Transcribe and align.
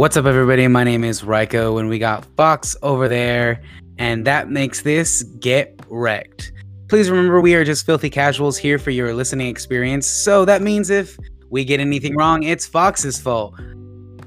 What's 0.00 0.16
up, 0.16 0.24
everybody? 0.24 0.66
My 0.66 0.82
name 0.82 1.04
is 1.04 1.20
Ryko, 1.20 1.78
and 1.78 1.90
we 1.90 1.98
got 1.98 2.24
Fox 2.34 2.74
over 2.82 3.06
there, 3.06 3.60
and 3.98 4.26
that 4.26 4.48
makes 4.48 4.80
this 4.80 5.24
Get 5.40 5.78
Wrecked. 5.90 6.52
Please 6.88 7.10
remember, 7.10 7.38
we 7.42 7.54
are 7.54 7.64
just 7.64 7.84
filthy 7.84 8.08
casuals 8.08 8.56
here 8.56 8.78
for 8.78 8.92
your 8.92 9.12
listening 9.12 9.48
experience, 9.48 10.06
so 10.06 10.46
that 10.46 10.62
means 10.62 10.88
if 10.88 11.18
we 11.50 11.66
get 11.66 11.80
anything 11.80 12.16
wrong, 12.16 12.44
it's 12.44 12.66
Fox's 12.66 13.20
fault. 13.20 13.60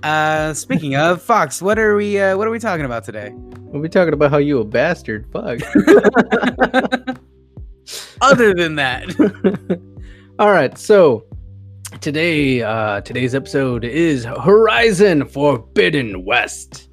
Uh, 0.03 0.53
speaking 0.53 0.95
of 0.95 1.19
Fox, 1.23 1.59
what 1.59 1.79
are 1.79 1.95
we 1.95 2.19
uh, 2.19 2.37
what 2.37 2.47
are 2.47 2.51
we 2.51 2.59
talking 2.59 2.85
about 2.85 3.03
today? 3.03 3.31
We'll 3.33 3.81
be 3.81 3.89
talking 3.89 4.13
about 4.13 4.29
how 4.29 4.37
you 4.37 4.59
a 4.59 4.63
bastard. 4.63 5.25
Fuck. 5.33 5.57
Other 8.21 8.53
than 8.53 8.75
that, 8.75 9.79
All 10.37 10.51
right, 10.51 10.77
so 10.77 11.25
today, 12.03 12.61
uh, 12.61 12.99
today's 13.01 13.33
episode 13.33 13.85
is 13.85 14.25
Horizon 14.25 15.25
Forbidden 15.25 16.25
West. 16.25 16.89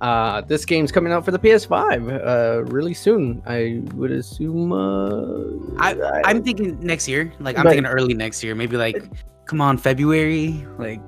Uh, 0.00 0.40
this 0.42 0.64
game's 0.64 0.92
coming 0.92 1.12
out 1.12 1.24
for 1.24 1.32
the 1.32 1.38
PS5 1.40 2.24
uh, 2.24 2.62
really 2.72 2.94
soon. 2.94 3.42
I 3.46 3.82
would 3.94 4.12
assume. 4.12 4.72
Uh, 4.72 5.82
I, 5.82 6.22
I'm 6.24 6.44
thinking 6.44 6.78
next 6.78 7.08
year. 7.08 7.32
Like 7.40 7.58
I'm 7.58 7.64
Right. 7.66 7.72
thinking 7.72 7.86
early 7.90 8.14
next 8.14 8.44
year, 8.44 8.54
maybe 8.54 8.76
like 8.76 9.02
come 9.46 9.60
on 9.60 9.76
February. 9.76 10.64
Like 10.78 11.00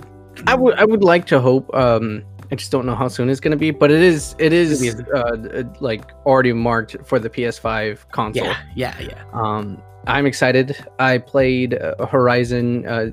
I 0.48 0.56
would 0.56 0.74
I 0.74 0.84
would 0.84 1.04
like 1.04 1.24
to 1.26 1.40
hope. 1.40 1.72
Um, 1.72 2.24
I 2.50 2.56
just 2.56 2.72
don't 2.72 2.84
know 2.84 2.96
how 2.96 3.06
soon 3.06 3.30
it's 3.30 3.38
gonna 3.38 3.54
be, 3.56 3.70
but 3.70 3.92
it 3.92 4.02
is 4.02 4.34
it 4.40 4.52
is 4.52 4.82
uh, 5.14 5.18
uh, 5.18 5.62
like 5.78 6.10
already 6.26 6.52
marked 6.52 6.96
for 7.06 7.20
the 7.20 7.30
PS5 7.30 8.08
console. 8.10 8.44
yeah, 8.46 8.56
yeah, 8.74 9.00
yeah. 9.00 9.24
Um, 9.32 9.80
I'm 10.06 10.26
excited. 10.26 10.76
I 10.98 11.18
played 11.18 11.74
uh, 11.74 12.06
Horizon 12.06 12.86
uh, 12.86 13.10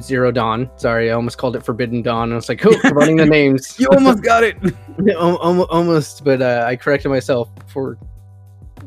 Zero 0.00 0.30
Dawn. 0.30 0.70
Sorry, 0.76 1.10
I 1.10 1.14
almost 1.14 1.38
called 1.38 1.56
it 1.56 1.64
Forbidden 1.64 2.02
Dawn. 2.02 2.32
I 2.32 2.36
was 2.36 2.48
like, 2.48 2.64
oh, 2.64 2.76
running 2.90 3.16
the 3.16 3.26
names. 3.38 3.78
You 3.80 3.88
almost 3.92 4.22
got 4.22 4.44
it. 4.44 4.56
Al- 5.16 5.42
al- 5.42 5.64
almost, 5.66 6.24
but 6.24 6.40
uh, 6.42 6.64
I 6.66 6.76
corrected 6.76 7.10
myself 7.10 7.50
for 7.66 7.98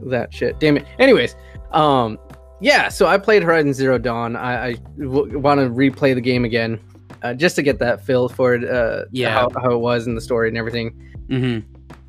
that 0.05 0.33
shit. 0.33 0.59
Damn 0.59 0.77
it. 0.77 0.85
Anyways, 1.00 1.35
um, 1.72 2.17
yeah. 2.61 2.88
So 2.89 3.08
I 3.08 3.17
played 3.17 3.44
Horizon 3.44 3.73
Zero 3.73 3.97
Dawn. 3.97 4.35
I, 4.35 4.67
I 4.67 4.73
w- 5.00 5.38
want 5.38 5.59
to 5.59 5.67
replay 5.69 6.16
the 6.16 6.22
game 6.22 6.45
again, 6.45 6.80
uh, 7.23 7.33
just 7.33 7.55
to 7.57 7.61
get 7.63 7.78
that 7.80 8.05
feel 8.05 8.30
for 8.30 8.55
it. 8.55 8.63
Uh, 8.63 9.05
Yeah. 9.11 9.33
how, 9.33 9.50
how 9.61 9.72
it 9.72 9.80
was 9.80 10.07
in 10.07 10.16
the 10.16 10.22
story 10.22 10.47
and 10.47 10.57
everything, 10.57 10.91
hmm 11.30 11.59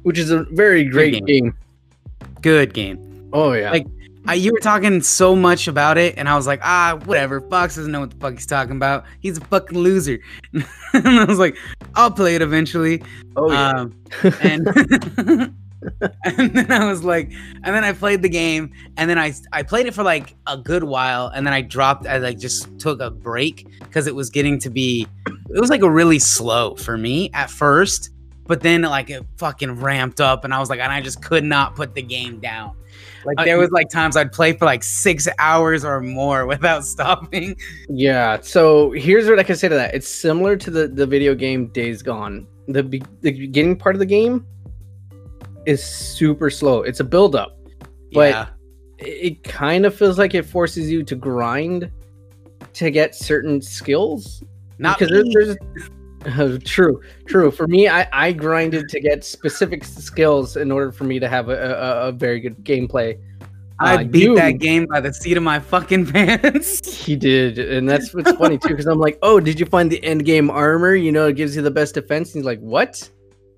which 0.03 0.19
is 0.19 0.33
a 0.33 0.43
very 0.51 0.85
great 0.85 1.13
game. 1.13 1.25
game. 1.27 1.55
Good 2.41 2.75
game. 2.75 3.29
Oh 3.33 3.53
yeah. 3.53 3.71
Like, 3.71 3.87
I, 4.27 4.35
you 4.35 4.53
were 4.53 4.61
talking 4.61 5.03
so 5.03 5.35
much 5.35 5.67
about 5.67 5.99
it, 5.99 6.15
and 6.17 6.29
I 6.29 6.37
was 6.37 6.47
like, 6.47 6.61
ah, 6.63 6.99
whatever. 7.05 7.41
Fox 7.41 7.77
doesn't 7.77 7.91
know 7.91 8.01
what 8.01 8.11
the 8.11 8.17
fuck 8.17 8.35
he's 8.35 8.47
talking 8.47 8.77
about. 8.77 9.05
He's 9.21 9.39
a 9.39 9.41
fucking 9.43 9.79
loser. 9.79 10.19
and 10.53 10.65
I 10.95 11.25
was 11.25 11.39
like, 11.39 11.57
I'll 11.95 12.11
play 12.11 12.35
it 12.35 12.43
eventually. 12.43 13.03
oh 13.37 13.51
yeah. 13.51 13.71
Um, 13.71 13.97
and 14.43 15.55
and 16.25 16.55
then 16.55 16.71
I 16.71 16.89
was 16.89 17.03
like, 17.03 17.33
and 17.65 17.75
then 17.75 17.85
I 17.85 17.93
played 17.93 18.23
the 18.23 18.29
game, 18.29 18.73
and 18.97 19.11
then 19.11 19.19
I 19.19 19.33
I 19.53 19.63
played 19.63 19.87
it 19.87 19.95
for 19.95 20.03
like 20.03 20.35
a 20.47 20.57
good 20.57 20.85
while, 20.85 21.29
and 21.29 21.47
then 21.47 21.53
I 21.53 21.63
dropped. 21.63 22.07
I 22.07 22.19
like 22.19 22.39
just 22.39 22.79
took 22.79 23.01
a 23.01 23.11
break 23.11 23.67
because 23.81 24.07
it 24.07 24.15
was 24.15 24.31
getting 24.31 24.59
to 24.61 24.71
be, 24.71 25.07
it 25.27 25.61
was 25.61 25.71
like 25.71 25.83
a 25.83 25.91
really 25.91 26.19
slow 26.19 26.77
for 26.77 26.97
me 26.97 27.31
at 27.35 27.51
first, 27.51 28.11
but 28.47 28.61
then 28.61 28.83
like 28.83 29.11
it 29.11 29.25
fucking 29.39 29.81
ramped 29.81 30.21
up, 30.21 30.45
and 30.45 30.55
I 30.55 30.61
was 30.61 30.71
like, 30.71 30.81
and 30.81 30.93
I 30.93 31.01
just 31.01 31.23
could 31.23 31.45
not 31.45 31.75
put 31.75 31.95
the 31.95 32.03
game 32.03 32.39
down. 32.39 32.77
Like 33.25 33.39
I- 33.39 33.45
there 33.45 33.59
was 33.59 33.71
like 33.71 33.89
times 33.89 34.17
I'd 34.17 34.33
play 34.33 34.53
for 34.53 34.65
like 34.65 34.83
six 34.83 35.29
hours 35.39 35.85
or 35.85 36.01
more 36.01 36.47
without 36.55 36.85
stopping. 36.85 37.57
Yeah. 37.89 38.39
So 38.43 38.91
here's 38.93 39.29
what 39.29 39.39
I 39.39 39.43
can 39.43 39.57
say 39.57 39.69
to 39.69 39.75
that. 39.75 39.95
It's 39.95 40.09
similar 40.09 40.57
to 40.57 40.71
the 40.71 40.89
the 40.89 41.07
video 41.07 41.35
game 41.35 41.69
Days 41.69 42.03
Gone. 42.03 42.47
The 42.69 42.83
be- 42.83 43.03
the 43.21 43.33
beginning 43.33 43.77
part 43.77 43.95
of 43.95 43.99
the 44.01 44.07
game 44.07 44.47
is 45.67 45.83
super 45.83 46.51
slow. 46.51 46.83
It's 46.83 47.01
a 47.01 47.05
build 47.05 47.35
up. 47.37 47.57
But- 48.13 48.31
yeah, 48.31 48.47
It, 48.99 49.05
it 49.33 49.45
kind 49.45 49.87
of 49.87 49.95
feels 49.95 50.19
like 50.19 50.35
it 50.35 50.45
forces 50.45 50.91
you 50.91 51.03
to 51.05 51.15
grind 51.15 51.91
to 52.75 52.91
get 52.91 53.15
certain 53.15 53.61
skills. 53.63 54.43
not 54.79 54.99
because 54.99 55.13
there- 55.13 55.23
me. 55.25 55.33
there's 55.35 55.57
uh, 56.27 56.59
true, 56.65 57.01
true. 57.27 57.51
For 57.51 57.67
me, 57.67 57.89
I 57.89 58.09
I 58.13 58.33
grinded 58.33 58.89
to 58.89 59.01
get 59.01 59.25
specific 59.25 59.85
skills 59.85 60.57
in 60.57 60.71
order 60.71 60.93
for 60.93 61.05
me 61.05 61.19
to 61.19 61.29
have 61.29 61.49
a 61.49 61.53
a, 61.55 62.09
a 62.09 62.13
very 62.13 62.41
good 62.41 62.57
gameplay. 62.65 63.19
I 63.81 63.97
uh, 63.97 64.05
beat 64.05 64.23
you- 64.23 64.37
that 64.37 64.59
game 64.59 64.87
by 64.87 65.01
the 65.01 65.13
seat 65.13 65.37
of 65.37 65.43
my 65.43 65.59
fucking 65.59 66.07
pants. 66.13 67.05
He 67.05 67.17
did, 67.17 67.59
and 67.59 67.89
that's 67.89 68.15
what's 68.15 68.33
funny 68.33 68.59
too. 68.59 68.69
Because 68.69 68.87
I'm 68.87 68.99
like, 68.99 69.19
oh, 69.23 69.41
did 69.41 69.59
you 69.59 69.67
find 69.67 69.91
the 69.91 70.03
end 70.05 70.25
game 70.25 70.51
armor? 70.51 70.95
You 70.95 71.11
know, 71.13 71.27
it 71.27 71.37
gives 71.37 71.57
you 71.57 71.63
the 71.63 71.71
best 71.71 71.95
defense. 71.95 72.35
And 72.35 72.41
he's 72.41 72.47
like, 72.47 72.61
what? 72.61 73.09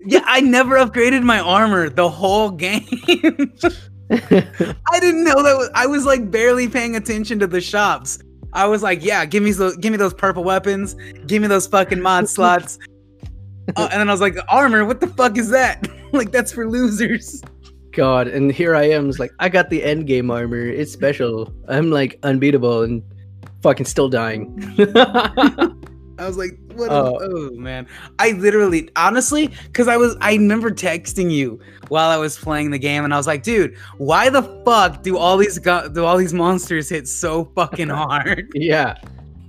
Yeah, 0.06 0.22
I 0.24 0.40
never 0.40 0.76
upgraded 0.76 1.22
my 1.22 1.40
armor 1.40 1.88
the 1.88 2.08
whole 2.08 2.50
game. 2.50 2.86
I 4.10 5.00
didn't 5.00 5.24
know 5.24 5.42
that 5.42 5.56
was, 5.56 5.70
I 5.74 5.86
was 5.86 6.04
like 6.04 6.30
barely 6.30 6.68
paying 6.68 6.96
attention 6.96 7.38
to 7.38 7.46
the 7.46 7.60
shops. 7.60 8.18
I 8.54 8.66
was 8.66 8.82
like, 8.82 9.04
yeah, 9.04 9.24
give 9.24 9.42
me 9.42 9.52
those 9.52 9.76
give 9.76 9.90
me 9.90 9.96
those 9.96 10.14
purple 10.14 10.44
weapons, 10.44 10.94
give 11.26 11.42
me 11.42 11.48
those 11.48 11.66
fucking 11.66 12.00
mod 12.00 12.28
slots. 12.28 12.78
Oh, 13.76 13.84
and 13.84 14.00
then 14.00 14.08
I 14.08 14.12
was 14.12 14.20
like, 14.20 14.36
armor, 14.48 14.84
what 14.84 15.00
the 15.00 15.06
fuck 15.08 15.38
is 15.38 15.50
that? 15.50 15.86
like 16.12 16.30
that's 16.30 16.52
for 16.52 16.68
losers. 16.68 17.42
God, 17.92 18.26
and 18.28 18.50
here 18.50 18.74
I 18.74 18.84
am, 18.90 19.08
it's 19.08 19.18
like, 19.20 19.32
I 19.38 19.48
got 19.48 19.70
the 19.70 19.82
end 19.82 20.06
game 20.06 20.30
armor. 20.30 20.66
It's 20.66 20.92
special. 20.92 21.52
I'm 21.68 21.90
like 21.90 22.18
unbeatable 22.24 22.82
and 22.82 23.02
fucking 23.62 23.86
still 23.86 24.08
dying. 24.08 24.58
I 26.18 26.26
was 26.26 26.36
like, 26.36 26.58
what? 26.76 26.90
a- 26.90 26.94
Oh. 26.94 27.18
oh 27.20 27.50
man, 27.56 27.86
I 28.18 28.32
literally, 28.32 28.90
honestly, 28.96 29.48
because 29.66 29.88
I 29.88 29.96
was, 29.96 30.16
I 30.20 30.32
remember 30.34 30.70
texting 30.70 31.30
you 31.30 31.60
while 31.88 32.10
I 32.10 32.16
was 32.16 32.36
playing 32.38 32.70
the 32.70 32.78
game, 32.78 33.04
and 33.04 33.12
I 33.12 33.16
was 33.16 33.26
like, 33.26 33.42
dude, 33.42 33.76
why 33.98 34.28
the 34.30 34.42
fuck 34.64 35.02
do 35.02 35.16
all 35.18 35.36
these 35.36 35.58
go- 35.58 35.88
do 35.88 36.04
all 36.04 36.16
these 36.16 36.34
monsters 36.34 36.88
hit 36.88 37.06
so 37.08 37.44
fucking 37.54 37.88
hard? 37.90 38.48
yeah. 38.54 38.96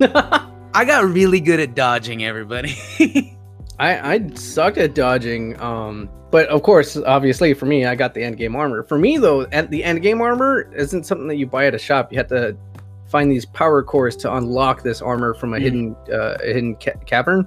I 0.00 0.84
got 0.84 1.04
really 1.06 1.40
good 1.40 1.58
at 1.60 1.74
dodging 1.74 2.24
everybody. 2.24 2.76
I 3.78 4.14
I 4.14 4.30
sucked 4.34 4.76
at 4.78 4.94
dodging. 4.94 5.58
Um, 5.60 6.10
but 6.30 6.48
of 6.48 6.62
course, 6.62 6.96
obviously 6.98 7.54
for 7.54 7.64
me, 7.66 7.86
I 7.86 7.94
got 7.94 8.12
the 8.12 8.22
end 8.22 8.36
game 8.36 8.54
armor. 8.56 8.82
For 8.82 8.98
me 8.98 9.16
though, 9.16 9.46
the 9.46 9.82
end 9.84 10.02
game 10.02 10.20
armor 10.20 10.70
isn't 10.74 11.04
something 11.04 11.28
that 11.28 11.36
you 11.36 11.46
buy 11.46 11.66
at 11.66 11.74
a 11.74 11.78
shop. 11.78 12.12
You 12.12 12.18
have 12.18 12.28
to 12.28 12.56
find 13.08 13.30
these 13.30 13.44
power 13.46 13.82
cores 13.82 14.16
to 14.16 14.34
unlock 14.34 14.82
this 14.82 15.00
armor 15.02 15.34
from 15.34 15.54
a 15.54 15.58
Mm. 15.58 15.62
hidden 15.62 15.96
uh, 16.12 16.36
a 16.42 16.46
hidden 16.46 16.76
ca- 16.76 16.98
cavern. 17.06 17.46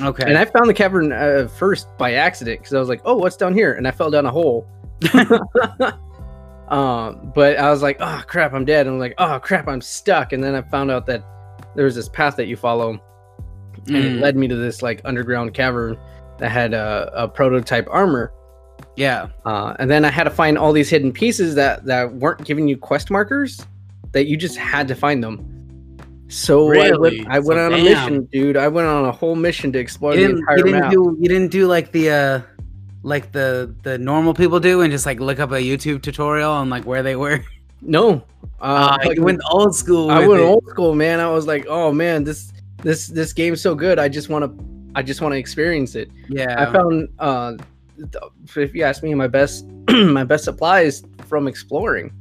okay. 0.00 0.24
And 0.26 0.38
I 0.38 0.44
found 0.44 0.68
the 0.68 0.74
cavern 0.74 1.12
uh, 1.12 1.48
first 1.56 1.88
by 1.98 2.14
accident 2.14 2.60
because 2.60 2.74
I 2.74 2.78
was 2.78 2.88
like, 2.88 3.00
"Oh, 3.04 3.16
what's 3.16 3.36
down 3.36 3.54
here?" 3.54 3.72
And 3.74 3.86
I 3.88 3.90
fell 3.90 4.10
down 4.10 4.26
a 4.26 4.30
hole. 4.30 4.66
um, 6.68 7.32
but 7.34 7.58
I 7.58 7.70
was 7.70 7.82
like, 7.82 7.96
"Oh 8.00 8.22
crap, 8.26 8.52
I'm 8.52 8.64
dead." 8.64 8.86
And 8.86 8.94
I'm 8.94 9.00
like, 9.00 9.14
"Oh 9.18 9.38
crap, 9.42 9.66
I'm 9.68 9.80
stuck." 9.80 10.32
And 10.32 10.42
then 10.42 10.54
I 10.54 10.62
found 10.62 10.90
out 10.90 11.06
that 11.06 11.24
there 11.74 11.84
was 11.84 11.94
this 11.94 12.08
path 12.08 12.36
that 12.36 12.46
you 12.46 12.56
follow, 12.56 12.90
and 13.88 13.96
it 13.96 14.12
Mm, 14.12 14.20
led 14.20 14.36
me 14.36 14.46
to 14.48 14.56
this 14.56 14.82
like 14.82 15.00
underground 15.04 15.54
cavern 15.54 15.98
that 16.38 16.50
had 16.50 16.74
a, 16.74 17.10
a 17.14 17.28
prototype 17.28 17.86
armor. 17.90 18.32
yeah. 18.96 19.28
Uh, 19.44 19.74
and 19.78 19.90
then 19.90 20.04
I 20.04 20.10
had 20.10 20.24
to 20.24 20.30
find 20.30 20.56
all 20.56 20.72
these 20.72 20.88
hidden 20.88 21.12
pieces 21.12 21.54
that 21.56 21.84
that 21.86 22.14
weren't 22.14 22.44
giving 22.44 22.68
you 22.68 22.76
quest 22.76 23.10
markers, 23.10 23.60
that 24.12 24.26
you 24.26 24.36
just 24.36 24.56
had 24.56 24.88
to 24.88 24.94
find 24.94 25.22
them. 25.22 25.46
So 26.28 26.72
I 26.72 26.96
went, 26.96 27.26
I 27.28 27.38
went 27.40 27.58
So 27.58 27.66
on 27.66 27.74
a 27.74 27.82
mission, 27.82 28.24
dude. 28.26 28.56
I 28.56 28.68
went 28.68 28.86
on 28.86 29.04
a 29.04 29.10
whole 29.12 29.34
mission 29.34 29.72
to 29.72 29.78
explore 29.78 30.14
You 30.14 30.20
the 30.20 30.26
didn't, 30.28 30.38
entire 30.40 30.56
you 30.58 30.64
didn't 30.64 30.80
map. 30.80 30.92
do 30.92 31.16
you 31.20 31.28
didn't 31.28 31.50
do 31.50 31.66
like 31.66 31.90
the 31.92 32.10
uh 32.10 32.40
like 33.02 33.32
the 33.32 33.74
the 33.82 33.98
normal 33.98 34.34
people 34.34 34.60
do 34.60 34.80
and 34.82 34.92
just 34.92 35.06
like 35.06 35.18
look 35.18 35.40
up 35.40 35.50
a 35.50 35.54
YouTube 35.60 36.02
tutorial 36.02 36.52
on 36.52 36.68
like 36.70 36.84
where 36.84 37.02
they 37.02 37.16
were. 37.16 37.40
No, 37.82 38.22
Uh, 38.60 38.98
uh, 39.02 39.10
you 39.12 39.22
went 39.22 39.40
old 39.50 39.74
school. 39.74 40.10
I 40.10 40.18
with 40.18 40.28
went 40.28 40.42
it. 40.42 40.44
old 40.44 40.64
school, 40.68 40.94
man. 40.94 41.18
I 41.18 41.30
was 41.30 41.46
like, 41.46 41.64
oh 41.66 41.90
man, 41.90 42.24
this 42.24 42.52
this 42.82 43.06
this 43.06 43.32
game's 43.32 43.62
so 43.62 43.74
good. 43.74 43.98
I 43.98 44.06
just 44.06 44.28
want 44.28 44.44
to, 44.44 44.64
I 44.94 45.02
just 45.02 45.22
want 45.22 45.32
to 45.32 45.38
experience 45.38 45.94
it. 45.94 46.10
Yeah. 46.28 46.60
I 46.62 46.70
found, 46.70 47.08
uh, 47.18 47.54
if 48.54 48.74
you 48.74 48.82
ask 48.82 49.02
me, 49.02 49.14
my 49.14 49.28
best 49.28 49.64
my 49.88 50.24
best 50.24 50.44
supplies 50.44 51.02
from 51.26 51.48
exploring. 51.48 52.12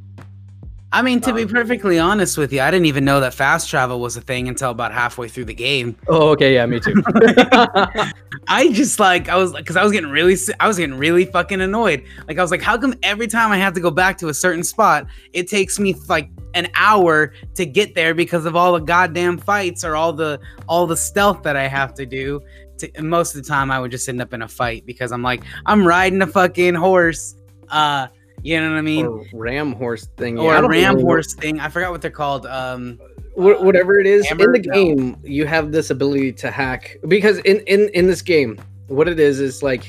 I 0.91 1.03
mean, 1.03 1.21
to 1.21 1.33
be 1.33 1.43
Um, 1.43 1.49
perfectly 1.49 1.99
honest 1.99 2.37
with 2.37 2.51
you, 2.51 2.61
I 2.61 2.71
didn't 2.71 2.87
even 2.87 3.05
know 3.05 3.19
that 3.19 3.33
fast 3.33 3.69
travel 3.69 3.99
was 3.99 4.17
a 4.17 4.21
thing 4.21 4.47
until 4.47 4.71
about 4.71 4.91
halfway 4.91 5.27
through 5.27 5.45
the 5.45 5.53
game. 5.53 5.95
Oh, 6.07 6.29
okay, 6.29 6.53
yeah, 6.55 6.65
me 6.65 6.79
too. 6.79 6.95
I 8.47 8.71
just 8.71 8.99
like 8.99 9.29
I 9.29 9.35
was 9.35 9.53
because 9.53 9.75
I 9.75 9.83
was 9.83 9.91
getting 9.91 10.09
really 10.09 10.35
I 10.59 10.67
was 10.67 10.77
getting 10.77 10.97
really 10.97 11.25
fucking 11.25 11.61
annoyed. 11.61 12.03
Like 12.27 12.39
I 12.39 12.41
was 12.41 12.49
like, 12.49 12.63
how 12.63 12.77
come 12.77 12.95
every 13.03 13.27
time 13.27 13.51
I 13.51 13.57
have 13.57 13.73
to 13.73 13.79
go 13.79 13.91
back 13.91 14.17
to 14.19 14.29
a 14.29 14.33
certain 14.33 14.63
spot, 14.63 15.05
it 15.33 15.47
takes 15.47 15.79
me 15.79 15.93
like 16.07 16.31
an 16.55 16.67
hour 16.73 17.33
to 17.53 17.65
get 17.67 17.93
there 17.93 18.15
because 18.15 18.45
of 18.45 18.55
all 18.55 18.73
the 18.73 18.79
goddamn 18.79 19.37
fights 19.37 19.83
or 19.83 19.95
all 19.95 20.11
the 20.11 20.39
all 20.67 20.87
the 20.87 20.97
stealth 20.97 21.43
that 21.43 21.55
I 21.55 21.67
have 21.67 21.93
to 21.95 22.05
do. 22.05 22.41
To, 22.79 23.01
most 23.03 23.35
of 23.35 23.43
the 23.43 23.47
time, 23.47 23.69
I 23.69 23.79
would 23.79 23.91
just 23.91 24.09
end 24.09 24.21
up 24.21 24.33
in 24.33 24.41
a 24.41 24.47
fight 24.47 24.87
because 24.87 25.11
I'm 25.11 25.21
like 25.21 25.43
I'm 25.67 25.85
riding 25.85 26.21
a 26.23 26.27
fucking 26.27 26.73
horse. 26.73 27.35
Uh, 27.67 28.07
you 28.43 28.59
know 28.59 28.69
what 28.69 28.77
I 28.77 28.81
mean? 28.81 29.05
or 29.05 29.25
ram 29.33 29.73
horse 29.73 30.05
thing, 30.17 30.37
Or 30.39 30.51
yeah, 30.51 30.57
I 30.59 30.59
a 30.59 30.67
ram 30.67 30.71
really 30.71 31.03
know. 31.03 31.07
horse 31.09 31.33
thing. 31.35 31.59
I 31.59 31.69
forgot 31.69 31.91
what 31.91 32.01
they're 32.01 32.11
called. 32.11 32.45
Um, 32.45 32.99
Wh- 33.35 33.61
whatever 33.63 33.99
it 33.99 34.07
is 34.07 34.29
in 34.31 34.37
the 34.37 34.47
No. 34.47 34.73
game 34.73 35.17
you 35.23 35.45
have 35.45 35.71
this 35.71 35.89
ability 35.91 36.33
to 36.33 36.51
hack 36.51 36.97
because 37.07 37.37
in 37.39 37.59
in 37.67 37.89
in 37.93 38.07
this 38.07 38.21
game 38.21 38.59
what 38.87 39.07
it 39.07 39.19
is 39.19 39.39
is 39.39 39.61
like 39.63 39.85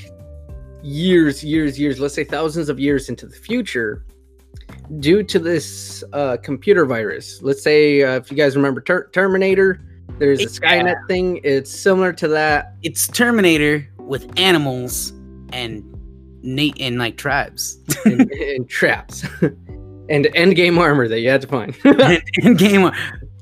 years, 0.82 1.42
years, 1.44 1.78
years, 1.78 1.98
let's 2.00 2.14
say 2.14 2.24
thousands 2.24 2.68
of 2.68 2.78
years 2.78 3.08
into 3.08 3.26
the 3.26 3.34
future, 3.36 4.04
due 5.00 5.22
to 5.22 5.38
this 5.38 6.02
uh, 6.12 6.36
computer 6.42 6.84
virus. 6.86 7.40
Let's 7.42 7.62
say 7.62 8.02
uh, 8.02 8.16
if 8.16 8.30
you 8.30 8.36
guys 8.36 8.56
remember 8.56 8.80
Ter- 8.80 9.08
Terminator, 9.08 9.80
there's 10.18 10.40
a 10.42 10.46
Skynet 10.46 10.84
Yeah. 10.84 11.06
thing. 11.08 11.40
It's 11.44 11.70
similar 11.70 12.12
to 12.14 12.28
that. 12.28 12.74
It's 12.82 13.06
Terminator 13.08 13.86
with 13.98 14.30
animals 14.38 15.12
and 15.52 15.82
Nate 16.42 16.76
and 16.80 16.98
like 16.98 17.16
tribes 17.16 17.78
and, 18.04 18.30
and 18.32 18.68
traps 18.68 19.24
and 20.08 20.26
end 20.34 20.56
game 20.56 20.78
armor 20.78 21.06
that 21.08 21.20
you 21.20 21.30
had 21.30 21.40
to 21.42 21.46
find. 21.46 21.76
and, 21.84 22.22
and 22.42 22.58
game. 22.58 22.90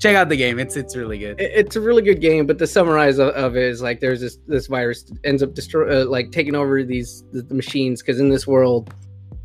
Check 0.01 0.15
out 0.15 0.29
the 0.29 0.37
game. 0.37 0.61
It's 0.61 0.77
it's 0.77 0.95
really 0.95 1.19
good. 1.19 1.41
It- 1.41 1.51
it's 1.55 1.75
a 1.75 1.81
really 1.81 2.03
good 2.03 2.21
game, 2.21 2.47
but 2.47 2.59
the 2.59 2.67
summarize 2.69 3.19
of, 3.19 3.29
of 3.31 3.57
it 3.57 3.65
is 3.65 3.83
like 3.83 3.99
there's 3.99 4.21
this 4.21 4.39
this 4.47 4.69
virus 4.69 5.11
ends 5.25 5.43
up 5.43 5.55
destroy 5.55 6.03
uh, 6.03 6.05
like 6.07 6.31
taking 6.31 6.55
over 6.55 6.85
these 6.85 7.25
the, 7.33 7.43
the 7.43 7.55
machines 7.55 8.01
because 8.01 8.21
in 8.21 8.29
this 8.29 8.47
world, 8.47 8.95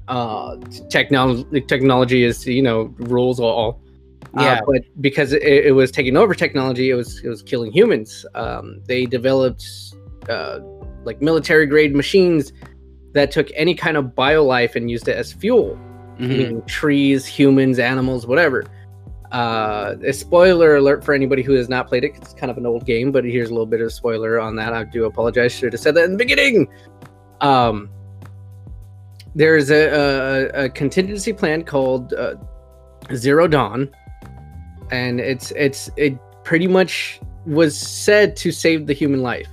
uh, 0.09 0.57
technology 0.91 1.61
technology 1.61 2.23
is 2.23 2.45
you 2.45 2.61
know 2.61 2.93
rules 2.99 3.39
all. 3.39 3.81
Uh, 4.37 4.41
Yeah. 4.41 4.61
but 4.67 4.83
because 5.01 5.33
it, 5.33 5.41
it 5.43 5.75
was 5.75 5.89
taking 5.91 6.15
over 6.17 6.35
technology, 6.35 6.91
it 6.91 6.95
was 6.95 7.19
it 7.23 7.29
was 7.29 7.41
killing 7.41 7.71
humans. 7.71 8.23
Um, 8.35 8.79
they 8.85 9.05
developed 9.07 9.65
uh, 10.29 10.59
like 11.03 11.19
military 11.19 11.65
grade 11.65 11.95
machines 11.95 12.53
that 13.13 13.31
took 13.31 13.47
any 13.55 13.73
kind 13.75 13.95
of 13.97 14.13
bio 14.15 14.43
life 14.43 14.75
and 14.75 14.89
used 14.91 15.07
it 15.07 15.15
as 15.17 15.31
fuel 15.31 15.79
Mhm. 16.19 16.27
meaning 16.27 16.61
trees, 16.67 17.25
humans, 17.25 17.79
animals, 17.79 18.27
whatever. 18.27 18.63
Uh, 19.31 19.95
a 20.05 20.13
spoiler 20.13 20.75
alert 20.75 21.03
for 21.03 21.13
anybody 21.15 21.41
who 21.41 21.53
has 21.53 21.67
not 21.67 21.87
played 21.87 22.03
it. 22.03 22.11
It's 22.17 22.35
kind 22.35 22.51
of 22.51 22.57
an 22.59 22.67
old 22.67 22.85
game, 22.85 23.11
but 23.11 23.23
here's 23.25 23.49
a 23.49 23.51
little 23.51 23.65
bit 23.65 23.81
of 23.81 23.91
spoiler 23.91 24.39
on 24.39 24.55
that. 24.57 24.73
I 24.73 24.83
do 24.83 25.05
apologize. 25.05 25.51
Should 25.51 25.73
have 25.73 25.81
said 25.81 25.95
that 25.95 26.05
in 26.05 26.11
the 26.11 26.17
beginning. 26.17 26.67
Um, 27.41 27.89
there's 29.35 29.71
a, 29.71 30.49
a, 30.53 30.65
a 30.65 30.69
contingency 30.69 31.33
plan 31.33 31.63
called 31.63 32.13
uh, 32.13 32.35
Zero 33.15 33.47
Dawn, 33.47 33.89
and 34.91 35.19
it's 35.19 35.51
it's 35.55 35.89
it 35.97 36.15
pretty 36.43 36.67
much 36.67 37.19
was 37.47 37.75
said 37.77 38.35
to 38.37 38.51
save 38.51 38.85
the 38.85 38.93
human 38.93 39.21
life. 39.23 39.47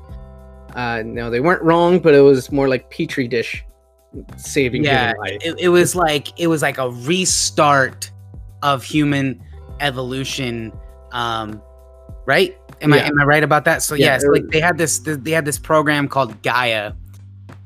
Uh, 0.75 1.03
no, 1.05 1.31
they 1.31 1.41
weren't 1.41 1.63
wrong, 1.63 1.99
but 1.99 2.15
it 2.15 2.21
was 2.21 2.51
more 2.53 2.69
like 2.69 2.91
petri 2.91 3.27
dish 3.29 3.65
saving 4.37 4.85
Yeah, 4.85 5.09
human 5.09 5.17
life. 5.19 5.39
it, 5.43 5.55
it 5.61 5.69
was 5.69 5.95
like 5.95 6.39
it 6.41 6.47
was 6.49 6.63
like 6.63 6.79
a 6.79 6.91
restart 6.91 8.11
of 8.63 8.83
human 8.83 9.43
evolution 9.81 10.73
um 11.13 11.63
right? 12.27 12.57
Am 12.83 12.93
i 12.93 12.99
am 12.99 13.19
i 13.21 13.25
right 13.25 13.43
about 13.43 13.65
that? 13.65 13.83
So 13.83 13.95
Yeah, 13.95 14.07
yes 14.07 14.25
it 14.25 14.31
like 14.31 14.49
they 14.49 14.61
had 14.61 14.79
this 14.79 14.99
they 15.05 15.31
had 15.31 15.45
this 15.45 15.59
program 15.59 16.09
called 16.09 16.41
gaia 16.43 16.93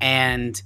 and 0.01 0.63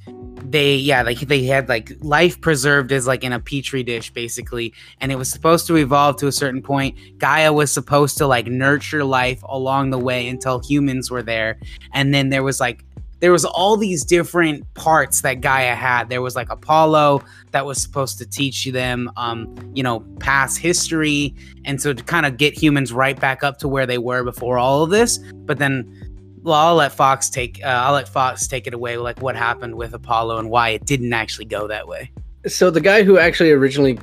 they 0.50 0.76
yeah 0.76 1.03
like 1.03 1.19
they 1.20 1.44
had 1.44 1.69
like 1.69 1.93
life 2.00 2.41
preserved 2.41 2.93
as 2.93 3.06
like 3.06 3.25
in 3.25 3.32
a 3.32 3.41
petri 3.41 3.82
dish 3.82 4.11
basically 4.11 4.73
and 5.00 5.12
it 5.12 5.17
was 5.17 5.31
supposed 5.31 5.67
to 5.67 5.76
evolve 5.76 6.17
to 6.17 6.26
a 6.26 6.32
certain 6.32 6.62
point 6.62 6.97
gaia 7.19 7.53
was 7.53 7.70
supposed 7.70 8.17
to 8.17 8.26
like 8.26 8.47
nurture 8.47 9.05
life 9.05 9.43
along 9.44 9.91
the 9.91 9.99
way 9.99 10.29
until 10.29 10.59
humans 10.61 11.11
were 11.11 11.23
there 11.23 11.59
and 11.93 12.15
then 12.15 12.31
there 12.31 12.43
was 12.43 12.61
like 12.61 12.85
there 13.20 13.32
was 13.32 13.44
all 13.44 13.76
these 13.76 14.05
different 14.05 14.73
parts 14.75 15.23
that 15.23 15.41
Gaia 15.41 15.75
had. 15.75 16.09
There 16.09 16.23
was 16.23 16.37
like 16.37 16.50
Apollo 16.50 17.25
that 17.50 17.67
was 17.67 17.82
supposed 17.82 18.19
to 18.19 18.26
teach 18.26 18.65
them, 18.67 19.11
um, 19.17 19.55
you 19.75 19.82
know, 19.82 20.00
past 20.20 20.59
history, 20.59 21.35
and 21.65 21.81
so 21.81 21.93
to 21.93 22.03
kind 22.05 22.26
of 22.26 22.37
get 22.37 22.55
humans 22.55 22.93
right 22.93 23.19
back 23.19 23.43
up 23.43 23.59
to 23.59 23.69
where 23.69 23.87
they 23.87 23.99
were 23.99 24.23
before 24.23 24.59
all 24.59 24.85
of 24.85 24.91
this. 24.91 25.19
But 25.19 25.59
then, 25.59 26.07
well, 26.43 26.55
I'll 26.55 26.75
let 26.76 26.93
Fox 26.93 27.31
take, 27.31 27.61
uh, 27.64 27.69
I'll 27.69 27.94
let 27.94 28.08
Fox 28.08 28.46
take 28.46 28.67
it 28.67 28.75
away, 28.75 28.96
like 28.96 29.20
what 29.23 29.37
happened 29.37 29.75
with 29.75 29.94
Apollo 29.94 30.38
and 30.38 30.50
why 30.50 30.70
it 30.70 30.85
didn't 30.85 31.12
actually 31.12 31.46
go 31.46 31.67
that 31.69 31.87
way. 31.88 32.11
so 32.46 32.70
the 32.70 32.81
guy 32.81 33.02
who 33.02 33.19
actually 33.19 33.50
originally 33.50 33.99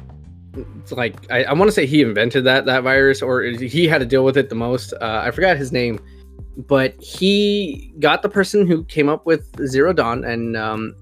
like 0.92 1.16
i, 1.32 1.44
I 1.44 1.54
want 1.54 1.68
to 1.68 1.72
say 1.72 1.86
he 1.86 2.02
invented 2.02 2.44
that 2.46 2.66
that 2.66 2.84
virus 2.84 3.22
or 3.22 3.42
he 3.42 3.88
had 3.88 4.00
to 4.00 4.06
deal 4.06 4.24
with 4.24 4.38
it 4.38 4.50
the 4.50 4.56
most 4.56 4.94
uh, 4.94 5.22
i 5.24 5.32
forgot 5.32 5.58
his 5.58 5.72
name 5.72 6.00
but 6.58 7.00
he 7.02 7.94
got 8.00 8.22
the 8.22 8.30
person 8.30 8.66
who 8.66 8.84
came 8.86 9.10
up 9.10 9.26
with 9.26 9.50
zero 9.68 9.92
dawn 9.92 10.24
and 10.24 10.56
um, 10.56 10.96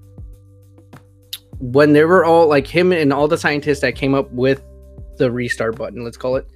when 1.60 1.92
they 1.92 2.04
were 2.04 2.24
all 2.24 2.48
like 2.48 2.66
him 2.66 2.92
and 2.92 3.12
all 3.12 3.28
the 3.28 3.38
scientists 3.38 3.80
that 3.80 3.94
came 3.94 4.14
up 4.14 4.30
with 4.32 4.62
the 5.18 5.30
restart 5.30 5.76
button 5.76 6.02
let's 6.02 6.16
call 6.16 6.34
it 6.34 6.48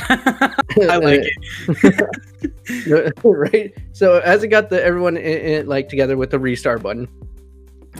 I 0.00 0.96
like 0.98 1.20
it. 1.22 3.14
right 3.24 3.72
so 3.92 4.18
as 4.18 4.42
it 4.42 4.48
got 4.48 4.68
the 4.70 4.82
everyone 4.84 5.16
in, 5.16 5.22
in, 5.40 5.66
like 5.66 5.88
together 5.88 6.16
with 6.16 6.30
the 6.30 6.38
restart 6.38 6.82
button 6.82 7.08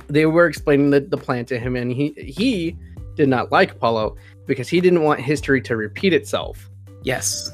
they 0.09 0.27
were 0.27 0.47
explaining 0.47 0.91
the, 0.91 1.01
the 1.01 1.17
plan 1.17 1.45
to 1.47 1.59
him 1.59 1.77
and 1.77 1.91
he 1.93 2.13
he 2.19 2.77
did 3.15 3.29
not 3.29 3.51
like 3.51 3.73
apollo 3.73 4.17
because 4.47 4.69
he 4.69 4.81
didn't 4.81 5.03
want 5.03 5.21
history 5.21 5.61
to 5.63 5.77
repeat 5.77 6.13
itself 6.13 6.69
Yes. 7.03 7.51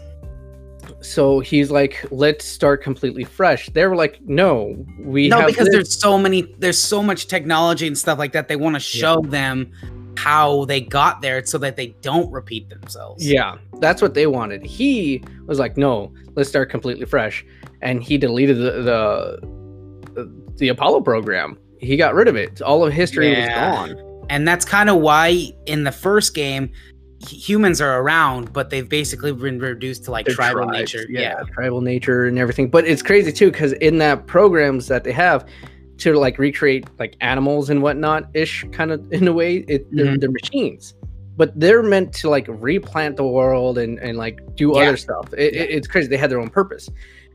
so 1.00 1.38
he's 1.40 1.70
like 1.70 2.04
let's 2.10 2.44
start 2.44 2.82
completely 2.82 3.24
fresh 3.24 3.68
they 3.70 3.86
were 3.86 3.94
like 3.96 4.20
no 4.22 4.74
we 4.98 5.28
no, 5.28 5.46
because 5.46 5.66
this- 5.66 5.74
there's 5.74 6.00
so 6.00 6.18
many, 6.18 6.54
there's 6.58 6.78
so 6.78 7.02
much 7.02 7.28
technology 7.28 7.86
and 7.86 7.96
stuff 7.96 8.18
like 8.18 8.32
that. 8.32 8.48
They 8.48 8.56
want 8.56 8.74
to 8.74 8.80
show 8.80 9.20
them 9.20 9.70
how 10.16 10.64
they 10.66 10.80
got 10.80 11.20
there 11.22 11.44
so 11.44 11.58
that 11.58 11.76
they 11.76 11.88
don't 12.02 12.30
repeat 12.30 12.68
themselves. 12.68 13.26
yeah 13.26 13.56
that's 13.80 14.00
what 14.00 14.14
they 14.14 14.26
wanted. 14.26 14.64
He 14.64 15.22
was 15.46 15.58
like 15.58 15.76
no 15.76 16.12
let's 16.36 16.48
start 16.48 16.70
completely 16.70 17.06
fresh. 17.06 17.44
And 17.82 18.02
he 18.02 18.16
deleted 18.18 18.56
the 18.58 19.40
the, 20.14 20.32
the 20.56 20.68
apollo 20.68 21.00
program. 21.00 21.58
He 21.78 21.96
got 21.96 22.14
rid 22.14 22.28
of 22.28 22.36
it. 22.36 22.62
All 22.62 22.84
of 22.84 22.92
history 22.92 23.32
Yeah. 23.32 23.82
was 23.82 23.92
gone. 23.92 24.26
And 24.30 24.48
that's 24.48 24.64
kind 24.64 24.88
of 24.88 24.96
why 25.00 25.52
in 25.66 25.84
the 25.84 25.92
first 25.92 26.34
game 26.34 26.70
humans 27.28 27.80
are 27.80 28.00
around 28.02 28.52
but 28.52 28.68
they've 28.70 28.88
basically 28.88 29.32
been 29.32 29.58
reduced 29.58 30.04
to 30.04 30.10
like 30.10 30.26
tribal 30.26 30.64
tribes, 30.64 30.72
nature. 30.94 31.06
Yeah, 31.08 31.42
tribal 31.54 31.80
nature 31.80 32.26
and 32.26 32.38
everything. 32.38 32.68
But 32.68 32.86
it's 32.86 33.02
crazy 33.02 33.32
too 33.32 33.50
because 33.50 33.72
in 33.74 33.98
that 33.98 34.26
programs 34.26 34.88
that 34.88 35.04
they 35.04 35.12
have 35.12 35.46
to 35.98 36.18
like 36.18 36.38
recreate 36.38 36.86
like 36.98 37.16
animals 37.20 37.70
and 37.70 37.82
whatnot 37.82 38.24
ish 38.34 38.64
kind 38.72 38.90
of 38.92 39.12
in 39.12 39.28
a 39.28 39.32
way, 39.32 39.58
it 39.68 39.86
they're, 39.94 40.06
Mhm. 40.06 40.20
they're 40.20 40.30
machines, 40.30 40.94
but 41.36 41.58
they're 41.58 41.82
meant 41.82 42.12
to 42.14 42.28
like 42.28 42.46
replant 42.48 43.16
the 43.16 43.26
world 43.26 43.78
and 43.78 43.98
and 44.00 44.18
like 44.18 44.40
do 44.56 44.72
Yeah. 44.74 44.82
other 44.82 44.96
stuff. 44.96 45.32
It, 45.34 45.54
it- 45.54 45.70
it's 45.70 45.86
crazy. 45.86 46.08
They 46.08 46.16
had 46.16 46.30
their 46.30 46.40
own 46.40 46.50
purpose. 46.50 46.88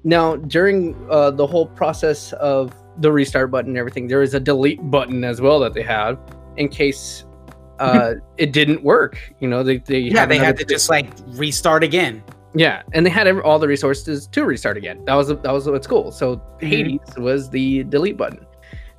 Now 0.03 0.36
during 0.38 0.95
uh, 1.10 1.31
the 1.31 1.48
whole 1.48 1.67
process 1.67 2.33
of 2.33 2.74
the 3.00 3.12
restart 3.12 3.51
button 3.51 3.72
and 3.72 3.77
everything, 3.77 4.07
there 4.07 4.22
is 4.22 4.33
a 4.33 4.39
delete 4.39 4.81
button 4.91 5.24
as 5.24 5.39
well 5.41 5.60
that 5.62 5.74
they 5.74 5.83
had 5.83 6.17
in 6.57 6.67
case. 6.69 7.25
Uh, 7.79 8.15
it 8.36 8.51
didn't 8.51 8.83
work. 8.83 9.17
You 9.39 9.48
know, 9.48 9.63
they 9.63 9.77
they 9.77 10.00
yeah 10.00 10.25
they 10.25 10.38
had 10.38 10.57
to 10.57 10.65
just 10.65 10.89
like 10.89 11.07
restart 11.27 11.81
again 11.81 12.22
yeah, 12.53 12.81
and 12.91 13.05
they 13.05 13.10
had 13.10 13.25
all 13.39 13.57
the 13.57 13.69
resources 13.69 14.27
to 14.27 14.43
restart 14.43 14.75
again. 14.75 15.05
That 15.05 15.13
was 15.13 15.29
that 15.29 15.45
was 15.53 15.65
what's 15.69 15.88
cool. 15.88 16.12
So 16.12 16.36
Mm-hmm. 16.36 16.67
Hades 16.67 17.00
was 17.17 17.50
the 17.50 17.86
delete 17.86 18.17
button. 18.17 18.45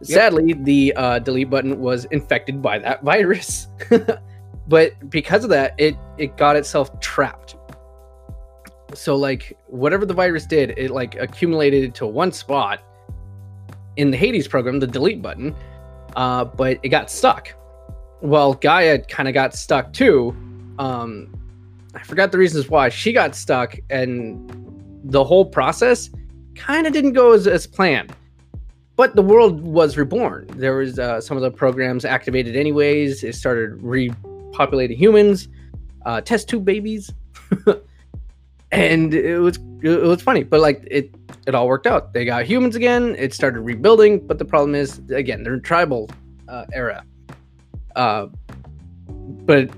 Sadly, 0.03 0.55
the 0.55 0.93
uh, 0.97 1.19
delete 1.19 1.51
button 1.51 1.79
was 1.79 2.07
infected 2.07 2.63
by 2.63 2.79
that 2.79 3.03
virus, 3.05 3.69
but 4.69 5.11
because 5.11 5.45
of 5.45 5.51
that, 5.51 5.75
it 5.79 5.97
it 6.19 6.37
got 6.37 6.57
itself 6.57 6.99
trapped. 7.01 7.57
So 8.95 9.17
like 9.17 9.57
whatever 9.67 10.05
the 10.07 10.15
virus 10.15 10.47
did, 10.47 10.75
it 10.77 10.91
like 10.91 11.15
accumulated 11.17 11.95
to 11.97 12.07
one 12.07 12.33
spot 12.33 12.83
in 13.97 14.11
the 14.11 14.17
Hades 14.17 14.49
program, 14.49 14.81
the 14.81 14.87
delete 14.87 15.23
button, 15.23 15.55
uh, 16.17 16.45
but 16.45 16.79
it 16.83 16.89
got 16.89 17.11
stuck. 17.11 17.55
Well, 18.21 18.55
Gaia 18.55 19.01
kind 19.01 19.29
of 19.29 19.35
got 19.35 19.55
stuck 19.55 19.93
too. 19.93 20.35
Um, 20.79 21.35
I 21.95 22.03
forgot 22.03 22.33
the 22.33 22.39
reasons 22.39 22.69
why 22.69 22.89
she 22.89 23.13
got 23.13 23.35
stuck, 23.35 23.77
and 23.91 24.51
the 25.05 25.25
whole 25.25 25.45
process 25.45 26.11
kind 26.55 26.87
of 26.87 26.93
didn't 26.93 27.13
go 27.13 27.33
as, 27.33 27.47
as 27.47 27.67
planned. 27.67 28.15
But 29.01 29.17
the 29.17 29.23
world 29.23 29.63
was 29.63 29.97
reborn. 29.97 30.47
There 30.57 30.77
was 30.77 30.99
uh, 30.99 31.23
some 31.23 31.35
of 31.39 31.43
the 31.43 31.51
programs 31.51 32.05
activated 32.05 32.55
anyways. 32.55 33.25
It 33.25 33.35
started 33.35 33.79
repopulating 33.79 34.95
humans, 34.95 35.49
uh, 36.05 36.21
test 36.21 36.51
tube 36.51 36.67
babies, 36.67 37.11
and 38.73 39.15
it 39.15 39.39
was 39.39 39.59
it 39.81 40.03
was 40.03 40.21
funny. 40.21 40.43
But 40.43 40.61
like 40.61 40.87
it 40.91 41.15
it 41.47 41.55
all 41.55 41.67
worked 41.67 41.87
out. 41.87 42.13
They 42.13 42.27
got 42.27 42.45
humans 42.45 42.77
again. 42.77 43.17
It 43.19 43.33
started 43.33 43.63
rebuilding. 43.63 44.27
But 44.27 44.39
the 44.39 44.45
problem 44.45 44.75
is 44.75 45.01
again 45.09 45.45
they're 45.45 45.55
in 45.55 45.63
tribal 45.63 46.11
uh, 46.47 46.67
era. 46.75 47.03
Uh, 47.97 48.27
but 49.09 49.71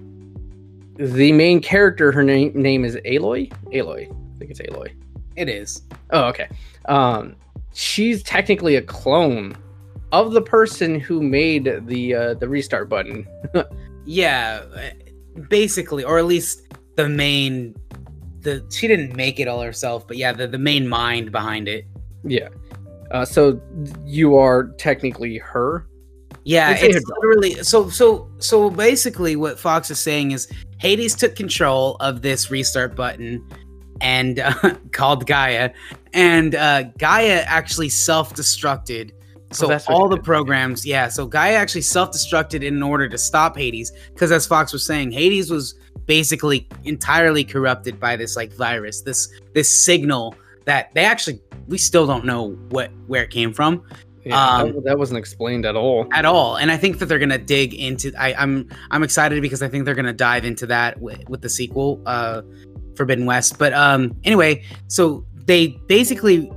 the 0.97 1.31
main 1.31 1.61
character, 1.61 2.11
her 2.11 2.25
name 2.25 2.61
name 2.61 2.85
is 2.85 2.97
Aloy. 2.97 3.52
Aloy, 3.73 4.11
I 4.11 4.38
think 4.41 4.50
it's 4.50 4.61
Aloy. 4.62 4.93
it 5.37 5.49
is 5.49 5.83
Oh, 6.11 6.25
okay. 6.25 6.49
Um, 6.87 7.37
she's 7.73 8.23
technically 8.23 8.76
a 8.76 8.83
clone 8.83 9.57
of 10.12 10.33
the 10.33 10.43
person 10.43 11.00
who 11.00 11.23
made 11.23 11.87
the 11.87 12.14
uh, 12.14 12.35
the 12.35 12.49
restart 12.49 12.88
button. 12.88 13.26
yeah 14.05 14.62
basically 15.49 16.02
or 16.02 16.19
at 16.19 16.26
least 16.26 16.62
the 16.97 17.09
main 17.09 17.75
the 18.41 18.64
she 18.69 18.88
didn't 18.88 19.14
make 19.14 19.38
it 19.38 19.47
all 19.47 19.62
herself 19.62 20.07
but 20.09 20.17
yeah 20.17 20.33
the, 20.33 20.49
the 20.49 20.59
main 20.59 20.88
mind 20.88 21.31
behind 21.31 21.69
it 21.69 21.87
Yeah. 22.25 22.49
Uh, 23.11 23.25
so 23.25 23.61
you 24.05 24.37
are 24.37 24.69
technically 24.79 25.38
her. 25.38 25.87
Yeah, 26.45 26.75
say 26.75 26.88
it's 26.88 27.07
literally 27.07 27.62
so 27.62 27.88
so 27.88 28.29
so 28.38 28.71
basically 28.71 29.37
what 29.37 29.61
Fox 29.61 29.91
is 29.91 29.99
saying 29.99 30.33
is 30.33 30.50
Hades 30.79 31.14
took 31.14 31.37
control 31.37 31.97
of 32.00 32.23
this 32.23 32.50
restart 32.50 32.97
button 32.97 33.47
and 34.02 34.40
uh, 34.40 34.52
called 34.92 35.26
Gaia 35.26 35.71
and 36.12 36.54
uh, 36.54 36.85
Gaia 36.99 37.42
actually 37.47 37.88
self-destructed. 37.88 39.12
So 39.52 39.68
what 39.68 39.85
all 39.88 40.09
the 40.09 40.16
did. 40.16 40.25
programs, 40.25 40.85
yeah, 40.87 41.09
so 41.09 41.26
Gaia 41.26 41.54
actually 41.54 41.82
self-destructed 41.82 42.62
in 42.62 42.82
order 42.82 43.09
to 43.09 43.18
stop 43.18 43.56
Hades 43.56 43.92
because 44.14 44.32
as 44.32 44.47
Fox 44.47 44.73
was 44.73 44.85
saying, 44.87 45.12
Hades 45.12 45.50
was 45.50 45.75
basically 46.06 46.68
entirely 46.85 47.44
corrupted 47.44 48.00
by 48.00 48.16
this 48.16 48.35
like 48.35 48.52
virus, 48.54 49.02
this 49.02 49.28
this 49.54 49.68
signal 49.68 50.35
that 50.64 50.92
they 50.94 51.04
actually 51.04 51.40
we 51.68 51.78
still 51.78 52.06
don't 52.06 52.25
know 52.25 52.50
what 52.71 52.90
where 53.06 53.23
it 53.25 53.30
came 53.30 53.52
from 53.52 53.82
Yeah, 54.25 54.56
Um, 54.56 54.73
that, 54.75 54.85
that 54.85 54.99
wasn't 54.99 55.18
explained 55.18 55.66
at 55.66 55.76
all. 55.76 56.06
at 56.12 56.25
all 56.25 56.56
and 56.56 56.71
i 56.71 56.76
think 56.76 56.99
that 56.99 57.06
they're 57.06 57.18
gonna 57.18 57.38
dig 57.38 57.75
into 57.75 58.12
I, 58.18 58.35
i'm 58.35 58.68
i'm 58.90 59.02
excited 59.02 59.40
because 59.42 59.62
i 59.62 59.68
think 59.68 59.85
they're 59.85 59.94
gonna 59.94 60.12
dive 60.12 60.44
into 60.44 60.66
that 60.66 61.00
with, 61.00 61.28
with 61.28 61.40
the 61.40 61.49
sequel 61.49 62.00
uh 62.06 62.42
forbidden 63.02 63.26
west. 63.26 63.59
But 63.59 63.73
um 63.73 64.16
anyway 64.25 64.64
so 64.88 65.25
they 65.47 65.68
basically 65.88 66.50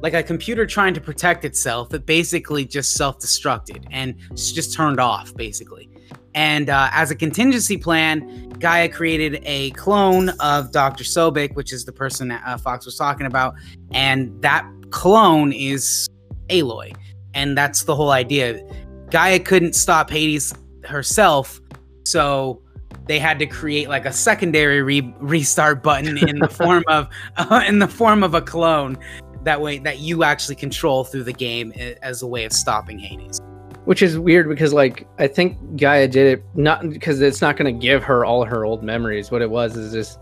like 0.00 0.14
a 0.14 0.22
computer 0.22 0.66
trying 0.66 0.94
to 0.94 1.00
protect 1.00 1.44
itself 1.44 1.94
it 1.94 2.04
basically 2.06 2.64
just 2.64 2.94
self-destructed 2.94 3.86
and 3.90 4.16
just 4.34 4.74
turned 4.74 5.00
off 5.00 5.34
basically. 5.36 5.88
And 6.34 6.70
uh, 6.70 6.88
as 6.92 7.10
a 7.10 7.14
contingency 7.14 7.76
plan 7.76 8.48
gaia 8.58 8.88
created 8.88 9.42
a 9.44 9.70
clone 9.72 10.30
of 10.40 10.72
dr 10.72 11.04
sobeck 11.04 11.54
which 11.54 11.72
is 11.72 11.84
the 11.84 11.92
person 11.92 12.28
that 12.28 12.42
uh, 12.46 12.56
fox 12.56 12.84
was 12.86 12.96
talking 12.96 13.26
about 13.26 13.54
and 13.92 14.40
that 14.42 14.64
clone 14.90 15.52
is 15.52 16.08
aloy. 16.48 16.94
And 17.34 17.56
that's 17.56 17.84
the 17.84 17.96
whole 17.96 18.10
idea. 18.10 18.62
Gaia 19.10 19.40
couldn't 19.40 19.74
stop 19.74 20.10
Hades 20.10 20.54
herself, 20.84 21.60
so 22.04 22.61
they 23.06 23.18
had 23.18 23.38
to 23.40 23.46
create 23.46 23.88
like 23.88 24.06
a 24.06 24.12
secondary 24.12 24.82
re- 24.82 25.14
restart 25.18 25.82
button 25.82 26.16
in 26.28 26.38
the 26.38 26.48
form 26.48 26.84
of 26.88 27.08
uh, 27.36 27.64
in 27.66 27.78
the 27.78 27.88
form 27.88 28.22
of 28.22 28.34
a 28.34 28.40
clone. 28.42 28.96
That 29.44 29.60
way, 29.60 29.78
that 29.78 29.98
you 29.98 30.22
actually 30.22 30.54
control 30.54 31.02
through 31.02 31.24
the 31.24 31.32
game 31.32 31.72
as 32.02 32.22
a 32.22 32.26
way 32.28 32.44
of 32.44 32.52
stopping 32.52 32.98
Hades. 32.98 33.40
Which 33.86 34.00
is 34.00 34.16
weird 34.16 34.48
because, 34.48 34.72
like, 34.72 35.08
I 35.18 35.26
think 35.26 35.58
Gaia 35.76 36.06
did 36.06 36.38
it 36.38 36.44
not 36.54 36.88
because 36.88 37.20
it's 37.20 37.40
not 37.40 37.56
going 37.56 37.74
to 37.74 37.76
give 37.76 38.04
her 38.04 38.24
all 38.24 38.44
her 38.44 38.64
old 38.64 38.84
memories. 38.84 39.32
What 39.32 39.42
it 39.42 39.50
was 39.50 39.76
is 39.76 39.92
just 39.92 40.20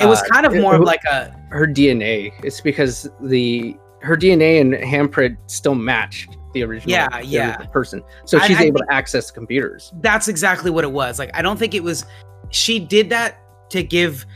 It 0.00 0.06
was 0.06 0.20
uh, 0.22 0.24
kind 0.24 0.44
of 0.46 0.54
it- 0.56 0.60
more 0.60 0.74
it- 0.74 0.80
of 0.80 0.84
like 0.84 1.04
a 1.04 1.30
her 1.50 1.68
DNA. 1.68 2.32
It's 2.42 2.60
because 2.60 3.08
the 3.20 3.76
her 4.02 4.16
DNA 4.16 4.60
and 4.60 4.72
handprint 4.74 5.36
still 5.46 5.76
matched 5.76 6.36
the 6.52 6.62
original, 6.62 6.90
Yeah, 6.90 7.08
the 7.20 7.26
yeah. 7.26 7.50
original 7.50 7.72
person. 7.72 8.02
So 8.24 8.38
she's 8.40 8.56
I 8.58 8.64
able 8.64 8.80
to 8.80 8.92
access 8.92 9.30
computers. 9.30 9.92
that's 10.00 10.28
exactly 10.28 10.70
what 10.70 10.84
it 10.84 10.92
was. 10.92 11.18
Like 11.18 11.30
I 11.34 11.42
don't 11.42 11.58
think 11.58 11.74
it 11.74 11.82
was 11.82 12.04
she 12.50 12.78
did 12.80 13.10
that 13.10 13.38
to 13.70 13.82
give 13.82 14.26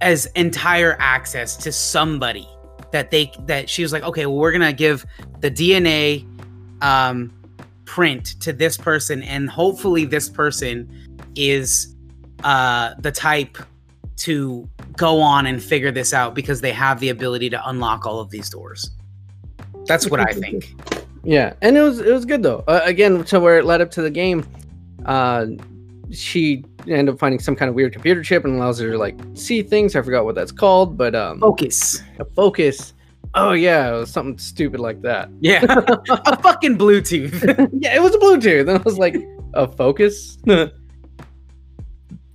as 0.00 0.26
entire 0.34 0.96
access 0.98 1.56
to 1.58 1.70
somebody 1.70 2.48
that 2.92 3.10
they 3.10 3.32
that 3.46 3.68
she 3.70 3.82
was 3.82 3.92
like, 3.92 4.02
okay, 4.02 4.26
well, 4.26 4.36
we're 4.36 4.52
gonna 4.52 4.72
give 4.72 5.04
the 5.40 5.50
DNA 5.50 6.26
um 6.82 7.32
print 7.84 8.40
to 8.40 8.52
this 8.52 8.76
person, 8.76 9.22
and 9.22 9.48
hopefully 9.50 10.04
this 10.04 10.28
person 10.28 11.08
is 11.36 11.94
uh 12.44 12.94
the 12.98 13.12
type 13.12 13.58
to 14.16 14.68
go 14.96 15.20
on 15.20 15.46
and 15.46 15.62
figure 15.62 15.90
this 15.90 16.12
out 16.12 16.34
because 16.34 16.60
they 16.60 16.72
have 16.72 17.00
the 17.00 17.08
ability 17.10 17.48
to 17.48 17.68
unlock 17.68 18.06
all 18.06 18.20
of 18.20 18.28
these 18.30 18.50
doors. 18.50 18.90
That's 19.86 20.10
what 20.10 20.20
I 20.20 20.32
think. 20.32 20.74
Yeah, 21.22 21.54
and 21.60 21.76
it 21.76 21.82
was 21.82 22.00
it 22.00 22.12
was 22.12 22.24
good 22.24 22.42
though. 22.42 22.64
Uh, 22.66 22.80
again, 22.84 23.24
to 23.24 23.40
where 23.40 23.58
it 23.58 23.64
led 23.64 23.80
up 23.80 23.90
to 23.92 24.02
the 24.02 24.10
game, 24.10 24.46
uh, 25.04 25.46
she 26.10 26.64
ended 26.88 27.14
up 27.14 27.18
finding 27.18 27.38
some 27.38 27.54
kind 27.54 27.68
of 27.68 27.74
weird 27.74 27.92
computer 27.92 28.22
chip 28.22 28.44
and 28.44 28.56
allows 28.56 28.78
her 28.78 28.90
to 28.90 28.98
like 28.98 29.18
see 29.34 29.62
things. 29.62 29.94
I 29.96 30.02
forgot 30.02 30.24
what 30.24 30.34
that's 30.34 30.52
called, 30.52 30.96
but 30.96 31.14
um, 31.14 31.40
Focus. 31.40 32.02
a 32.18 32.24
focus. 32.24 32.94
Oh 33.34 33.52
yeah, 33.52 33.88
it 33.88 33.92
was 33.92 34.10
something 34.10 34.38
stupid 34.38 34.80
like 34.80 35.02
that. 35.02 35.30
Yeah. 35.40 35.64
a 36.08 36.42
fucking 36.42 36.78
Bluetooth. 36.78 37.70
yeah, 37.80 37.94
it 37.94 38.02
was 38.02 38.14
a 38.14 38.18
Bluetooth, 38.18 38.62
and 38.62 38.70
I 38.70 38.82
was 38.82 38.98
like, 38.98 39.16
a 39.54 39.68
focus. 39.68 40.38
I 40.48 40.70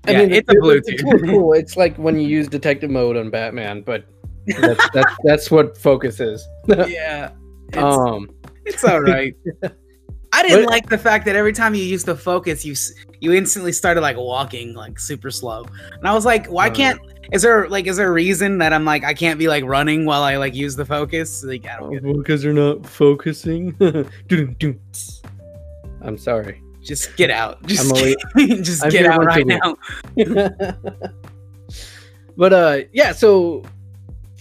Yeah, 0.08 0.20
it's 0.20 0.50
a 0.50 0.56
Bluetooth. 0.56 0.84
It's 0.88 1.04
really 1.04 1.28
cool. 1.28 1.54
It's 1.54 1.76
like 1.76 1.98
when 1.98 2.20
you 2.20 2.28
use 2.28 2.48
detective 2.48 2.90
mode 2.90 3.18
on 3.18 3.30
Batman, 3.30 3.82
but 3.82 4.06
that's 4.46 4.90
that's, 4.94 5.14
that's 5.24 5.52
what 5.52 5.78
focus 5.78 6.20
is. 6.20 6.48
yeah. 6.68 7.32
It's, 7.70 7.78
um, 7.78 8.30
it's 8.66 8.84
all 8.84 9.02
right. 9.02 9.36
I 10.34 10.44
didn't 10.44 10.66
like 10.66 10.90
the 10.90 10.98
fact 10.98 11.26
that 11.26 11.36
every 11.38 11.54
time 11.54 11.76
you 11.76 11.84
used 11.84 12.06
the 12.08 12.16
focus, 12.16 12.66
you 12.66 12.76
you 13.22 13.32
instantly 13.34 13.72
started 13.72 14.02
like 14.02 14.18
walking 14.18 14.74
like 14.74 15.00
super 15.00 15.32
slow, 15.32 15.64
and 15.94 16.06
I 16.06 16.14
was 16.14 16.26
like, 16.26 16.48
why 16.48 16.68
Uh. 16.68 16.74
can't? 16.74 17.00
Is 17.32 17.42
there 17.42 17.68
like 17.70 17.88
is 17.88 17.98
there 17.98 18.10
a 18.10 18.12
reason 18.12 18.58
that 18.60 18.72
I'm 18.74 18.86
like 18.86 19.04
I 19.04 19.14
can't 19.14 19.40
be 19.40 19.48
like 19.48 19.64
running 19.64 20.06
while 20.06 20.22
I 20.24 20.36
like 20.38 20.54
use 20.54 20.76
the 20.76 20.86
focus? 20.86 21.44
Like 21.44 21.66
I 21.68 21.78
don't 21.80 22.18
because 22.18 22.44
they're 22.44 22.54
not 22.54 22.86
focusing. 22.86 23.76
I'm 26.02 26.18
sorry. 26.18 26.62
Just 26.84 27.16
get 27.16 27.32
out. 27.32 27.66
Just 27.66 27.96
just 28.38 28.84
I'm 28.84 28.92
get 28.92 29.06
out 29.08 29.26
right 29.26 29.48
now. 29.48 29.76
but 32.38 32.54
uh 32.54 32.80
yeah 32.94 33.12
so 33.12 33.64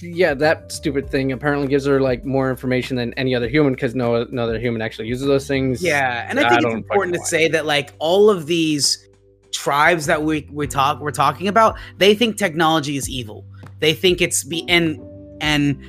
yeah 0.01 0.35
that 0.35 0.71
stupid 0.73 1.09
thing 1.09 1.33
apparently 1.33 1.69
gives 1.69 1.87
her 1.87 2.01
like 2.01 2.25
more 2.25 2.51
information 2.51 2.97
than 2.97 3.13
any 3.15 3.35
other 3.35 3.49
human 3.49 3.73
because 3.73 3.95
no, 3.95 4.25
no 4.31 4.43
other 4.43 4.59
human 4.59 4.83
actually 4.83 5.09
uses 5.09 5.27
those 5.27 5.47
things 5.47 5.83
Yeah, 5.83 6.27
and 6.29 6.39
I 6.39 6.47
I 6.47 6.49
think 6.49 6.63
don't 6.63 6.71
it's 6.73 6.77
important 6.79 7.15
to 7.15 7.25
say 7.25 7.49
that 7.49 7.67
like 7.67 7.93
all 7.99 8.31
of 8.31 8.47
these 8.47 9.09
tribes 9.53 10.07
that 10.07 10.23
we 10.23 10.49
we 10.53 10.67
talk 10.67 11.01
we're 11.01 11.11
talking 11.11 11.49
about, 11.49 11.77
they 11.99 12.15
think 12.15 12.37
technology 12.37 12.97
is 12.97 13.09
evil. 13.09 13.45
They 13.81 13.95
think 13.95 14.21
it's 14.21 14.45
be 14.45 14.69
and 14.69 15.01
and 15.41 15.81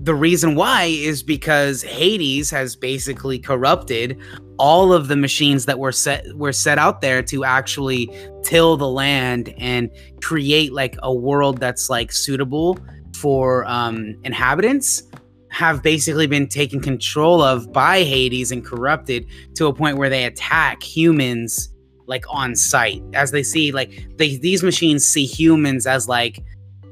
the 0.00 0.14
reason 0.14 0.54
why 0.54 0.84
is 0.84 1.22
because 1.22 1.82
Hades 1.82 2.50
has 2.50 2.76
basically 2.76 3.38
corrupted 3.38 4.20
all 4.58 4.92
of 4.92 5.08
the 5.08 5.16
machines 5.16 5.66
that 5.66 5.78
were 5.78 5.92
set 5.92 6.26
were 6.36 6.52
set 6.52 6.78
out 6.78 7.00
there 7.00 7.22
to 7.22 7.44
actually 7.44 8.10
till 8.42 8.76
the 8.76 8.88
land 8.88 9.52
and 9.58 9.90
create 10.20 10.72
like 10.72 10.96
a 11.02 11.12
world 11.12 11.58
that's 11.58 11.88
like 11.88 12.12
suitable 12.12 12.78
for 13.14 13.64
um 13.66 14.16
inhabitants 14.24 15.04
have 15.50 15.84
basically 15.84 16.26
been 16.26 16.48
taken 16.48 16.80
control 16.80 17.40
of 17.40 17.72
by 17.72 18.02
Hades 18.02 18.50
and 18.50 18.64
corrupted 18.64 19.24
to 19.54 19.66
a 19.66 19.72
point 19.72 19.98
where 19.98 20.10
they 20.10 20.24
attack 20.24 20.82
humans 20.82 21.68
like 22.06 22.24
on 22.28 22.56
sight. 22.56 23.02
As 23.14 23.30
they 23.30 23.44
see 23.44 23.70
like 23.70 24.08
they, 24.16 24.36
these 24.36 24.64
machines 24.64 25.06
see 25.06 25.24
humans 25.24 25.86
as 25.86 26.08
like 26.08 26.42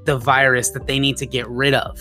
the 0.04 0.16
virus 0.16 0.70
that 0.70 0.86
they 0.86 1.00
need 1.00 1.16
to 1.16 1.26
get 1.26 1.48
rid 1.48 1.74
of. 1.74 1.98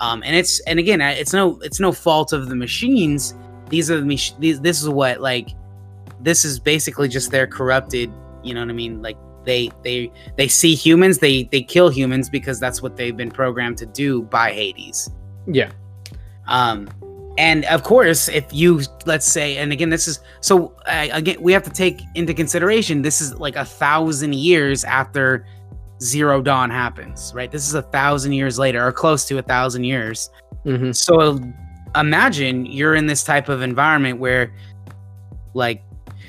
Um 0.00 0.22
and 0.24 0.34
it's 0.34 0.60
and 0.60 0.78
again 0.78 1.00
it's 1.02 1.34
no 1.34 1.58
it's 1.60 1.78
no 1.78 1.92
fault 1.92 2.32
of 2.32 2.48
the 2.48 2.56
machines. 2.56 3.34
These 3.68 3.90
are 3.90 4.00
the 4.00 4.06
mach- 4.06 4.38
these 4.40 4.60
this 4.62 4.80
is 4.80 4.88
what 4.88 5.20
like 5.20 5.50
this 6.20 6.44
is 6.44 6.58
basically 6.58 7.08
just 7.08 7.30
their 7.30 7.46
corrupted 7.46 8.10
you 8.42 8.54
know 8.54 8.60
what 8.60 8.70
i 8.70 8.72
mean? 8.72 9.02
Like 9.02 9.18
they 9.48 9.70
they 9.82 10.12
they 10.36 10.46
see 10.46 10.74
humans 10.74 11.18
they 11.18 11.44
they 11.44 11.62
kill 11.62 11.88
humans 11.88 12.28
because 12.30 12.60
that's 12.60 12.82
what 12.82 12.96
they've 12.96 13.16
been 13.16 13.30
programmed 13.30 13.78
to 13.78 13.86
do 13.86 14.22
by 14.22 14.52
hades 14.52 15.10
yeah 15.46 15.70
um, 16.48 16.88
and 17.38 17.64
of 17.66 17.84
course, 17.84 18.28
if 18.28 18.52
you 18.52 18.82
let's 19.06 19.26
say, 19.26 19.58
and 19.58 19.72
again, 19.72 19.90
this 19.90 20.08
is 20.08 20.20
so 20.40 20.74
uh, 20.86 21.06
again, 21.12 21.36
we 21.40 21.52
have 21.52 21.62
to 21.62 21.70
take 21.70 22.00
into 22.16 22.34
consideration 22.34 23.00
this 23.00 23.20
is 23.20 23.38
like 23.38 23.54
a 23.54 23.64
thousand 23.64 24.34
years 24.34 24.82
after 24.82 25.46
Zero 26.02 26.42
Dawn 26.42 26.68
happens, 26.68 27.32
right? 27.34 27.50
This 27.50 27.66
is 27.68 27.74
a 27.74 27.82
thousand 27.82 28.32
years 28.32 28.58
later, 28.58 28.84
or 28.84 28.90
close 28.90 29.24
to 29.26 29.38
a 29.38 29.42
thousand 29.42 29.84
years. 29.84 30.30
Mhm. 30.64 30.94
So 30.94 31.38
imagine 31.94 32.66
you're 32.66 32.96
in 32.96 33.06
this 33.06 33.22
type 33.22 33.48
of 33.48 33.62
environment 33.62 34.18
where, 34.18 34.52
like, 35.54 35.84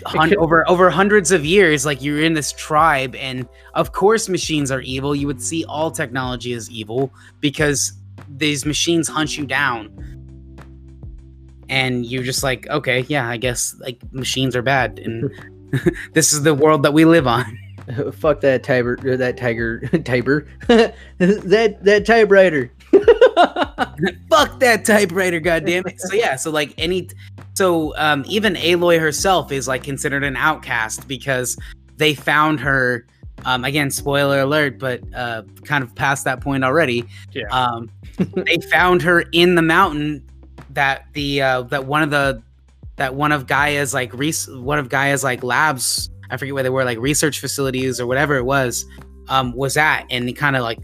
hun- 0.06 0.30
could- 0.30 0.38
over 0.38 0.68
over 0.70 0.90
hundreds 0.90 1.32
of 1.32 1.46
years, 1.46 1.86
like 1.86 2.02
you're 2.02 2.22
in 2.22 2.34
this 2.34 2.52
tribe, 2.54 3.16
and 3.16 3.48
of 3.74 3.92
course, 3.92 4.30
machines 4.30 4.72
are 4.72 4.82
evil. 4.82 5.16
You 5.16 5.28
would 5.28 5.42
see 5.42 5.66
all 5.66 5.92
technology 5.92 6.54
as 6.54 6.70
evil 6.70 7.12
because 7.40 7.94
these 8.30 8.66
machines 8.66 9.08
hunt 9.08 9.38
you 9.38 9.46
down, 9.46 9.92
and 11.70 12.06
you're 12.06 12.24
just 12.24 12.44
like, 12.44 12.68
okay, 12.70 13.02
yeah, 13.08 13.28
I 13.28 13.38
guess 13.38 13.76
like 13.80 14.00
machines 14.12 14.56
are 14.56 14.62
bad, 14.62 15.00
and 15.00 15.32
this 16.14 16.34
is 16.34 16.44
the 16.44 16.54
world 16.54 16.84
that 16.84 16.94
we 16.94 17.06
live 17.06 17.28
on. 17.28 17.58
fuck 18.14 18.40
that 18.42 18.62
tiger 18.62 18.96
that 19.18 19.36
tiger 19.36 19.80
tiger 20.06 20.48
that 20.68 21.78
that 21.82 22.04
typewriter 22.06 22.72
fuck 24.30 24.60
that 24.60 24.84
typewriter 24.86 25.40
goddamn 25.40 25.84
it 25.86 26.00
so 26.00 26.14
yeah 26.16 26.36
so 26.36 26.50
like 26.52 26.74
any 26.78 27.10
so 27.54 27.96
um 27.98 28.24
even 28.28 28.56
aloy 28.56 29.00
herself 29.00 29.52
is 29.52 29.68
like 29.68 29.84
considered 29.84 30.24
an 30.24 30.36
outcast 30.36 31.08
because 31.08 31.58
they 31.98 32.14
found 32.14 32.60
her 32.60 33.06
um 33.46 33.64
again 33.64 33.90
spoiler 33.92 34.42
alert 34.42 34.80
but 34.80 35.02
uh 35.14 35.44
kind 35.64 35.84
of 35.84 35.94
past 35.96 36.24
that 36.26 36.42
point 36.42 36.64
already 36.64 37.06
Yeah. 37.34 37.44
um 37.52 37.90
they 38.46 38.58
found 38.72 39.02
her 39.02 39.22
in 39.32 39.56
the 39.56 39.62
mountain 39.62 40.26
that 40.72 41.06
the 41.14 41.42
uh, 41.42 41.62
that 41.64 41.86
one 41.86 42.04
of 42.04 42.10
the 42.12 42.42
that 42.98 43.16
one 43.16 43.32
of 43.32 43.48
Gaia's 43.48 43.94
like 43.94 44.14
res- 44.14 44.50
one 44.50 44.78
of 44.78 44.90
Gaia's 44.90 45.24
like 45.24 45.42
labs. 45.44 46.10
I 46.30 46.38
forget 46.38 46.54
where 46.54 46.64
they 46.64 46.70
were, 46.70 46.84
like 46.84 47.00
research 47.00 47.40
facilities 47.40 48.00
or 48.00 48.06
whatever 48.06 48.36
it 48.36 48.44
was, 48.44 48.86
um, 49.30 49.52
was 49.56 49.78
at, 49.78 50.06
and 50.12 50.36
kind 50.36 50.56
of 50.56 50.62
like, 50.62 50.80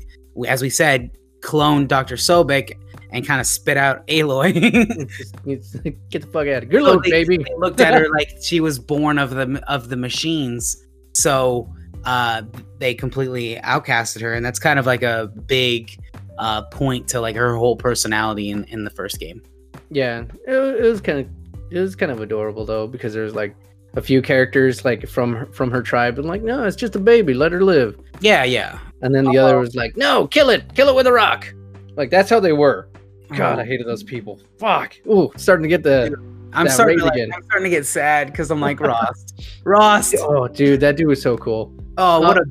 as 0.47 0.62
we 0.62 0.69
said, 0.71 1.12
cloned 1.45 1.87
Doctor 1.87 2.15
Sobeck 2.15 2.77
and 3.11 3.25
kind 3.25 3.39
of 3.39 3.47
spit 3.47 3.77
out 3.77 4.05
Aloy. 4.07 4.53
Get 6.09 6.21
the 6.21 6.27
fuck 6.27 6.47
out 6.47 6.63
of 6.63 6.69
Good 6.69 6.81
luck, 6.81 7.03
they, 7.03 7.11
baby. 7.11 7.37
They 7.37 7.55
looked 7.57 7.79
at 7.79 7.93
her 7.93 8.09
like 8.13 8.37
she 8.41 8.59
was 8.59 8.79
born 8.79 9.19
of 9.19 9.29
the 9.29 9.63
of 9.67 9.89
the 9.89 9.95
machines, 9.95 10.83
so 11.13 11.71
uh, 12.03 12.41
they 12.79 12.93
completely 12.93 13.55
outcasted 13.57 14.21
her, 14.21 14.33
and 14.33 14.45
that's 14.45 14.59
kind 14.59 14.79
of 14.79 14.85
like 14.85 15.03
a 15.03 15.31
big 15.45 15.91
uh, 16.39 16.63
point 16.63 17.07
to 17.09 17.21
like 17.21 17.35
her 17.35 17.55
whole 17.55 17.77
personality 17.77 18.49
in 18.49 18.63
in 18.65 18.83
the 18.83 18.89
first 18.89 19.19
game. 19.19 19.41
Yeah, 19.89 20.23
it, 20.47 20.55
it 20.55 20.81
was 20.81 20.99
kind 20.99 21.19
of 21.19 21.27
it 21.71 21.79
was 21.79 21.95
kind 21.95 22.11
of 22.11 22.21
adorable 22.21 22.65
though 22.65 22.87
because 22.87 23.13
there's 23.13 23.35
like 23.35 23.55
a 23.95 24.01
few 24.01 24.21
characters 24.21 24.83
like 24.83 25.07
from 25.07 25.49
from 25.53 25.71
her 25.71 25.81
tribe 25.81 26.19
and 26.19 26.27
like 26.27 26.41
no 26.41 26.65
it's 26.65 26.75
just 26.75 26.97
a 26.97 26.99
baby 26.99 27.33
let 27.33 27.53
her 27.53 27.63
live 27.63 27.97
Yeah, 28.19 28.43
yeah. 28.43 28.79
And 29.05 29.13
then 29.15 29.24
the 29.25 29.38
other 29.38 29.57
was 29.59 29.75
like 29.75 29.95
no 29.95 30.27
kill 30.27 30.50
it 30.50 30.63
kill 30.75 30.89
it 30.89 30.95
with 30.95 31.07
a 31.07 31.12
rock 31.12 31.53
like 31.95 32.09
that's 32.09 32.29
how 32.29 32.39
they 32.39 32.53
were 32.53 32.89
god 33.38 33.57
Oh. 33.57 33.62
i 33.62 33.65
hated 33.65 33.88
those 33.88 34.03
people 34.03 34.39
fuck 34.59 34.95
ooh 35.07 35.31
starting 35.38 35.63
to 35.63 35.69
get 35.69 35.83
the 35.83 36.15
I'm 36.53 36.69
starting 36.69 37.00
to, 37.00 37.05
like. 37.05 37.19
I'm 37.19 37.43
starting 37.43 37.65
to 37.65 37.69
get 37.69 37.85
sad 37.85 38.27
because 38.27 38.50
I'm 38.50 38.62
like 38.62 38.79
Rost. 38.91 39.59
Rost. 39.65 40.15
oh 40.19 40.47
dude 40.47 40.79
that 40.81 40.95
dude 40.97 41.07
was 41.07 41.21
so 41.21 41.38
cool 41.38 41.71
Oh, 41.97 42.19
what 42.21 42.38
a 42.38 42.45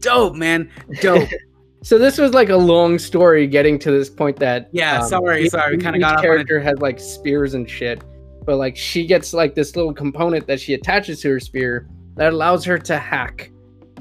dope 0.00 0.34
man. 0.34 0.70
Dope. 1.00 1.28
so 1.82 1.98
this 1.98 2.18
was 2.18 2.34
like 2.34 2.48
a 2.50 2.56
long 2.56 2.98
story 2.98 3.46
getting 3.46 3.78
to 3.80 3.90
this 3.92 4.08
point 4.10 4.36
that 4.38 4.68
Yeah, 4.72 5.02
sorry, 5.04 5.44
each- 5.44 5.50
sorry, 5.52 5.76
we 5.76 5.82
kinda 5.82 5.98
each 5.98 6.02
got 6.02 6.12
off 6.14 6.18
on 6.18 6.24
a- 6.24 6.26
character 6.28 6.58
has 6.60 6.78
like 6.80 6.98
spears 7.00 7.54
and 7.54 7.68
shit 7.68 8.02
but 8.44 8.56
like 8.56 8.76
she 8.76 9.06
gets 9.06 9.32
like 9.34 9.54
this 9.54 9.76
little 9.76 9.92
component 9.92 10.46
that 10.46 10.58
she 10.60 10.74
attaches 10.74 11.20
to 11.22 11.28
her 11.30 11.40
spear 11.40 11.88
that 12.16 12.32
allows 12.32 12.64
her 12.64 12.78
to 12.78 12.96
hack 12.98 13.50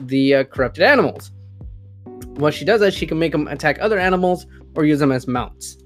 the 0.04 0.36
uh, 0.36 0.44
corrupted 0.46 0.84
animals 0.84 1.32
what 2.38 2.54
she 2.54 2.66
does 2.66 2.82
is 2.82 2.94
she 2.94 3.06
can 3.06 3.20
make 3.20 3.32
them 3.32 3.48
attack 3.48 3.78
other 3.82 4.00
animals 4.00 4.46
or 4.76 4.86
use 4.86 5.00
them 5.00 5.12
as 5.12 5.28
mounts 5.28 5.78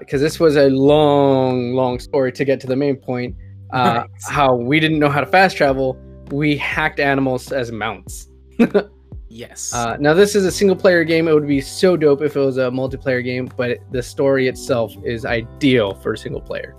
because 0.00 0.20
this 0.20 0.40
was 0.40 0.56
a 0.56 0.68
long 0.70 1.72
long 1.74 1.98
story 1.98 2.32
to 2.32 2.44
get 2.44 2.60
to 2.60 2.66
the 2.66 2.76
main 2.76 2.96
point 2.96 3.34
uh, 3.72 4.00
Right. 4.00 4.10
how 4.28 4.54
we 4.54 4.80
didn't 4.80 4.98
know 4.98 5.10
how 5.10 5.20
to 5.20 5.26
fast 5.26 5.56
travel 5.56 5.98
we 6.30 6.56
hacked 6.56 7.00
animals 7.00 7.52
as 7.52 7.70
mounts 7.72 8.28
yes. 9.28 9.72
uh, 9.74 9.96
now, 10.00 10.14
this 10.14 10.34
is 10.34 10.44
a 10.44 10.50
single 10.50 10.74
player 10.76 11.04
game. 11.04 11.28
It 11.28 11.32
would 11.34 11.46
be 11.46 11.60
so 11.60 11.96
dope 11.96 12.22
if 12.22 12.34
it 12.34 12.40
was 12.40 12.56
a 12.58 12.62
multiplayer 12.70 13.22
game, 13.22 13.48
but 13.56 13.78
the 13.92 14.02
story 14.02 14.48
itself 14.48 14.92
is 15.04 15.24
ideal 15.24 15.94
for 15.94 16.14
a 16.14 16.18
single 16.18 16.40
player. 16.40 16.74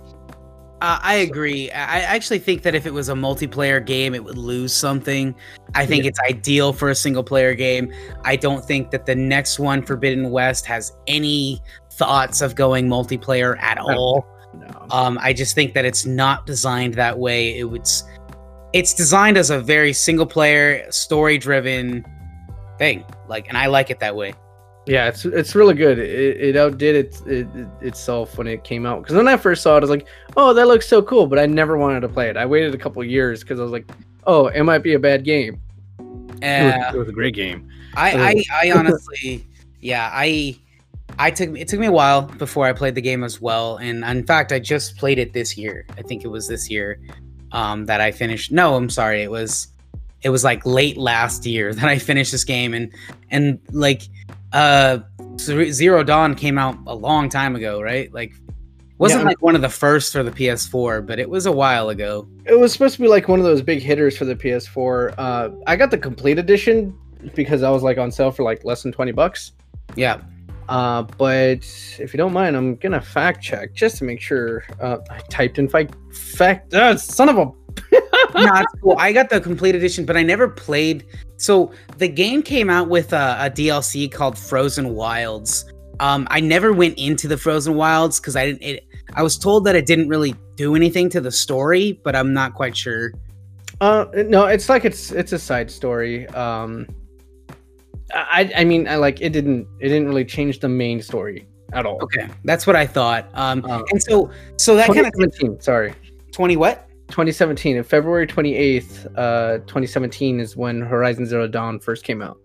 Uh, 0.80 0.98
I 1.02 1.16
agree. 1.16 1.70
I 1.70 2.00
actually 2.00 2.38
think 2.38 2.62
that 2.62 2.74
if 2.74 2.86
it 2.86 2.94
was 2.94 3.10
a 3.10 3.14
multiplayer 3.14 3.84
game, 3.84 4.14
it 4.14 4.24
would 4.24 4.38
lose 4.38 4.72
something. 4.72 5.34
I 5.74 5.84
think 5.84 6.06
it's 6.06 6.18
ideal 6.20 6.72
for 6.72 6.88
a 6.88 6.94
single 6.94 7.22
player 7.22 7.54
game. 7.54 7.92
I 8.24 8.36
don't 8.36 8.64
think 8.64 8.90
that 8.92 9.04
the 9.04 9.14
next 9.14 9.58
one, 9.58 9.84
Forbidden 9.84 10.30
West, 10.30 10.64
has 10.66 10.92
any 11.06 11.60
thoughts 11.92 12.40
of 12.40 12.54
going 12.54 12.88
multiplayer 12.88 13.60
at 13.60 13.76
all. 13.76 14.26
No. 14.54 14.86
Um, 14.90 15.18
I 15.20 15.34
just 15.34 15.54
think 15.54 15.74
that 15.74 15.84
it's 15.84 16.06
not 16.06 16.46
designed 16.46 16.94
that 16.94 17.18
way. 17.18 17.58
It 17.58 17.64
would. 17.64 17.86
It's 18.72 18.94
designed 18.94 19.36
as 19.36 19.50
a 19.50 19.60
very 19.60 19.92
single 19.92 20.26
player, 20.26 20.90
story 20.90 21.36
driven 21.36 22.06
thing. 22.78 23.04
Like, 23.28 23.48
and 23.48 23.58
I 23.58 23.66
like 23.66 23.90
it 23.90 24.00
that 24.00 24.16
way. 24.16 24.32
Yeah, 24.86 25.08
it's 25.08 25.24
it's 25.24 25.54
really 25.54 25.74
good. 25.74 25.98
It, 25.98 26.40
it 26.40 26.56
outdid 26.56 26.96
it, 26.96 27.26
it, 27.26 27.68
itself 27.80 28.38
when 28.38 28.46
it 28.46 28.64
came 28.64 28.86
out. 28.86 29.02
Because 29.02 29.14
when 29.14 29.28
I 29.28 29.36
first 29.36 29.62
saw 29.62 29.74
it, 29.74 29.78
I 29.78 29.80
was 29.80 29.90
like, 29.90 30.08
"Oh, 30.36 30.54
that 30.54 30.66
looks 30.66 30.88
so 30.88 31.02
cool," 31.02 31.26
but 31.26 31.38
I 31.38 31.46
never 31.46 31.76
wanted 31.76 32.00
to 32.00 32.08
play 32.08 32.28
it. 32.30 32.36
I 32.36 32.46
waited 32.46 32.74
a 32.74 32.78
couple 32.78 33.04
years 33.04 33.40
because 33.40 33.60
I 33.60 33.62
was 33.62 33.72
like, 33.72 33.90
"Oh, 34.26 34.46
it 34.46 34.62
might 34.62 34.82
be 34.82 34.94
a 34.94 34.98
bad 34.98 35.24
game." 35.24 35.60
It 36.42 36.64
was, 36.64 36.74
Uh, 36.74 36.92
it 36.94 36.98
was 36.98 37.08
a 37.08 37.12
great 37.12 37.34
game. 37.34 37.68
I, 37.94 38.12
I, 38.12 38.44
I 38.68 38.72
honestly, 38.72 39.46
yeah, 39.80 40.10
I, 40.12 40.56
I 41.18 41.30
took 41.30 41.56
it 41.56 41.68
took 41.68 41.80
me 41.80 41.86
a 41.86 41.92
while 41.92 42.22
before 42.22 42.66
I 42.66 42.72
played 42.72 42.94
the 42.94 43.02
game 43.02 43.22
as 43.22 43.40
well, 43.40 43.76
and 43.76 44.02
in 44.04 44.24
fact, 44.24 44.52
I 44.52 44.58
just 44.58 44.96
played 44.96 45.18
it 45.18 45.32
this 45.32 45.58
year. 45.58 45.86
I 45.98 46.02
think 46.02 46.24
it 46.24 46.28
was 46.28 46.48
this 46.48 46.70
year 46.70 47.00
um, 47.52 47.86
that 47.86 48.00
I 48.00 48.10
finished. 48.10 48.52
No, 48.52 48.74
I'm 48.76 48.90
sorry, 48.90 49.22
it 49.22 49.30
was, 49.30 49.68
it 50.22 50.30
was 50.30 50.44
like 50.44 50.64
late 50.64 50.96
last 50.96 51.44
year 51.44 51.74
that 51.74 51.84
I 51.84 51.98
finished 51.98 52.32
this 52.32 52.44
game, 52.44 52.72
and 52.74 52.92
and 53.30 53.58
like, 53.72 54.02
uh, 54.52 54.98
Zero 55.38 56.02
Dawn 56.04 56.34
came 56.34 56.58
out 56.58 56.76
a 56.86 56.94
long 56.94 57.28
time 57.28 57.56
ago, 57.56 57.80
right? 57.80 58.12
Like, 58.12 58.32
wasn't 58.98 59.22
Yeah. 59.22 59.28
like 59.28 59.40
one 59.42 59.54
of 59.54 59.62
the 59.62 59.68
first 59.68 60.12
for 60.12 60.22
the 60.22 60.30
PS4, 60.30 61.06
but 61.06 61.18
it 61.18 61.28
was 61.30 61.46
a 61.46 61.52
while 61.52 61.88
ago. 61.88 62.28
It 62.44 62.58
was 62.58 62.72
supposed 62.72 62.96
to 62.96 63.00
be 63.02 63.08
like 63.08 63.28
one 63.28 63.38
of 63.38 63.44
those 63.46 63.62
big 63.62 63.80
hitters 63.80 64.16
for 64.16 64.24
the 64.26 64.34
PS4. 64.36 65.14
Uh, 65.16 65.48
I 65.66 65.76
got 65.76 65.90
the 65.90 65.96
complete 65.98 66.38
edition 66.38 66.94
because 67.34 67.62
I 67.62 67.70
was 67.70 67.82
like 67.82 67.96
on 67.98 68.10
sale 68.12 68.30
for 68.30 68.42
like 68.42 68.64
less 68.64 68.82
than 68.82 68.92
twenty 68.92 69.12
bucks. 69.12 69.52
Yeah, 69.96 70.20
Uh, 70.68 71.02
but 71.18 71.64
if 71.98 72.12
you 72.14 72.18
don't 72.18 72.32
mind, 72.32 72.56
I'm 72.56 72.76
gonna 72.76 73.00
fact 73.00 73.42
check 73.42 73.72
just 73.74 73.96
to 73.98 74.04
make 74.04 74.20
sure. 74.20 74.64
Uh, 74.80 74.98
I 75.10 75.18
typed 75.30 75.58
in 75.58 75.68
fact, 75.68 75.94
fact, 76.14 76.74
uh, 76.74 76.96
son 76.96 77.28
of 77.28 77.38
a. 77.38 77.50
no, 78.34 78.50
it's 78.54 78.74
cool. 78.82 78.96
I 78.98 79.12
got 79.12 79.30
the 79.30 79.40
complete 79.40 79.74
edition, 79.74 80.04
but 80.04 80.16
I 80.16 80.22
never 80.22 80.48
played. 80.48 81.06
So 81.36 81.72
the 81.98 82.08
game 82.08 82.42
came 82.42 82.70
out 82.70 82.88
with 82.88 83.12
a, 83.12 83.36
a 83.40 83.50
DLC 83.50 84.10
called 84.10 84.36
Frozen 84.38 84.94
Wilds. 84.94 85.72
Um, 86.00 86.26
I 86.30 86.40
never 86.40 86.72
went 86.72 86.98
into 86.98 87.28
the 87.28 87.36
Frozen 87.36 87.74
Wilds 87.74 88.20
because 88.20 88.36
I 88.36 88.46
didn't. 88.46 88.62
It, 88.62 88.86
I 89.14 89.22
was 89.22 89.38
told 89.38 89.64
that 89.64 89.74
it 89.74 89.86
didn't 89.86 90.08
really 90.08 90.34
do 90.56 90.74
anything 90.74 91.08
to 91.10 91.20
the 91.20 91.32
story, 91.32 92.00
but 92.04 92.16
I'm 92.16 92.32
not 92.32 92.54
quite 92.54 92.76
sure. 92.76 93.12
Uh, 93.80 94.06
no, 94.14 94.46
it's 94.46 94.68
like 94.68 94.84
it's 94.84 95.10
it's 95.10 95.32
a 95.32 95.38
side 95.38 95.70
story. 95.70 96.26
Um, 96.28 96.86
I 98.12 98.52
I 98.56 98.64
mean 98.64 98.88
I 98.88 98.96
like 98.96 99.20
it 99.20 99.30
didn't 99.30 99.66
it 99.80 99.88
didn't 99.88 100.06
really 100.06 100.24
change 100.24 100.60
the 100.60 100.68
main 100.68 101.00
story 101.00 101.46
at 101.72 101.86
all. 101.86 101.98
Okay, 102.02 102.28
that's 102.44 102.66
what 102.66 102.76
I 102.76 102.86
thought. 102.86 103.30
Um, 103.34 103.64
Um, 103.64 103.84
and 103.90 104.02
so 104.02 104.30
so 104.56 104.76
that 104.76 104.88
kind 104.88 105.06
of 105.06 105.12
2017, 105.12 105.60
sorry, 105.60 105.94
twenty 106.32 106.56
what? 106.56 106.89
2017. 107.10 107.76
In 107.76 107.84
February 107.84 108.26
28th, 108.26 109.06
uh, 109.16 109.58
2017 109.58 110.40
is 110.40 110.56
when 110.56 110.80
Horizon 110.80 111.26
Zero 111.26 111.46
Dawn 111.46 111.78
first 111.78 112.04
came 112.04 112.22
out. 112.22 112.38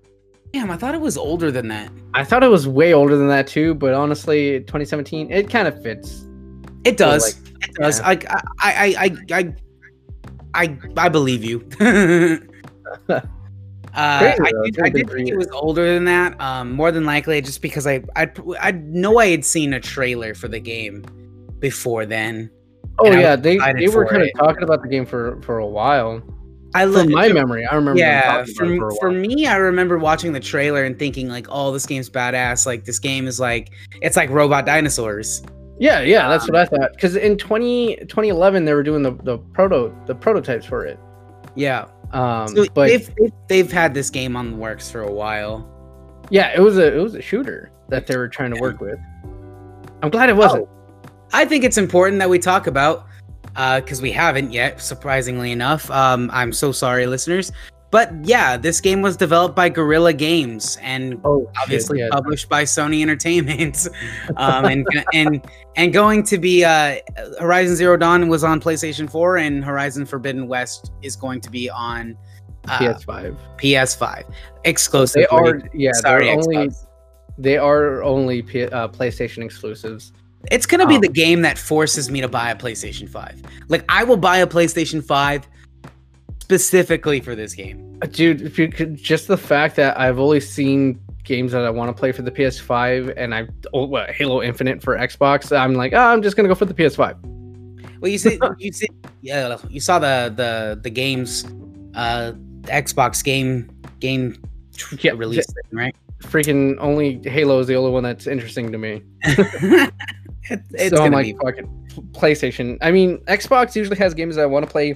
Damn, 0.54 0.71
I 0.71 0.78
thought 0.78 0.95
it 0.95 1.01
was 1.01 1.17
older 1.17 1.51
than 1.51 1.67
that. 1.67 1.91
I 2.13 2.23
thought 2.23 2.43
it 2.43 2.49
was 2.49 2.67
way 2.67 2.93
older 2.93 3.17
than 3.17 3.28
that 3.28 3.47
too, 3.47 3.73
but 3.75 3.93
honestly, 3.93 4.60
2017 4.62 5.32
it 5.32 5.49
kind 5.49 5.67
of 5.67 5.82
fits. 5.82 6.25
It 6.86 6.97
does. 6.97 7.38
like, 7.38 7.54
it 7.63 7.75
does. 7.75 7.99
yeah. 7.99 8.08
I, 8.08 8.13
I 8.60 8.95
I 8.97 9.17
I 9.32 9.56
I 10.54 10.80
I 10.97 11.10
believe 11.10 11.43
you. 11.43 11.67
Uh, 13.95 14.36
I 14.41 14.51
did, 14.65 14.82
I 14.84 14.89
did 14.89 15.10
think 15.10 15.30
it 15.30 15.38
was 15.38 15.47
older 15.54 15.93
than 15.93 16.04
that. 16.04 16.39
Um, 16.41 16.73
more 16.73 16.91
than 16.91 17.06
likely, 17.06 17.39
just 17.39 17.62
because 17.62 17.88
I 17.88 18.04
I 18.17 18.30
I 18.60 18.71
know 18.71 19.19
I 19.19 19.28
had 19.28 19.45
seen 19.45 19.73
a 19.73 19.80
trailer 19.80 20.34
for 20.34 20.49
the 20.49 20.60
game 20.60 21.06
before 21.60 22.06
then. 22.06 22.51
Oh 22.99 23.12
yeah, 23.12 23.36
they 23.36 23.58
they 23.73 23.88
were 23.88 24.05
for 24.05 24.08
kind 24.08 24.21
of 24.23 24.29
talking 24.38 24.63
about 24.63 24.81
the 24.81 24.88
game 24.88 25.05
for 25.05 25.41
for 25.41 25.58
a 25.60 25.65
while. 25.67 26.21
I 26.73 26.84
From 26.84 26.93
love 26.93 27.08
my 27.10 27.29
memory, 27.29 27.65
I 27.65 27.75
remember. 27.75 27.99
Yeah, 27.99 28.43
talking 28.58 28.77
for 28.79 28.91
for 28.99 29.12
me, 29.12 29.47
I 29.47 29.55
remember 29.55 29.97
watching 29.97 30.34
the 30.34 30.39
trailer 30.41 30.84
and 30.84 30.97
thinking 30.99 31.29
like, 31.29 31.47
"Oh, 31.49 31.71
this 31.71 31.86
game's 31.86 32.10
badass! 32.10 32.65
Like 32.65 32.84
this 32.86 32.99
game 32.99 33.27
is 33.27 33.39
like 33.39 33.71
it's 34.01 34.17
like 34.17 34.29
robot 34.29 34.65
dinosaurs." 34.65 35.41
Yeah, 35.79 36.01
yeah, 36.01 36.29
that's 36.29 36.45
Um, 36.45 36.51
what 36.53 36.62
I 36.62 36.65
thought. 36.65 36.93
Because 36.93 37.17
in 37.17 37.38
20, 37.38 37.97
2011, 38.08 38.63
they 38.63 38.73
were 38.73 38.81
doing 38.84 39.03
the, 39.03 39.12
the 39.23 39.38
proto 39.38 39.93
the 40.05 40.15
prototypes 40.15 40.65
for 40.65 40.86
it. 40.86 40.97
Yeah, 41.55 41.88
Um, 42.13 42.47
so 42.47 42.65
but 42.73 42.88
they've, 42.88 43.10
they've 43.19 43.31
they've 43.49 43.71
had 43.71 43.93
this 43.93 44.10
game 44.10 44.36
on 44.38 44.51
the 44.51 44.58
works 44.58 44.89
for 44.89 45.01
a 45.01 45.12
while. 45.12 45.67
yeah, 46.29 46.53
it 46.55 46.62
was 46.62 46.77
a 46.77 46.93
it 46.95 46.99
was 47.01 47.15
a 47.15 47.21
shooter 47.21 47.71
that 47.89 48.08
they 48.08 48.15
were 48.17 48.27
trying 48.29 48.53
to 48.53 48.60
work 48.60 48.79
with. 48.81 48.97
I'm 50.01 50.10
glad 50.10 50.29
it 50.29 50.36
wasn't. 50.36 50.67
I 51.33 51.45
think 51.45 51.63
it's 51.63 51.77
important 51.77 52.19
that 52.19 52.29
we 52.29 52.39
talk 52.39 52.67
about 52.67 53.07
because 53.53 54.01
we 54.01 54.11
haven't 54.11 54.51
yet, 54.51 54.81
surprisingly 54.81 55.51
enough. 55.51 55.89
Um, 55.91 56.29
I'm 56.33 56.51
so 56.51 56.71
sorry, 56.71 57.07
listeners. 57.07 57.51
But 57.91 58.11
yeah, 58.25 58.57
this 58.57 58.81
game 58.81 59.01
was 59.01 59.15
developed 59.15 59.55
by 59.55 59.69
Guerrilla 59.69 60.11
Games 60.11 60.77
and 60.81 61.21
Oh, 61.23 61.49
obviously 61.61 61.99
shit, 61.99 62.07
yeah. 62.07 62.09
published 62.11 62.49
by 62.49 62.63
Sony 62.63 63.01
Entertainment. 63.01 63.88
um, 64.38 64.65
and 64.65 64.85
and 65.13 65.45
and 65.77 65.93
going 65.93 66.23
to 66.23 66.38
be 66.38 66.65
uh, 66.65 66.97
Horizon 67.39 67.77
Zero 67.77 67.95
Dawn 67.95 68.27
was 68.27 68.43
on 68.43 68.59
PlayStation 68.59 69.09
4, 69.09 69.38
and 69.38 69.63
Horizon 69.63 70.05
Forbidden 70.05 70.49
West 70.49 70.91
is 71.01 71.15
going 71.15 71.39
to 71.39 71.49
be 71.49 71.69
on 71.69 72.17
uh, 72.67 72.79
PS5. 72.79 73.38
PS5 73.57 74.33
exclusive. 74.65 75.21
They 75.21 75.27
are 75.27 75.61
yeah, 75.73 75.93
sorry, 75.93 76.25
they're 76.25 76.35
only 76.35 76.69
they 77.38 77.57
are 77.57 78.03
only 78.03 78.41
P- 78.41 78.63
uh, 78.63 78.89
PlayStation 78.89 79.41
exclusives. 79.41 80.11
It's 80.51 80.65
gonna 80.65 80.88
be 80.88 80.95
Um, 80.95 81.01
the 81.01 81.10
game 81.10 81.41
that 81.41 81.58
forces 81.58 82.10
me 82.10 82.21
to 82.21 82.27
buy 82.27 82.51
a 82.51 82.55
PlayStation 82.55 83.10
5. 83.10 83.41
Like 83.67 83.86
I 83.89 84.03
will 84.03 84.17
buy 84.17 84.38
a 84.38 84.47
PlayStation 84.47 85.03
5 85.03 85.47
specifically 86.41 87.19
for 87.19 87.36
this 87.36 87.53
game. 87.53 87.99
Uh, 88.01 88.08
Dude, 88.08 88.41
if 88.41 88.60
you 88.60 88.69
could 88.69 88.95
just 88.95 89.27
the 89.27 89.38
fact 89.38 89.75
that 89.77 89.99
I've 89.99 90.19
only 90.19 90.39
seen 90.39 90.99
games 91.23 91.51
that 91.53 91.63
I 91.63 91.69
want 91.69 91.95
to 91.95 91.99
play 91.99 92.12
for 92.12 92.21
the 92.21 92.31
PS5, 92.31 93.13
and 93.17 93.34
I 93.34 93.47
oh, 93.73 93.86
what, 93.86 94.12
Halo 94.12 94.43
Infinite 94.43 94.81
for 94.81 94.95
Xbox, 94.95 95.55
I'm 95.55 95.73
like, 95.73 95.93
oh, 95.93 95.97
I'm 95.97 96.21
just 96.21 96.38
gonna 96.38 96.49
go 96.49 96.55
for 96.55 96.65
the 96.65 96.73
PS5. 96.73 97.17
Well, 97.99 98.12
you 98.12 98.17
see, 98.17 98.39
you 98.60 98.71
see, 98.71 98.88
yeah, 99.21 99.58
you 99.69 99.79
saw 99.79 99.99
the 99.99 100.31
the 100.36 100.79
the 100.81 100.89
games, 100.89 101.45
uh, 101.95 102.34
Xbox 102.63 103.23
game 103.23 103.69
game 103.99 104.38
Yeah, 104.99 105.12
release 105.15 105.45
thing, 105.45 105.63
right? 105.71 105.95
Freaking 106.25 106.75
only 106.79 107.21
Halo 107.23 107.59
is 107.59 107.67
the 107.67 107.75
only 107.75 107.91
one 107.91 108.03
that's 108.03 108.27
interesting 108.27 108.71
to 108.71 108.77
me. 108.77 109.03
it, 109.23 109.93
it's 110.49 110.95
so 110.95 111.03
I'm 111.03 111.11
like, 111.11 111.25
be 111.25 111.38
fucking 111.43 111.67
PlayStation. 112.11 112.77
I 112.81 112.91
mean, 112.91 113.19
Xbox 113.25 113.75
usually 113.75 113.97
has 113.97 114.13
games 114.13 114.35
that 114.35 114.43
I 114.43 114.45
want 114.45 114.65
to 114.65 114.71
play 114.71 114.95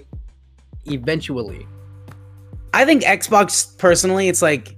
eventually. 0.85 1.65
I 2.73 2.85
think 2.85 3.03
Xbox 3.03 3.77
personally, 3.77 4.27
it's 4.27 4.41
like, 4.41 4.75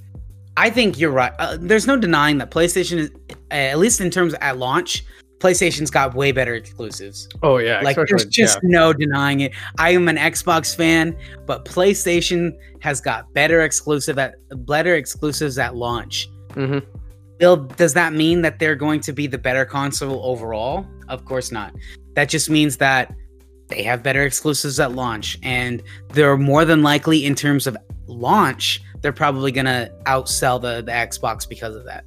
I 0.57 0.69
think 0.69 0.99
you're 0.99 1.11
right. 1.11 1.33
Uh, 1.39 1.57
there's 1.59 1.87
no 1.87 1.97
denying 1.97 2.37
that 2.37 2.51
PlayStation 2.51 2.97
is, 2.97 3.11
at 3.49 3.79
least 3.79 3.99
in 4.01 4.09
terms 4.09 4.33
at 4.35 4.57
launch, 4.57 5.03
PlayStation's 5.41 5.89
got 5.89 6.13
way 6.13 6.31
better 6.31 6.53
exclusives. 6.53 7.27
Oh 7.41 7.57
yeah, 7.57 7.81
Like, 7.81 7.95
there's 7.95 8.25
just 8.25 8.59
no 8.61 8.93
denying 8.93 9.39
it. 9.41 9.53
I 9.79 9.89
am 9.89 10.07
an 10.07 10.17
Xbox 10.17 10.75
fan, 10.75 11.17
but 11.47 11.65
PlayStation 11.65 12.55
has 12.81 13.01
got 13.01 13.33
better 13.33 13.61
exclusive 13.61 14.19
at 14.19 14.35
better 14.65 14.95
exclusives 14.95 15.57
at 15.57 15.75
launch. 15.75 16.29
Mhm. 16.51 16.85
Bill, 17.39 17.57
does 17.57 17.93
that 17.93 18.13
mean 18.13 18.41
that 18.43 18.59
they're 18.59 18.75
going 18.75 18.99
to 19.01 19.13
be 19.13 19.27
the 19.27 19.37
better 19.37 19.65
console 19.65 20.21
overall? 20.23 20.85
Of 21.07 21.25
course 21.25 21.51
not. 21.51 21.73
That 22.15 22.29
just 22.29 22.49
means 22.49 22.77
that 22.77 23.13
they 23.69 23.83
have 23.83 24.03
better 24.03 24.23
exclusives 24.23 24.79
at 24.79 24.91
launch, 24.91 25.39
and 25.41 25.81
they're 26.09 26.37
more 26.37 26.65
than 26.65 26.83
likely, 26.83 27.25
in 27.25 27.35
terms 27.35 27.67
of 27.67 27.77
launch, 28.05 28.81
they're 29.01 29.13
probably 29.13 29.51
gonna 29.51 29.89
outsell 30.05 30.61
the, 30.61 30.81
the 30.81 30.91
Xbox 30.91 31.47
because 31.47 31.75
of 31.75 31.85
that. 31.85 32.05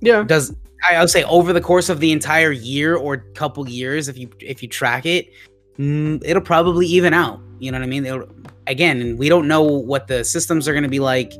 yeah. 0.00 0.22
Does 0.22 0.54
I 0.88 1.00
would 1.00 1.10
say 1.10 1.24
over 1.24 1.52
the 1.52 1.60
course 1.60 1.88
of 1.88 2.00
the 2.00 2.12
entire 2.12 2.52
year 2.52 2.96
or 2.96 3.16
couple 3.34 3.68
years, 3.68 4.08
if 4.08 4.16
you 4.16 4.30
if 4.40 4.62
you 4.62 4.68
track 4.68 5.04
it, 5.04 5.30
mm, 5.78 6.22
it'll 6.24 6.42
probably 6.42 6.86
even 6.86 7.12
out. 7.12 7.40
You 7.58 7.72
know 7.72 7.78
what 7.78 7.84
I 7.84 7.88
mean? 7.88 8.06
It'll, 8.06 8.28
again, 8.66 9.16
we 9.16 9.28
don't 9.28 9.48
know 9.48 9.62
what 9.62 10.06
the 10.06 10.22
systems 10.22 10.68
are 10.68 10.72
going 10.72 10.84
to 10.84 10.88
be 10.90 11.00
like 11.00 11.32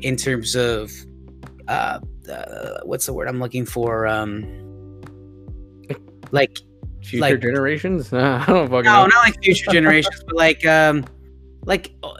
in 0.00 0.16
terms 0.16 0.54
of 0.54 0.92
uh, 1.68 1.98
uh 2.30 2.80
what's 2.84 3.06
the 3.06 3.12
word 3.12 3.28
I'm 3.28 3.40
looking 3.40 3.66
for 3.66 4.06
um 4.06 4.44
like 6.30 6.58
Future 7.02 7.20
like- 7.20 7.40
generations. 7.40 8.12
I 8.12 8.44
don't 8.46 8.68
fucking 8.68 8.84
no 8.84 9.02
know. 9.02 9.06
not 9.06 9.24
like 9.24 9.42
future 9.42 9.70
generations 9.72 10.22
but 10.26 10.36
like 10.36 10.64
um 10.66 11.04
like 11.66 11.92
uh, 12.02 12.14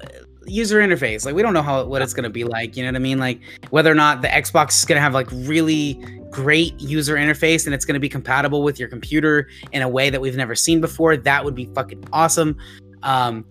user 0.46 0.80
interface 0.80 1.24
like 1.24 1.34
we 1.34 1.40
don't 1.40 1.54
know 1.54 1.62
how 1.62 1.84
what 1.86 2.02
it's 2.02 2.12
going 2.12 2.24
to 2.24 2.30
be 2.30 2.44
like 2.44 2.76
you 2.76 2.82
know 2.82 2.90
what 2.90 2.96
i 2.96 2.98
mean 2.98 3.18
like 3.18 3.40
whether 3.70 3.90
or 3.90 3.94
not 3.94 4.20
the 4.20 4.28
xbox 4.28 4.78
is 4.78 4.84
going 4.84 4.96
to 4.96 5.00
have 5.00 5.14
like 5.14 5.26
really 5.32 5.94
great 6.30 6.78
user 6.78 7.14
interface 7.14 7.64
and 7.64 7.74
it's 7.74 7.86
going 7.86 7.94
to 7.94 8.00
be 8.00 8.10
compatible 8.10 8.62
with 8.62 8.78
your 8.78 8.88
computer 8.88 9.48
in 9.72 9.80
a 9.80 9.88
way 9.88 10.10
that 10.10 10.20
we've 10.20 10.36
never 10.36 10.54
seen 10.54 10.82
before 10.82 11.16
that 11.16 11.42
would 11.42 11.54
be 11.54 11.64
fucking 11.74 12.04
awesome 12.12 12.56
um 13.04 13.42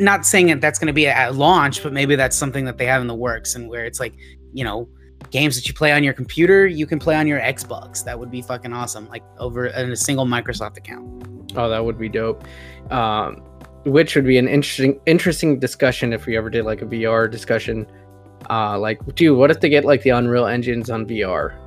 not 0.00 0.26
saying 0.26 0.48
that 0.48 0.60
that's 0.60 0.80
going 0.80 0.88
to 0.88 0.92
be 0.92 1.06
at 1.06 1.36
launch 1.36 1.80
but 1.80 1.92
maybe 1.92 2.16
that's 2.16 2.34
something 2.34 2.64
that 2.64 2.76
they 2.76 2.86
have 2.86 3.00
in 3.00 3.06
the 3.06 3.14
works 3.14 3.54
and 3.54 3.68
where 3.68 3.84
it's 3.84 4.00
like 4.00 4.14
you 4.52 4.64
know 4.64 4.88
games 5.30 5.56
that 5.56 5.66
you 5.66 5.74
play 5.74 5.92
on 5.92 6.02
your 6.02 6.12
computer 6.12 6.66
you 6.66 6.86
can 6.86 6.98
play 6.98 7.14
on 7.14 7.26
your 7.26 7.40
xbox 7.40 8.04
that 8.04 8.18
would 8.18 8.30
be 8.30 8.42
fucking 8.42 8.72
awesome 8.72 9.08
like 9.08 9.22
over 9.38 9.66
in 9.66 9.92
a 9.92 9.96
single 9.96 10.26
microsoft 10.26 10.76
account 10.76 11.22
Oh, 11.56 11.68
that 11.68 11.84
would 11.84 11.98
be 11.98 12.08
dope. 12.08 12.44
Um, 12.90 13.42
which 13.84 14.14
would 14.14 14.26
be 14.26 14.38
an 14.38 14.48
interesting 14.48 15.00
interesting 15.06 15.58
discussion 15.58 16.12
if 16.12 16.26
we 16.26 16.36
ever 16.36 16.50
did 16.50 16.64
like 16.64 16.82
a 16.82 16.86
VR 16.86 17.30
discussion. 17.30 17.86
Uh, 18.50 18.78
like, 18.78 19.00
dude, 19.14 19.36
what 19.36 19.50
if 19.50 19.60
they 19.60 19.68
get 19.68 19.84
like 19.84 20.02
the 20.02 20.10
Unreal 20.10 20.46
engines 20.46 20.90
on 20.90 21.06
VR? 21.06 21.58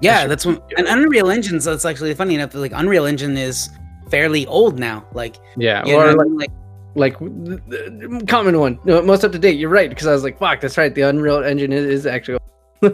Yeah, 0.00 0.26
that's 0.26 0.46
when 0.46 0.56
be 0.56 0.74
an. 0.76 0.86
Unreal 0.86 1.30
Engine. 1.30 1.60
So 1.60 1.72
it's 1.72 1.84
actually 1.84 2.14
funny 2.14 2.34
enough. 2.34 2.54
Like 2.54 2.72
Unreal 2.74 3.06
Engine 3.06 3.36
is 3.36 3.70
fairly 4.10 4.46
old 4.46 4.78
now. 4.78 5.06
Like, 5.12 5.36
Yeah, 5.56 5.84
you 5.84 5.92
know 5.92 6.00
or 6.00 6.14
like, 6.14 6.50
like 6.94 7.16
like 7.18 8.28
common 8.28 8.58
one, 8.58 8.78
no, 8.84 9.02
most 9.02 9.24
up 9.24 9.32
to 9.32 9.38
date. 9.38 9.58
You're 9.58 9.70
right 9.70 9.88
because 9.88 10.06
I 10.06 10.12
was 10.12 10.22
like, 10.22 10.38
fuck, 10.38 10.60
that's 10.60 10.78
right. 10.78 10.94
The 10.94 11.02
Unreal 11.02 11.42
Engine 11.42 11.72
is, 11.72 11.84
is 11.86 12.06
actually. 12.06 12.38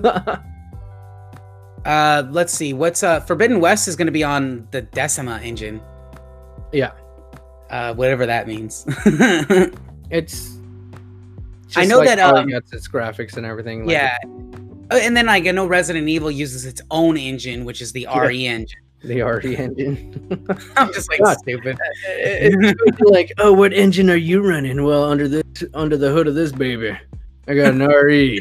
uh, 1.84 2.22
let's 2.30 2.52
see, 2.52 2.72
what's 2.72 3.02
uh 3.02 3.20
Forbidden 3.20 3.60
West 3.60 3.88
is 3.88 3.96
going 3.96 4.06
to 4.06 4.12
be 4.12 4.24
on 4.24 4.66
the 4.70 4.82
Decima 4.82 5.40
engine. 5.42 5.80
Yeah. 6.72 6.92
Uh, 7.70 7.94
whatever 7.94 8.26
that 8.26 8.46
means. 8.46 8.84
it's. 10.10 10.58
I 11.76 11.84
know 11.84 11.98
like 11.98 12.06
that, 12.08 12.18
um, 12.20 12.46
gets 12.48 12.72
its 12.72 12.86
graphics 12.88 13.36
and 13.36 13.44
everything. 13.44 13.84
Like, 13.86 13.92
yeah. 13.92 14.16
Uh, 14.90 14.98
And 15.02 15.16
then 15.16 15.26
like 15.26 15.46
I 15.46 15.50
know 15.50 15.66
Resident 15.66 16.08
Evil 16.08 16.30
uses 16.30 16.64
its 16.66 16.80
own 16.90 17.16
engine, 17.16 17.64
which 17.64 17.80
is 17.80 17.90
the 17.92 18.02
Yeah. 18.02 18.18
RE 18.20 18.46
engine. 18.46 18.80
the 19.02 19.22
RE 19.22 19.56
engine. 19.56 20.46
I'm 20.76 20.92
just 20.92 21.10
like 21.10 21.20
God. 21.20 21.36
stupid. 21.38 21.76
it's 22.06 23.00
like, 23.00 23.32
oh, 23.38 23.52
what 23.52 23.72
engine 23.72 24.08
are 24.08 24.16
you 24.16 24.40
running? 24.46 24.84
Well, 24.84 25.04
under 25.04 25.26
this, 25.26 25.64
under 25.74 25.96
the 25.96 26.10
hood 26.12 26.28
of 26.28 26.34
this 26.34 26.52
baby, 26.52 26.96
I 27.48 27.54
got 27.54 27.74
an. 27.74 27.80
RE. 27.86 28.40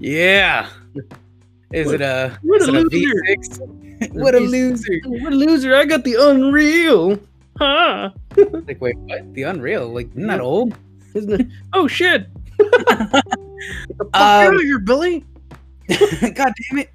Yeah. 0.00 0.68
Is 1.72 1.86
What- 1.86 1.94
it 1.96 2.00
a 2.02 2.38
what 2.42 2.62
a 2.62 2.70
loser. 2.72 2.88
V6? 2.90 4.12
what 4.12 4.34
a 4.34 4.38
V6. 4.38 4.50
loser. 4.50 5.00
What 5.06 5.32
a 5.32 5.36
loser! 5.36 5.74
I 5.76 5.84
got 5.84 6.04
the 6.04 6.16
Unreal. 6.18 7.18
Huh? 7.58 8.10
Like 8.36 8.80
wait, 8.80 8.96
what? 8.98 9.32
The 9.34 9.42
Unreal? 9.44 9.88
Like 9.88 10.10
isn't 10.10 10.26
that 10.26 10.40
old? 10.40 10.74
Isn't 11.14 11.40
it? 11.40 11.46
Oh 11.72 11.86
shit! 11.88 12.26
The 12.58 14.08
out 14.14 14.48
Um, 14.48 14.54
of 14.56 14.60
here, 14.62 14.80
Billy. 14.80 15.24
God 15.88 16.52
damn 16.70 16.78
it. 16.80 16.90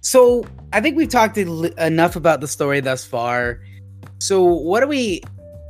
So 0.00 0.44
I 0.72 0.80
think 0.80 0.96
we've 0.96 1.08
talked 1.08 1.36
enough 1.38 2.14
about 2.16 2.40
the 2.40 2.46
story 2.48 2.80
thus 2.80 3.04
far. 3.04 3.60
So 4.20 4.42
what 4.44 4.80
do 4.80 4.86
we 4.86 5.22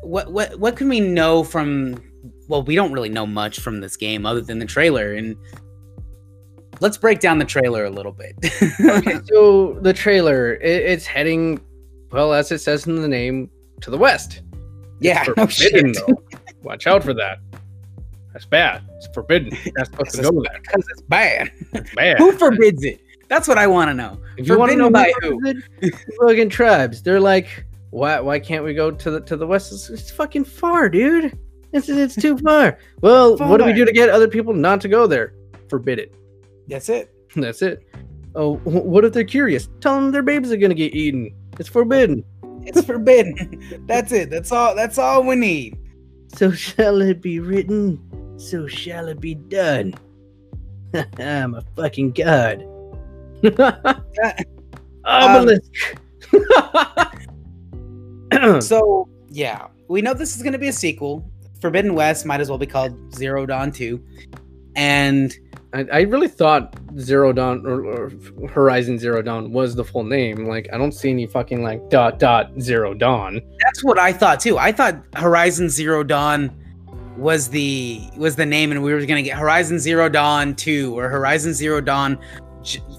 what 0.02 0.30
what 0.32 0.58
what 0.60 0.76
can 0.76 0.88
we 0.88 1.00
know 1.00 1.44
from 1.44 2.02
well, 2.48 2.62
we 2.62 2.74
don't 2.74 2.92
really 2.92 3.08
know 3.08 3.26
much 3.26 3.60
from 3.60 3.80
this 3.80 3.96
game 3.96 4.26
other 4.26 4.42
than 4.42 4.58
the 4.58 4.66
trailer 4.66 5.14
and 5.14 5.34
let's 6.84 6.98
break 6.98 7.18
down 7.18 7.38
the 7.38 7.46
trailer 7.46 7.86
a 7.86 7.90
little 7.90 8.12
bit. 8.12 8.36
Okay, 8.84 9.18
so 9.32 9.78
the 9.80 9.92
trailer, 9.94 10.54
it, 10.56 10.82
it's 10.84 11.06
heading, 11.06 11.58
well, 12.12 12.34
as 12.34 12.52
it 12.52 12.58
says 12.58 12.86
in 12.86 13.00
the 13.00 13.08
name, 13.08 13.50
to 13.80 13.90
the 13.90 13.96
west. 13.96 14.42
yeah, 15.00 15.24
oh, 15.38 15.44
It's 15.44 15.60
no 15.60 15.66
shit. 15.80 15.96
though. 16.06 16.22
Watch 16.62 16.86
out 16.86 17.02
for 17.02 17.14
that. 17.14 17.38
That's 18.34 18.44
bad. 18.44 18.82
It's 18.96 19.06
forbidden. 19.14 19.56
Not 19.76 19.86
supposed 19.86 20.10
to 20.16 20.22
go 20.22 20.42
there. 20.42 20.60
Because 20.60 20.84
it's 20.90 21.00
bad. 21.02 21.52
It's 21.72 21.94
bad. 21.94 22.18
Who 22.18 22.32
forbids 22.32 22.84
it? 22.84 23.00
That's 23.28 23.48
what 23.48 23.56
I 23.56 23.66
want 23.66 23.88
to 23.88 23.94
know. 23.94 24.20
If 24.36 24.46
you 24.46 24.58
want 24.58 24.70
to 24.72 24.76
know 24.76 24.90
by 24.90 25.10
who? 25.22 25.40
Fucking 26.20 26.50
tribes. 26.50 27.02
They're 27.02 27.20
like, 27.20 27.64
why? 27.90 28.20
Why 28.20 28.38
can't 28.38 28.62
we 28.62 28.74
go 28.74 28.90
to 28.90 29.10
the 29.10 29.20
to 29.22 29.36
the 29.36 29.46
west? 29.46 29.72
It's, 29.72 29.88
it's 29.88 30.10
fucking 30.10 30.44
far, 30.44 30.90
dude. 30.90 31.38
It's 31.72 31.88
it's 31.88 32.16
too 32.16 32.36
far. 32.38 32.78
Well, 33.00 33.38
what 33.38 33.58
do 33.58 33.64
we 33.64 33.72
do 33.72 33.86
to 33.86 33.92
get 33.92 34.10
other 34.10 34.28
people 34.28 34.52
not 34.52 34.80
to 34.82 34.88
go 34.88 35.06
there? 35.06 35.32
Forbid 35.68 35.98
it. 35.98 36.14
That's 36.68 36.88
it. 36.88 37.12
That's 37.36 37.62
it. 37.62 37.86
Oh, 38.34 38.56
what 38.64 39.04
if 39.04 39.12
they're 39.12 39.24
curious? 39.24 39.68
Tell 39.80 39.94
them 39.94 40.10
their 40.10 40.22
babies 40.22 40.50
are 40.52 40.56
gonna 40.56 40.74
get 40.74 40.94
eaten. 40.94 41.34
It's 41.58 41.68
forbidden. 41.68 42.24
It's 42.66 42.82
forbidden. 42.82 43.84
That's 43.86 44.10
it. 44.10 44.30
That's 44.30 44.50
all. 44.50 44.74
That's 44.74 44.96
all 44.96 45.22
we 45.22 45.36
need. 45.36 45.76
So 46.34 46.50
shall 46.50 47.02
it 47.02 47.20
be 47.20 47.38
written. 47.38 48.00
So 48.38 48.66
shall 48.66 49.08
it 49.08 49.20
be 49.20 49.34
done. 49.34 49.92
I'm 51.18 51.54
a 51.54 51.62
fucking 51.76 52.12
god. 52.12 52.64
Um, 55.04 55.36
Obelisk. 55.36 55.70
So 58.60 59.08
yeah, 59.28 59.68
we 59.88 60.02
know 60.02 60.14
this 60.14 60.36
is 60.36 60.42
going 60.42 60.54
to 60.54 60.58
be 60.58 60.68
a 60.68 60.72
sequel. 60.72 61.30
Forbidden 61.60 61.94
West 61.94 62.26
might 62.26 62.40
as 62.40 62.48
well 62.48 62.58
be 62.58 62.66
called 62.66 63.14
Zero 63.14 63.46
Dawn 63.46 63.70
Two, 63.70 64.02
and 64.74 65.36
I, 65.74 65.86
I 65.92 66.00
really 66.02 66.28
thought 66.28 66.74
Zero 66.98 67.32
Dawn 67.32 67.66
or, 67.66 67.84
or 67.84 68.12
Horizon 68.48 68.98
Zero 68.98 69.20
Dawn 69.22 69.52
was 69.52 69.74
the 69.74 69.84
full 69.84 70.04
name. 70.04 70.46
Like, 70.46 70.68
I 70.72 70.78
don't 70.78 70.92
see 70.92 71.10
any 71.10 71.26
fucking 71.26 71.62
like 71.62 71.90
dot 71.90 72.18
dot 72.18 72.52
Zero 72.60 72.94
Dawn. 72.94 73.40
that's 73.60 73.82
what 73.84 73.98
I 73.98 74.12
thought 74.12 74.40
too. 74.40 74.56
I 74.58 74.72
thought 74.72 74.96
Horizon 75.16 75.68
Zero 75.68 76.04
Dawn 76.04 76.50
was 77.16 77.48
the 77.48 78.00
was 78.16 78.36
the 78.36 78.46
name, 78.46 78.70
and 78.72 78.82
we 78.82 78.92
were 78.92 78.98
going 79.04 79.22
to 79.22 79.28
get 79.28 79.36
Horizon 79.38 79.78
Zero 79.78 80.08
Dawn 80.08 80.54
Two 80.54 80.96
or 80.98 81.08
Horizon 81.08 81.52
Zero 81.52 81.80
Dawn 81.80 82.18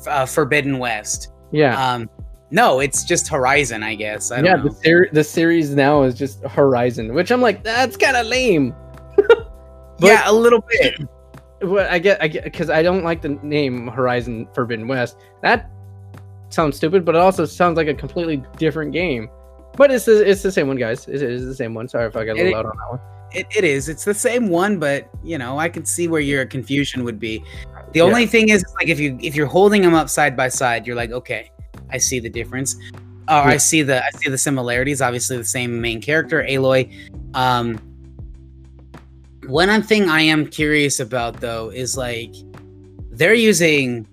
uh, 0.07 0.25
Forbidden 0.25 0.77
West. 0.77 1.31
Yeah, 1.51 1.93
Um, 1.93 2.09
no, 2.51 2.79
it's 2.79 3.03
just 3.05 3.27
Horizon, 3.27 3.83
I 3.83 3.95
guess. 3.95 4.31
I 4.31 4.41
don't 4.41 4.45
yeah. 4.45 4.57
The 4.57 4.71
ser- 4.71 5.09
the 5.13 5.23
series 5.23 5.75
now 5.75 6.03
is 6.03 6.15
just 6.15 6.41
Horizon, 6.43 7.13
which 7.13 7.31
I'm 7.31 7.41
like, 7.41 7.63
that's 7.63 7.95
kind 7.97 8.17
of 8.17 8.27
lame. 8.27 8.75
yeah, 9.99 10.23
a 10.29 10.33
little 10.33 10.63
bit. 10.69 11.01
Well, 11.61 11.87
I 11.89 11.99
get, 11.99 12.21
I 12.21 12.27
get, 12.27 12.43
because 12.43 12.69
I 12.69 12.81
don't 12.83 13.03
like 13.03 13.21
the 13.21 13.29
name 13.41 13.87
Horizon 13.87 14.47
Forbidden 14.53 14.87
West. 14.87 15.17
That 15.41 15.69
sounds 16.49 16.77
stupid, 16.77 17.05
but 17.05 17.15
it 17.15 17.21
also 17.21 17.45
sounds 17.45 17.77
like 17.77 17.87
a 17.87 17.93
completely 17.93 18.43
different 18.57 18.91
game. 18.91 19.29
But 19.77 19.91
it's 19.91 20.05
the, 20.05 20.29
it's 20.29 20.41
the 20.41 20.51
same 20.51 20.67
one, 20.67 20.77
guys. 20.77 21.07
It 21.07 21.21
is 21.21 21.45
the 21.45 21.55
same 21.55 21.73
one. 21.73 21.87
Sorry 21.87 22.07
if 22.07 22.15
I 22.15 22.25
got 22.25 22.37
a 22.37 22.39
It- 22.41 22.43
little 22.45 22.63
loud 22.63 22.65
on 22.67 22.77
that 22.77 22.89
one. 22.89 22.99
It, 23.33 23.47
it 23.57 23.63
is. 23.65 23.89
It's 23.89 24.05
the 24.05 24.13
same 24.13 24.47
one, 24.47 24.79
but 24.79 25.09
you 25.23 25.37
know, 25.37 25.57
I 25.59 25.67
can 25.67 25.83
see 25.85 26.07
where 26.07 26.21
your 26.21 26.45
confusion 26.45 27.03
would 27.03 27.19
be. 27.19 27.43
The 27.91 27.99
Yeah. 27.99 28.03
only 28.03 28.27
thing 28.27 28.49
is 28.49 28.63
like 28.75 28.87
if 28.87 28.97
you 28.99 29.17
if 29.21 29.35
you're 29.35 29.47
holding 29.47 29.81
them 29.81 29.93
up 29.93 30.09
side 30.09 30.37
by 30.37 30.47
side, 30.47 30.87
you're 30.87 30.95
like, 30.95 31.11
okay, 31.11 31.51
I 31.89 31.97
see 31.97 32.19
the 32.19 32.29
difference. 32.29 32.77
Uh, 33.27 33.41
I 33.45 33.57
see 33.57 33.81
the 33.81 34.01
I 34.05 34.09
see 34.11 34.29
the 34.29 34.37
similarities. 34.37 35.01
Obviously, 35.01 35.35
the 35.37 35.43
same 35.43 35.81
main 35.81 36.01
character, 36.01 36.43
Aloy. 36.47 36.93
Um, 37.33 37.77
one 39.47 39.81
thing 39.81 40.09
I 40.09 40.21
am 40.21 40.47
curious 40.47 40.99
about 40.99 41.39
though 41.41 41.69
is 41.69 41.97
like 41.97 42.33
they're 43.11 43.33
using 43.33 44.07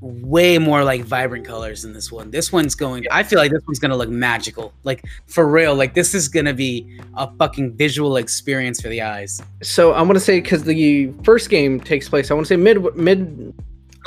way 0.00 0.56
more 0.58 0.82
like 0.82 1.02
vibrant 1.02 1.46
colors 1.46 1.84
in 1.84 1.92
this 1.92 2.10
one. 2.10 2.30
This 2.30 2.52
one's 2.52 2.74
going. 2.74 3.04
I 3.10 3.22
feel 3.22 3.38
like 3.38 3.50
this 3.50 3.62
one's 3.66 3.78
gonna 3.78 3.96
look 3.96 4.08
magical, 4.08 4.72
like 4.84 5.04
for 5.26 5.48
real. 5.48 5.74
Like 5.74 5.94
this 5.94 6.14
is 6.14 6.28
gonna 6.28 6.54
be 6.54 7.00
a 7.14 7.30
fucking 7.36 7.76
visual 7.76 8.16
experience 8.16 8.80
for 8.80 8.88
the 8.88 9.02
eyes, 9.02 9.42
So 9.62 9.92
I 9.92 10.02
want 10.02 10.14
to 10.14 10.20
say 10.20 10.40
because 10.40 10.64
the 10.64 11.12
first 11.24 11.50
game 11.50 11.80
takes 11.80 12.08
place, 12.08 12.30
I 12.30 12.34
want 12.34 12.46
to 12.46 12.54
say 12.54 12.56
mid 12.56 12.96
mid 12.96 13.54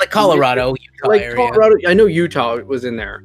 like 0.00 0.10
Colorado, 0.10 0.70
Utah 0.70 1.08
like 1.08 1.22
area. 1.22 1.36
Colorado. 1.36 1.76
I 1.86 1.94
know 1.94 2.06
Utah 2.06 2.56
was 2.62 2.84
in 2.84 2.96
there. 2.96 3.24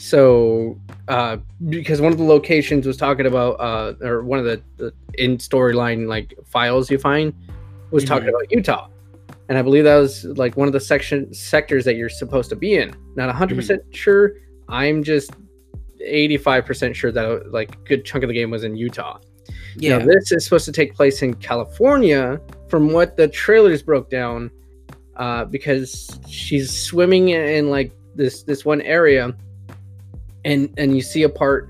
So 0.00 0.80
uh, 1.08 1.36
because 1.68 2.00
one 2.00 2.10
of 2.10 2.16
the 2.16 2.24
locations 2.24 2.86
was 2.86 2.96
talking 2.96 3.26
about 3.26 3.52
uh, 3.60 3.92
or 4.00 4.22
one 4.24 4.38
of 4.38 4.46
the, 4.46 4.62
the 4.78 4.94
in 5.14 5.36
storyline 5.36 6.06
like 6.08 6.32
files 6.46 6.90
you 6.90 6.98
find 6.98 7.34
was 7.90 8.04
talking 8.04 8.26
Mhm. 8.26 8.30
about 8.30 8.50
Utah. 8.50 8.88
And 9.50 9.58
I 9.58 9.62
believe 9.62 9.84
that 9.84 9.96
was 9.96 10.24
like 10.24 10.56
one 10.56 10.68
of 10.68 10.72
the 10.72 10.80
section 10.80 11.34
sectors 11.34 11.84
that 11.84 11.96
you're 11.96 12.08
supposed 12.08 12.48
to 12.50 12.56
be 12.56 12.76
in. 12.76 12.94
Not 13.14 13.28
100% 13.34 13.80
sure. 13.90 14.36
I'm 14.70 15.02
just 15.02 15.32
85% 16.02 16.94
sure 16.94 17.12
that 17.12 17.52
like 17.52 17.74
a 17.74 17.78
good 17.80 18.04
chunk 18.06 18.24
of 18.24 18.28
the 18.28 18.34
game 18.34 18.50
was 18.50 18.64
in 18.64 18.76
Utah. 18.76 19.18
Yeah, 19.76 19.98
Now, 19.98 20.06
this 20.06 20.32
is 20.32 20.44
supposed 20.44 20.64
to 20.64 20.72
take 20.72 20.94
place 20.94 21.20
in 21.22 21.34
California, 21.34 22.40
from 22.68 22.92
what 22.92 23.16
the 23.18 23.28
trailers 23.28 23.82
broke 23.82 24.08
down, 24.08 24.50
uh, 25.16 25.44
because 25.44 26.18
she's 26.26 26.70
swimming 26.70 27.28
in, 27.30 27.42
in, 27.42 27.70
like 27.70 27.92
this 28.14 28.42
this 28.44 28.64
one 28.64 28.80
area, 28.82 29.34
and 30.44 30.72
and 30.76 30.94
you 30.94 31.02
see 31.02 31.22
a 31.24 31.28
part. 31.28 31.68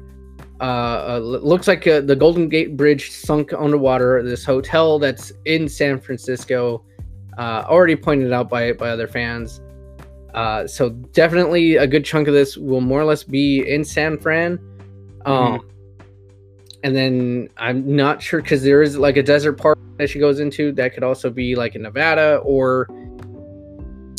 Uh, 0.60 1.14
uh, 1.14 1.18
looks 1.18 1.66
like 1.66 1.86
uh, 1.86 2.02
the 2.02 2.14
Golden 2.14 2.46
Gate 2.46 2.76
Bridge 2.76 3.10
sunk 3.10 3.50
underwater. 3.54 4.22
This 4.22 4.44
hotel 4.44 4.98
that's 4.98 5.32
in 5.46 5.66
San 5.70 5.98
Francisco, 5.98 6.84
uh, 7.38 7.64
already 7.66 7.96
pointed 7.96 8.30
out 8.32 8.50
by 8.50 8.72
by 8.72 8.90
other 8.90 9.08
fans. 9.08 9.60
Uh, 10.34 10.66
so 10.66 10.90
definitely 10.90 11.76
a 11.76 11.86
good 11.86 12.04
chunk 12.04 12.28
of 12.28 12.34
this 12.34 12.56
will 12.56 12.82
more 12.82 13.00
or 13.00 13.04
less 13.04 13.24
be 13.24 13.66
in 13.68 13.84
San 13.84 14.18
Fran. 14.18 14.58
Um, 15.26 15.66
and 16.82 16.96
then 16.96 17.48
I'm 17.56 17.94
not 17.94 18.22
sure 18.22 18.40
because 18.40 18.62
there 18.62 18.82
is 18.82 18.96
like 18.96 19.16
a 19.16 19.22
desert 19.22 19.54
part 19.54 19.78
that 19.98 20.08
she 20.08 20.18
goes 20.18 20.40
into 20.40 20.72
that 20.72 20.94
could 20.94 21.02
also 21.02 21.30
be 21.30 21.54
like 21.54 21.74
in 21.74 21.82
Nevada 21.82 22.36
or 22.44 22.88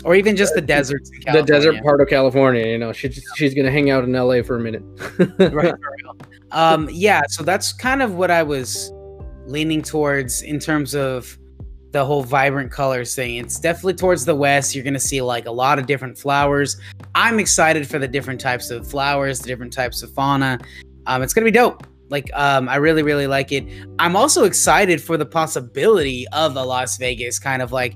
or 0.03 0.15
even 0.15 0.35
just 0.35 0.53
the 0.55 0.61
deserts. 0.61 1.11
In 1.25 1.33
the 1.33 1.43
desert 1.43 1.81
part 1.83 2.01
of 2.01 2.07
California. 2.07 2.65
You 2.67 2.77
know, 2.77 2.91
she's 2.91 3.23
she's 3.35 3.53
gonna 3.53 3.71
hang 3.71 3.89
out 3.89 4.03
in 4.03 4.13
LA 4.13 4.41
for 4.41 4.55
a 4.55 4.59
minute. 4.59 4.83
right, 5.19 5.39
for 5.39 5.95
real. 6.03 6.17
Um, 6.51 6.89
yeah, 6.91 7.21
so 7.29 7.43
that's 7.43 7.73
kind 7.73 8.01
of 8.01 8.15
what 8.15 8.31
I 8.31 8.43
was 8.43 8.91
leaning 9.45 9.81
towards 9.81 10.41
in 10.41 10.59
terms 10.59 10.95
of 10.95 11.37
the 11.91 12.05
whole 12.05 12.23
vibrant 12.23 12.71
colors 12.71 13.15
thing. 13.15 13.35
It's 13.35 13.59
definitely 13.59 13.95
towards 13.95 14.25
the 14.25 14.35
west. 14.35 14.73
You're 14.73 14.83
gonna 14.83 14.99
see 14.99 15.21
like 15.21 15.45
a 15.45 15.51
lot 15.51 15.79
of 15.79 15.85
different 15.85 16.17
flowers. 16.17 16.79
I'm 17.15 17.39
excited 17.39 17.87
for 17.87 17.99
the 17.99 18.07
different 18.07 18.39
types 18.39 18.71
of 18.71 18.87
flowers, 18.87 19.39
the 19.39 19.47
different 19.47 19.73
types 19.73 20.01
of 20.03 20.11
fauna. 20.13 20.59
Um, 21.05 21.21
it's 21.21 21.33
gonna 21.33 21.45
be 21.45 21.51
dope. 21.51 21.85
Like, 22.09 22.29
um, 22.33 22.67
I 22.67 22.75
really, 22.75 23.03
really 23.03 23.25
like 23.25 23.53
it. 23.53 23.65
I'm 23.97 24.17
also 24.17 24.43
excited 24.43 25.01
for 25.01 25.15
the 25.15 25.25
possibility 25.25 26.27
of 26.33 26.57
a 26.57 26.63
Las 26.63 26.97
Vegas 26.97 27.39
kind 27.39 27.61
of 27.61 27.71
like 27.71 27.95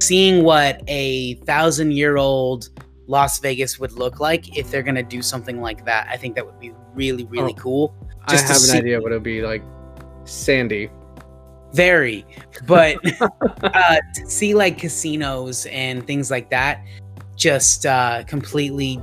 seeing 0.00 0.44
what 0.44 0.82
a 0.88 1.34
thousand 1.46 1.92
year 1.92 2.16
old 2.16 2.68
Las 3.06 3.38
Vegas 3.40 3.78
would 3.78 3.92
look 3.92 4.20
like 4.20 4.56
if 4.56 4.70
they're 4.70 4.82
gonna 4.82 5.02
do 5.02 5.22
something 5.22 5.60
like 5.60 5.84
that. 5.86 6.06
I 6.10 6.16
think 6.16 6.34
that 6.36 6.44
would 6.44 6.60
be 6.60 6.72
really, 6.94 7.24
really 7.26 7.54
Oh. 7.58 7.62
cool. 7.62 7.94
I 8.26 8.32
Just 8.32 8.46
to 8.46 8.52
have 8.52 8.76
an 8.76 8.84
idea 8.84 9.00
what 9.00 9.12
it 9.12 9.16
would 9.16 9.22
be 9.22 9.42
like. 9.42 9.62
Sandy. 10.24 10.90
Very, 11.72 12.24
but 12.66 12.96
uh, 13.62 13.96
to 14.14 14.26
see 14.30 14.54
like 14.54 14.78
casinos 14.78 15.66
and 15.66 16.06
things 16.06 16.30
like 16.30 16.48
that, 16.50 16.82
just 17.36 17.84
uh, 17.86 18.24
completely 18.26 19.00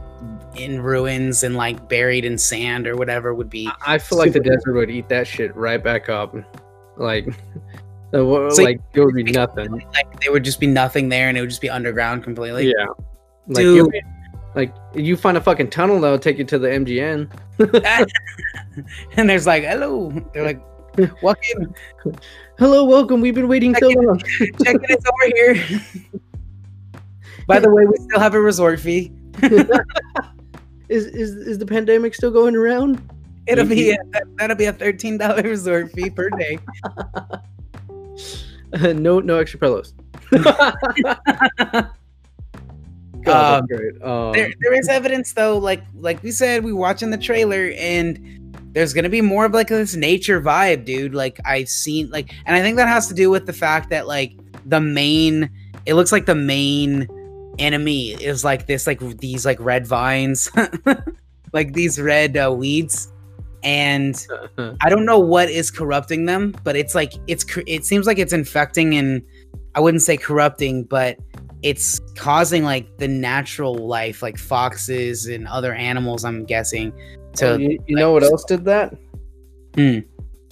in 0.55 0.81
ruins 0.81 1.43
and 1.43 1.55
like 1.55 1.87
buried 1.89 2.25
in 2.25 2.37
sand 2.37 2.87
or 2.87 2.95
whatever 2.95 3.33
would 3.33 3.49
be. 3.49 3.67
I- 3.85 3.95
I 3.95 3.97
feel 3.99 4.17
like 4.17 4.33
the 4.33 4.39
desert 4.39 4.73
would 4.73 4.89
eat 4.89 5.09
that 5.09 5.27
shit 5.27 5.55
right 5.55 5.83
back 5.83 6.09
up. 6.09 6.35
Like, 6.97 7.27
So- 8.15 8.63
like 8.63 8.79
it 8.93 8.99
would 9.01 9.13
be 9.15 9.23
nothing. 9.23 9.71
Like 9.71 10.19
there 10.21 10.31
would 10.31 10.43
just 10.43 10.59
be 10.59 10.67
nothing 10.67 11.09
there, 11.09 11.29
and 11.29 11.37
it 11.37 11.41
would 11.41 11.49
just 11.49 11.61
be 11.61 11.69
underground 11.69 12.23
completely. 12.23 12.67
yeah. 12.67 12.85
Like, 13.47 13.57
Dude. 13.57 13.91
be- 13.91 14.01
like 14.55 14.73
you 14.95 15.17
find 15.17 15.37
a 15.37 15.41
fucking 15.41 15.69
tunnel 15.69 15.99
that'll 15.99 16.17
take 16.17 16.37
you 16.37 16.45
to 16.45 16.57
the 16.57 16.69
MGM. 16.69 17.29
and 19.17 19.29
there's 19.29 19.45
like, 19.45 19.63
hello. 19.63 20.11
They're 20.33 20.45
like, 20.45 20.61
in, 20.97 21.75
Hello, 22.57 22.85
welcome. 22.85 23.19
We've 23.19 23.35
been 23.35 23.49
waiting 23.49 23.75
so 23.75 23.89
long. 23.89 24.17
check 24.39 24.49
it, 24.75 24.81
it's 24.89 25.05
over 25.05 25.35
here. 25.35 25.81
By 27.47 27.59
the 27.59 27.69
way, 27.69 27.85
we 27.85 27.97
still 27.97 28.19
have 28.19 28.33
a 28.33 28.39
resort 28.41 28.79
fee. 28.79 29.11
is 30.87 31.05
is 31.07 31.35
is 31.35 31.57
the 31.59 31.65
pandemic 31.65 32.15
still 32.15 32.31
going 32.31 32.55
around? 32.55 33.01
It'll 33.47 33.65
be 33.65 33.91
a, 33.91 33.97
that'll 34.37 34.55
be 34.55 34.65
a 34.65 34.73
thirteen 34.73 35.17
dollar 35.17 35.43
resort 35.43 35.91
fee 35.91 36.09
per 36.09 36.29
day. 36.29 36.57
no, 38.81 39.19
no 39.19 39.37
extra 39.37 39.59
pillows. 39.59 39.93
God, 43.25 43.61
Um, 43.61 43.65
great. 43.67 44.01
Um, 44.03 44.33
there, 44.33 44.53
there 44.59 44.73
is 44.73 44.87
evidence 44.87 45.33
though 45.33 45.57
like 45.57 45.81
like 45.95 46.21
we 46.21 46.31
said 46.31 46.63
we 46.63 46.71
watching 46.71 47.09
the 47.09 47.17
trailer 47.17 47.71
and 47.77 48.53
there's 48.73 48.93
gonna 48.93 49.09
be 49.09 49.21
more 49.21 49.45
of 49.45 49.53
like 49.53 49.67
this 49.67 49.95
nature 49.95 50.39
vibe 50.39 50.85
dude 50.85 51.15
like 51.15 51.39
i've 51.45 51.69
seen 51.69 52.09
like 52.11 52.31
and 52.45 52.55
i 52.55 52.61
think 52.61 52.77
that 52.77 52.87
has 52.87 53.07
to 53.07 53.13
do 53.13 53.31
with 53.31 53.45
the 53.47 53.53
fact 53.53 53.89
that 53.89 54.05
like 54.05 54.37
the 54.65 54.79
main 54.79 55.49
it 55.85 55.95
looks 55.95 56.11
like 56.11 56.25
the 56.25 56.35
main 56.35 57.07
enemy 57.57 58.11
is 58.11 58.43
like 58.43 58.67
this 58.67 58.85
like 58.85 58.99
these 59.17 59.45
like 59.45 59.59
red 59.59 59.87
vines 59.87 60.51
like 61.53 61.73
these 61.73 61.99
red 61.99 62.37
uh, 62.37 62.53
weeds 62.53 63.11
and 63.65 64.25
I 64.81 64.89
don't 64.89 65.05
know 65.05 65.19
what 65.19 65.49
is 65.49 65.69
corrupting 65.69 66.25
them, 66.25 66.55
but 66.63 66.77
it's 66.77 66.95
like 66.95 67.13
it's 67.27 67.45
it 67.67 67.83
seems 67.83 68.07
like 68.07 68.19
it's 68.19 68.31
infecting 68.31 68.95
and 68.95 69.21
I 69.73 69.81
wouldn't 69.81 70.03
say 70.03 70.15
corrupting, 70.15 70.83
but 70.85 71.17
it's 71.61 71.99
causing 72.15 72.63
like 72.63 72.97
the 72.97 73.07
natural 73.07 73.73
life, 73.75 74.21
like 74.21 74.37
foxes 74.37 75.25
and 75.25 75.47
other 75.47 75.73
animals. 75.73 76.23
I'm 76.23 76.45
guessing 76.45 76.93
to 77.37 77.53
Oh, 77.53 77.57
you, 77.57 77.79
you 77.87 77.95
know 77.95 78.13
what 78.13 78.23
else 78.23 78.45
did 78.45 78.63
that? 78.65 78.95
Hmm. 79.75 79.99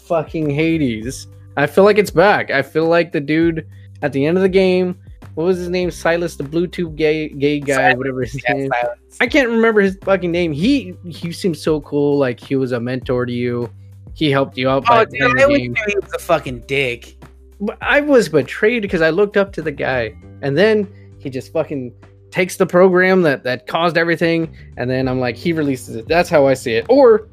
Fucking 0.01 0.49
Hades. 0.49 1.27
I 1.55 1.67
feel 1.67 1.83
like 1.83 1.97
it's 1.97 2.11
back. 2.11 2.49
I 2.49 2.61
feel 2.61 2.87
like 2.87 3.11
the 3.11 3.21
dude 3.21 3.65
at 4.01 4.11
the 4.11 4.25
end 4.25 4.37
of 4.37 4.41
the 4.41 4.49
game, 4.49 4.97
what 5.35 5.45
was 5.45 5.57
his 5.57 5.69
name? 5.69 5.89
Silas, 5.89 6.35
the 6.35 6.43
Bluetooth 6.43 6.95
gay 6.95 7.29
gay 7.29 7.59
guy, 7.59 7.93
whatever 7.95 8.21
his 8.21 8.41
yeah, 8.43 8.53
name. 8.53 8.71
Sylens. 8.71 9.17
I 9.19 9.27
can't 9.27 9.49
remember 9.49 9.81
his 9.81 9.97
fucking 10.03 10.31
name. 10.31 10.51
He 10.51 10.95
he 11.05 11.31
seemed 11.31 11.57
so 11.57 11.81
cool. 11.81 12.17
Like 12.17 12.39
he 12.39 12.55
was 12.55 12.71
a 12.71 12.79
mentor 12.79 13.25
to 13.25 13.33
you. 13.33 13.71
He 14.13 14.29
helped 14.29 14.57
you 14.57 14.69
out 14.69 14.83
Oh, 14.89 15.05
dude, 15.05 15.21
I 15.21 15.25
of 15.25 15.35
the 15.35 15.43
always 15.43 15.59
game. 15.59 15.73
knew 15.73 15.83
he 15.87 15.95
was 15.95 16.13
a 16.13 16.19
fucking 16.19 16.61
dick. 16.67 17.17
But 17.59 17.77
I 17.81 18.01
was 18.01 18.29
betrayed 18.29 18.81
because 18.83 19.01
I 19.01 19.09
looked 19.09 19.37
up 19.37 19.53
to 19.53 19.61
the 19.61 19.71
guy, 19.71 20.15
and 20.41 20.57
then 20.57 20.87
he 21.19 21.29
just 21.29 21.51
fucking 21.51 21.93
takes 22.29 22.57
the 22.57 22.65
program 22.65 23.21
that 23.23 23.43
that 23.43 23.65
caused 23.67 23.97
everything, 23.97 24.55
and 24.77 24.89
then 24.89 25.07
I'm 25.07 25.19
like, 25.19 25.35
he 25.35 25.53
releases 25.53 25.95
it. 25.95 26.07
That's 26.07 26.29
how 26.29 26.45
I 26.45 26.53
see 26.53 26.73
it. 26.73 26.85
Or 26.89 27.27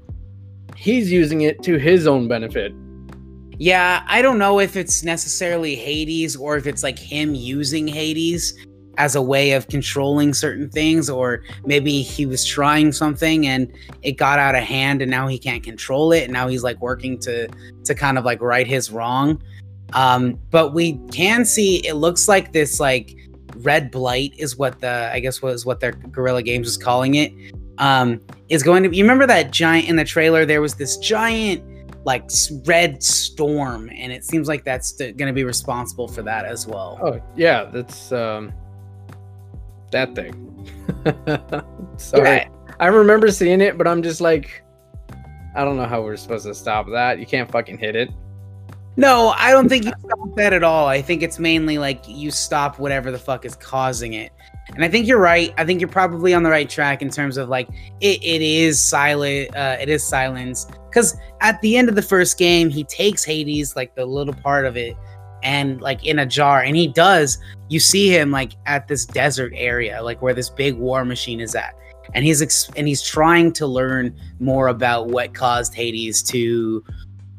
he's 0.77 1.13
using 1.13 1.43
it 1.43 1.63
to 1.65 1.77
his 1.77 2.07
own 2.07 2.29
benefit. 2.29 2.73
Yeah, 3.61 4.03
I 4.07 4.23
don't 4.23 4.39
know 4.39 4.59
if 4.59 4.75
it's 4.75 5.05
necessarily 5.05 5.75
Hades 5.75 6.35
or 6.35 6.57
if 6.57 6.67
it's 6.67 6.83
like 6.83 6.99
him 6.99 7.35
using 7.35 7.87
Hades 7.87 8.57
as 8.97 9.17
a 9.17 9.21
way 9.21 9.53
of 9.53 9.69
controlling 9.69 10.33
certain 10.33 10.71
things, 10.71 11.11
or 11.11 11.43
maybe 11.67 12.01
he 12.01 12.25
was 12.25 12.43
trying 12.43 12.91
something 12.91 13.47
and 13.47 13.71
it 14.01 14.13
got 14.13 14.39
out 14.39 14.55
of 14.55 14.63
hand 14.63 15.03
and 15.03 15.11
now 15.11 15.27
he 15.27 15.39
can't 15.39 15.63
control 15.63 16.11
it 16.11 16.25
and 16.25 16.33
now 16.33 16.49
he's 16.49 16.63
like 16.63 16.81
working 16.81 17.19
to 17.19 17.49
to 17.85 17.95
kind 17.95 18.17
of 18.17 18.25
like 18.25 18.41
right 18.41 18.67
his 18.67 18.91
wrong. 18.91 19.43
Um, 19.93 20.39
but 20.51 20.73
we 20.73 20.99
can 21.13 21.45
see 21.45 21.87
it 21.87 21.97
looks 21.97 22.29
like 22.29 22.55
this 22.55 22.81
like 22.81 23.15
red 23.57 23.91
blight 23.91 24.33
is 24.39 24.57
what 24.57 24.81
the 24.81 25.11
I 25.13 25.21
guess 25.21 25.43
was 25.43 25.67
what 25.67 25.81
their 25.81 25.93
Guerrilla 25.93 26.43
Games 26.43 26.67
was 26.67 26.79
calling 26.79 27.17
it. 27.17 27.31
Um, 27.77 28.23
is 28.49 28.63
going 28.63 28.85
to 28.85 28.97
you 28.97 29.05
remember 29.05 29.27
that 29.27 29.51
giant 29.51 29.87
in 29.87 29.97
the 29.97 30.05
trailer? 30.05 30.47
There 30.47 30.63
was 30.63 30.77
this 30.77 30.97
giant 30.97 31.63
like 32.05 32.31
red 32.65 33.03
storm, 33.03 33.91
and 33.95 34.13
it 34.13 34.25
seems 34.25 34.49
like 34.49 34.65
that's 34.65 34.93
going 34.93 35.17
to 35.19 35.33
be 35.33 35.45
responsible 35.45 36.09
for 36.09 36.23
that 36.23 36.45
as 36.45 36.67
well. 36.67 36.99
Oh 37.03 37.21
yeah, 37.37 37.65
that's 37.65 38.13
um 38.13 38.53
that 39.91 40.15
thing. 40.15 40.69
Sorry. 41.97 42.29
Yeah. 42.29 42.49
I 42.79 42.87
remember 42.87 43.31
seeing 43.31 43.61
it, 43.61 43.77
but 43.77 43.87
I'm 43.87 44.03
just 44.03 44.21
like 44.21 44.63
I 45.55 45.65
don't 45.65 45.77
know 45.77 45.87
how 45.87 46.03
we're 46.03 46.17
supposed 46.17 46.47
to 46.47 46.55
stop 46.55 46.87
that. 46.91 47.19
You 47.19 47.27
can't 47.27 47.51
fucking 47.51 47.79
hit 47.79 47.97
it. 47.97 48.11
No, 48.97 49.29
I 49.37 49.51
don't 49.51 49.69
think 49.69 49.85
you 49.85 49.93
stop 50.05 50.37
that 50.37 50.53
at 50.53 50.63
all. 50.63 50.87
I 50.87 51.01
think 51.01 51.23
it's 51.23 51.39
mainly 51.39 51.79
like 51.79 52.03
you 52.07 52.31
stop 52.31 52.79
whatever 52.79 53.11
the 53.11 53.19
fuck 53.19 53.45
is 53.45 53.55
causing 53.57 54.15
it. 54.15 54.33
And 54.75 54.85
I 54.85 54.89
think 54.89 55.07
you're 55.07 55.21
right. 55.21 55.53
I 55.59 55.65
think 55.65 55.81
you're 55.81 55.89
probably 55.89 56.33
on 56.33 56.43
the 56.43 56.51
right 56.51 56.69
track 56.69 57.03
in 57.03 57.11
terms 57.11 57.37
of 57.37 57.49
like 57.49 57.69
it, 58.01 58.23
it 58.23 58.43
is 58.43 58.79
Sylens. 58.79 59.55
Uh, 59.57 59.77
it 59.81 59.89
is 59.89 60.03
Sylens 60.03 60.71
because 60.89 61.17
at 61.41 61.61
the 61.61 61.77
end 61.77 61.89
of 61.89 61.95
the 61.95 62.03
first 62.03 62.39
game, 62.39 62.71
he 62.71 62.85
takes 62.85 63.25
Hades 63.25 63.77
like 63.77 63.95
the 63.95 64.07
little 64.07 64.35
part 64.35 64.65
of 64.65 64.77
it 64.77 64.97
and 65.43 65.81
like 65.81 66.05
in 66.05 66.19
a 66.19 66.27
jar, 66.27 66.63
and 66.63 66.77
he 66.77 66.87
does. 66.89 67.39
You 67.69 67.81
see 67.81 68.09
him 68.09 68.31
like 68.31 68.53
at 68.67 68.89
this 68.89 69.05
desert 69.07 69.53
area, 69.57 70.03
like 70.03 70.23
where 70.23 70.35
this 70.35 70.51
big 70.51 70.75
war 70.75 71.05
machine 71.05 71.41
is 71.41 71.55
at, 71.55 71.75
and 72.15 72.25
he's 72.25 72.43
ex- 72.43 72.71
and 72.77 72.87
he's 72.87 73.03
trying 73.03 73.53
to 73.55 73.67
learn 73.67 74.19
more 74.39 74.69
about 74.69 75.09
what 75.09 75.35
caused 75.35 75.75
Hades 75.75 76.23
to 76.25 76.85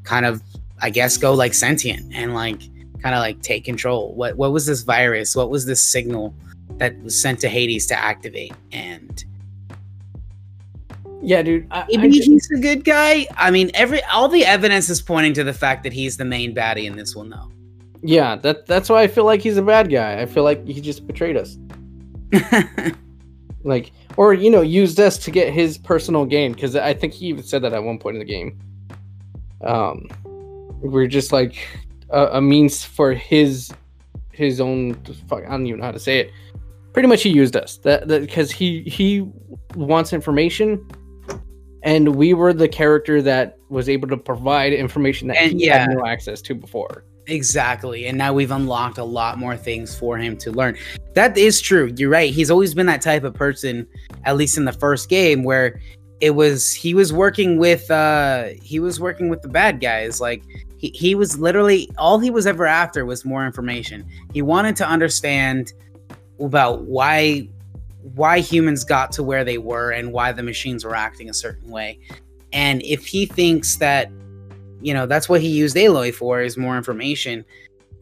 kind 0.04 0.26
of, 0.26 0.41
I 0.82 0.89
guess, 0.89 1.17
go 1.17 1.34
like 1.34 1.54
sentient 1.54 2.13
and 2.13 2.34
like 2.34 2.62
kind 3.02 3.15
of 3.15 3.20
like 3.20 3.41
take 3.41 3.65
control. 3.65 4.13
What 4.15 4.36
what 4.38 4.52
was 4.52 4.65
this 4.65 4.82
virus? 4.82 5.36
What 5.36 5.50
was 5.50 5.65
this 5.65 5.82
signal? 5.82 6.34
That 6.82 7.00
was 7.04 7.22
sent 7.22 7.39
to 7.39 7.48
Hades 7.48 7.86
to 7.86 7.98
activate. 7.98 8.54
And 8.72 9.24
yeah, 11.22 11.44
dude, 11.44 11.67
I, 11.70 11.86
maybe 11.88 12.08
I 12.08 12.10
just, 12.10 12.28
he's 12.28 12.50
a 12.58 12.60
good 12.60 12.84
guy. 12.84 13.28
I 13.38 13.52
mean, 13.52 13.70
every 13.76 14.04
all 14.06 14.28
the 14.28 14.44
evidence 14.44 14.89
is 14.89 15.00
pointing 15.00 15.34
to 15.34 15.44
the 15.44 15.54
fact 15.54 15.84
that 15.84 15.94
he's 15.94 16.17
the 16.17 16.26
main 16.26 16.56
baddie 16.56 16.86
in 16.86 16.98
this 16.98 17.15
one, 17.15 17.30
though. 17.30 17.52
Yeah, 18.02 18.36
that 18.38 18.65
that's 18.65 18.89
why 18.89 19.04
I 19.04 19.08
feel 19.08 19.26
like 19.26 19.41
he's 19.44 19.58
a 19.58 19.62
bad 19.62 19.91
guy. 19.91 20.20
I 20.20 20.26
feel 20.26 20.44
like 20.44 20.65
he 20.65 20.82
just 20.82 21.06
betrayed 21.06 21.38
us. 21.38 21.56
like, 23.63 23.91
or 24.17 24.34
you 24.34 24.50
know, 24.50 24.62
used 24.62 25.00
us 25.00 25.20
to 25.20 25.30
get 25.30 25.54
his 25.54 25.78
personal 25.78 26.26
gain. 26.26 26.54
Because 26.54 26.76
I 26.76 26.96
think 26.96 27.13
he 27.13 27.28
even 27.28 27.44
said 27.44 27.62
that 27.62 27.74
at 27.74 27.84
one 27.84 28.00
point 28.00 28.15
in 28.15 28.20
the 28.20 28.26
game. 28.26 28.58
Um, 29.63 30.08
we're 30.82 31.06
just 31.06 31.32
like 31.32 31.60
a, 32.10 32.38
a 32.38 32.41
means 32.41 32.84
for 32.84 33.13
his 33.13 33.72
his 34.32 34.60
own. 34.60 34.96
Fuck, 35.30 35.44
I 35.46 35.52
don't 35.52 35.67
even 35.67 35.82
know 35.82 35.86
how 35.86 35.91
to 35.91 36.00
say 36.00 36.22
it 36.22 36.32
pretty 36.93 37.08
much 37.08 37.23
he 37.23 37.30
used 37.30 37.56
us. 37.56 37.77
That 37.77 38.08
because 38.08 38.51
he 38.51 38.82
he 38.84 39.27
wants 39.75 40.13
information 40.13 40.86
and 41.84 42.15
we 42.15 42.34
were 42.34 42.54
the 42.54 42.67
character 42.67 43.21
that 43.21 43.58
was 43.69 43.89
able 43.89 44.08
to 44.10 44.17
provide 44.17 44.73
information 44.73 45.27
that 45.30 45.38
and, 45.38 45.54
he 45.54 45.67
yeah. 45.67 45.80
had 45.80 45.89
no 45.91 46.06
access 46.06 46.41
to 46.43 46.56
before. 46.56 47.06
Exactly 47.27 48.08
and 48.08 48.17
now 48.17 48.34
we've 48.34 48.51
unlocked 48.51 48.97
a 48.97 49.04
lot 49.04 49.38
more 49.38 49.56
things 49.56 49.97
for 49.97 50.17
him 50.17 50.36
to 50.38 50.51
learn. 50.51 50.75
That 51.13 51.38
is 51.38 51.62
true 51.62 51.93
you're 51.95 52.10
right 52.10 52.34
he's 52.34 52.51
always 52.51 52.73
been 52.73 52.88
that 52.88 53.01
type 53.01 53.23
of 53.23 53.34
person 53.34 53.88
at 54.25 54.38
least 54.38 54.58
in 54.58 54.65
the 54.65 54.73
first 54.73 55.08
game 55.08 55.43
where 55.43 55.80
it 56.19 56.32
was 56.32 56.71
he 56.73 56.93
was 56.93 57.13
working 57.13 57.58
with 57.58 57.89
uh 57.89 58.49
he 58.62 58.80
was 58.80 58.99
working 58.99 59.30
with 59.30 59.41
the 59.41 59.47
bad 59.47 59.80
guys 59.80 60.19
like 60.19 60.43
he, 60.82 60.89
he 60.89 61.15
was 61.15 61.38
literally 61.38 61.89
all 61.97 62.17
he 62.17 62.32
was 62.32 62.47
ever 62.47 62.65
after 62.65 63.06
was 63.06 63.23
more 63.23 63.45
information. 63.45 64.04
He 64.34 64.41
wanted 64.41 64.75
to 64.77 64.88
understand 64.88 65.73
about 66.41 66.82
why 66.82 67.47
why 68.15 68.39
humans 68.39 68.84
got 68.84 69.12
to 69.13 69.23
where 69.23 69.43
they 69.43 69.58
were 69.58 69.91
and 69.91 70.12
why 70.12 70.32
the 70.32 70.43
machines 70.43 70.84
were 70.84 70.95
acting 70.95 71.30
a 71.30 71.34
certain 71.34 71.69
way. 71.69 71.99
And 72.51 72.82
if 72.82 73.06
he 73.06 73.25
thinks 73.25 73.77
that, 73.77 74.12
you 74.82 74.93
know, 74.93 75.06
that's 75.06 75.30
what 75.30 75.41
he 75.41 75.47
used 75.47 75.75
Aloy 75.75 76.13
for 76.13 76.41
is 76.41 76.58
more 76.58 76.77
information. 76.77 77.45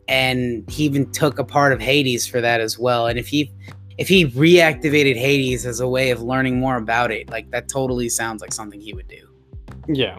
And 0.07 0.67
he 0.69 0.85
even 0.85 1.11
took 1.11 1.37
a 1.37 1.43
part 1.43 1.73
of 1.73 1.81
Hades 1.81 2.25
for 2.25 2.41
that 2.41 2.61
as 2.61 2.79
well. 2.79 3.07
And 3.07 3.19
if 3.19 3.27
he 3.27 3.51
if 3.97 4.07
he 4.07 4.27
reactivated 4.27 5.17
Hades 5.17 5.65
as 5.65 5.81
a 5.81 5.87
way 5.87 6.09
of 6.09 6.21
learning 6.21 6.57
more 6.57 6.77
about 6.77 7.11
it, 7.11 7.29
like 7.29 7.51
that 7.51 7.67
totally 7.67 8.07
sounds 8.07 8.41
like 8.41 8.53
something 8.53 8.79
he 8.79 8.93
would 8.93 9.09
do. 9.09 9.27
Yeah. 9.89 10.17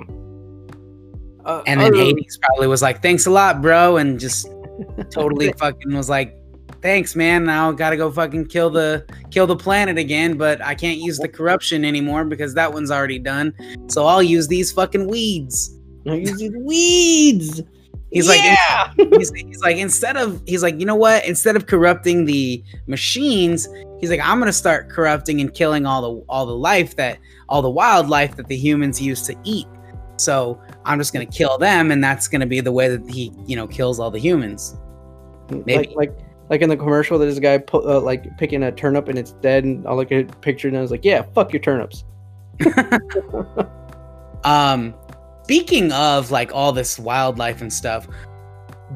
Uh, 1.47 1.63
and 1.67 1.81
then 1.81 1.95
Hades 1.95 2.39
probably 2.43 2.67
was 2.67 2.83
like, 2.83 3.01
"Thanks 3.01 3.25
a 3.25 3.31
lot, 3.31 3.63
bro," 3.63 3.97
and 3.97 4.21
just 4.21 4.47
totally 5.11 5.53
fucking 5.55 5.97
was 5.97 6.11
like, 6.11 6.37
thanks, 6.83 7.15
man. 7.17 7.45
Now 7.45 7.73
gotta 7.73 7.97
go 7.97 8.11
fucking 8.11 8.47
kill 8.47 8.71
the 8.71 9.05
kill 9.31 9.47
the 9.47 9.57
planet 9.57 9.99
again, 9.99 10.37
but 10.37 10.63
I 10.63 10.75
can't 10.75 10.99
use 10.99 11.19
the 11.19 11.29
corruption 11.29 11.85
anymore 11.85 12.25
because 12.25 12.55
that 12.55 12.73
one's 12.73 12.91
already 12.91 13.19
done. 13.19 13.55
So 13.89 14.07
I'll 14.07 14.23
use 14.23 14.49
these 14.49 14.73
fucking 14.73 15.09
weeds. 15.09 15.79
I 16.07 16.15
use 16.15 16.39
these 16.39 16.57
weeds. 16.57 17.63
He's 18.11 18.27
yeah! 18.27 18.93
like, 18.99 19.13
he's, 19.19 19.31
he's 19.31 19.61
like, 19.61 19.77
instead 19.77 20.17
of, 20.17 20.43
he's 20.45 20.63
like, 20.63 20.81
you 20.81 20.87
know 20.87 20.97
what? 20.97 21.25
Instead 21.27 21.55
of 21.55 21.67
corrupting 21.67 22.25
the 22.25 22.63
machines, 22.89 23.69
he's 24.01 24.11
like, 24.11 24.21
I'm 24.21 24.39
gonna 24.39 24.53
start 24.53 24.89
corrupting 24.89 25.41
and 25.41 25.53
killing 25.55 25.87
all 25.87 26.03
the 26.03 26.25
all 26.29 26.47
the 26.47 26.57
life 26.57 26.97
that 26.97 27.19
all 27.49 27.63
the 27.63 27.71
wildlife 27.71 28.37
that 28.37 28.49
the 28.49 28.57
humans 28.57 29.01
used 29.01 29.27
to 29.27 29.37
eat. 29.45 29.67
So 30.17 30.61
I'm 30.85 30.99
just 30.99 31.13
gonna 31.13 31.27
kill 31.27 31.57
them, 31.57 31.91
and 31.91 32.03
that's 32.03 32.29
gonna 32.29 32.47
be 32.47 32.61
the 32.61 32.73
way 32.73 32.89
that 32.89 33.09
he, 33.09 33.33
you 33.47 33.57
know, 33.57 33.67
kills 33.67 34.01
all 34.01 34.11
the 34.11 34.19
humans. 34.19 34.77
Maybe. 35.51 35.95
Like, 35.95 35.97
like 35.97 36.30
like 36.51 36.63
in 36.63 36.69
the 36.69 36.77
commercial, 36.77 37.17
there's 37.19 37.39
a 37.39 37.41
guy 37.41 37.59
pu- 37.59 37.89
uh, 37.89 38.01
like 38.01 38.37
picking 38.37 38.65
a 38.65 38.73
turnip 38.73 39.09
and 39.09 39.17
it's 39.17 39.33
dead, 39.35 39.65
and 39.65 39.87
I'll 39.87 39.97
look 39.97 40.11
at 40.11 40.31
a 40.31 40.37
picture 40.39 40.67
and 40.67 40.77
I 40.77 40.81
was 40.83 40.91
like, 40.91 41.05
"Yeah, 41.05 41.23
fuck 41.33 41.53
your 41.53 41.63
turnips." 41.63 42.05
um, 44.45 44.93
speaking 45.45 45.93
of 45.93 46.33
like 46.33 46.53
all 46.53 46.73
this 46.73 46.99
wildlife 46.99 47.63
and 47.63 47.73
stuff, 47.73 48.09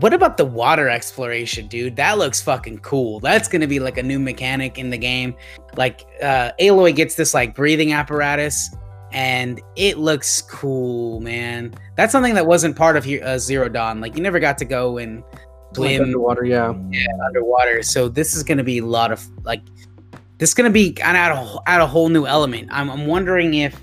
what 0.00 0.12
about 0.12 0.36
the 0.36 0.44
water 0.44 0.88
exploration, 0.88 1.68
dude? 1.68 1.94
That 1.94 2.18
looks 2.18 2.42
fucking 2.42 2.78
cool. 2.78 3.20
That's 3.20 3.46
gonna 3.46 3.68
be 3.68 3.78
like 3.78 3.98
a 3.98 4.02
new 4.02 4.18
mechanic 4.18 4.76
in 4.76 4.90
the 4.90 4.98
game. 4.98 5.36
Like, 5.76 6.04
uh, 6.20 6.50
Aloy 6.60 6.94
gets 6.94 7.14
this 7.14 7.34
like 7.34 7.54
breathing 7.54 7.92
apparatus, 7.92 8.74
and 9.12 9.60
it 9.76 9.98
looks 9.98 10.42
cool, 10.42 11.20
man. 11.20 11.72
That's 11.94 12.10
something 12.10 12.34
that 12.34 12.48
wasn't 12.48 12.74
part 12.74 12.96
of 12.96 13.06
uh, 13.06 13.38
Zero 13.38 13.68
Dawn. 13.68 14.00
Like, 14.00 14.16
you 14.16 14.22
never 14.24 14.40
got 14.40 14.58
to 14.58 14.64
go 14.64 14.98
and 14.98 15.22
swim 15.74 15.92
like 15.92 16.00
underwater. 16.00 16.44
Yeah, 16.44 16.74
yeah, 16.90 17.06
underwater. 17.26 17.82
So 17.82 18.08
this 18.08 18.34
is 18.34 18.42
going 18.42 18.58
to 18.58 18.64
be 18.64 18.78
a 18.78 18.86
lot 18.86 19.12
of 19.12 19.26
like 19.44 19.62
this 20.38 20.50
is 20.50 20.54
going 20.54 20.70
to 20.70 20.72
be 20.72 20.92
kind 20.92 21.16
of 21.16 21.20
add 21.20 21.32
a, 21.32 21.58
add 21.66 21.80
a 21.80 21.86
whole 21.86 22.08
new 22.08 22.26
element. 22.26 22.68
I'm, 22.70 22.90
I'm 22.90 23.06
wondering 23.06 23.54
if 23.54 23.74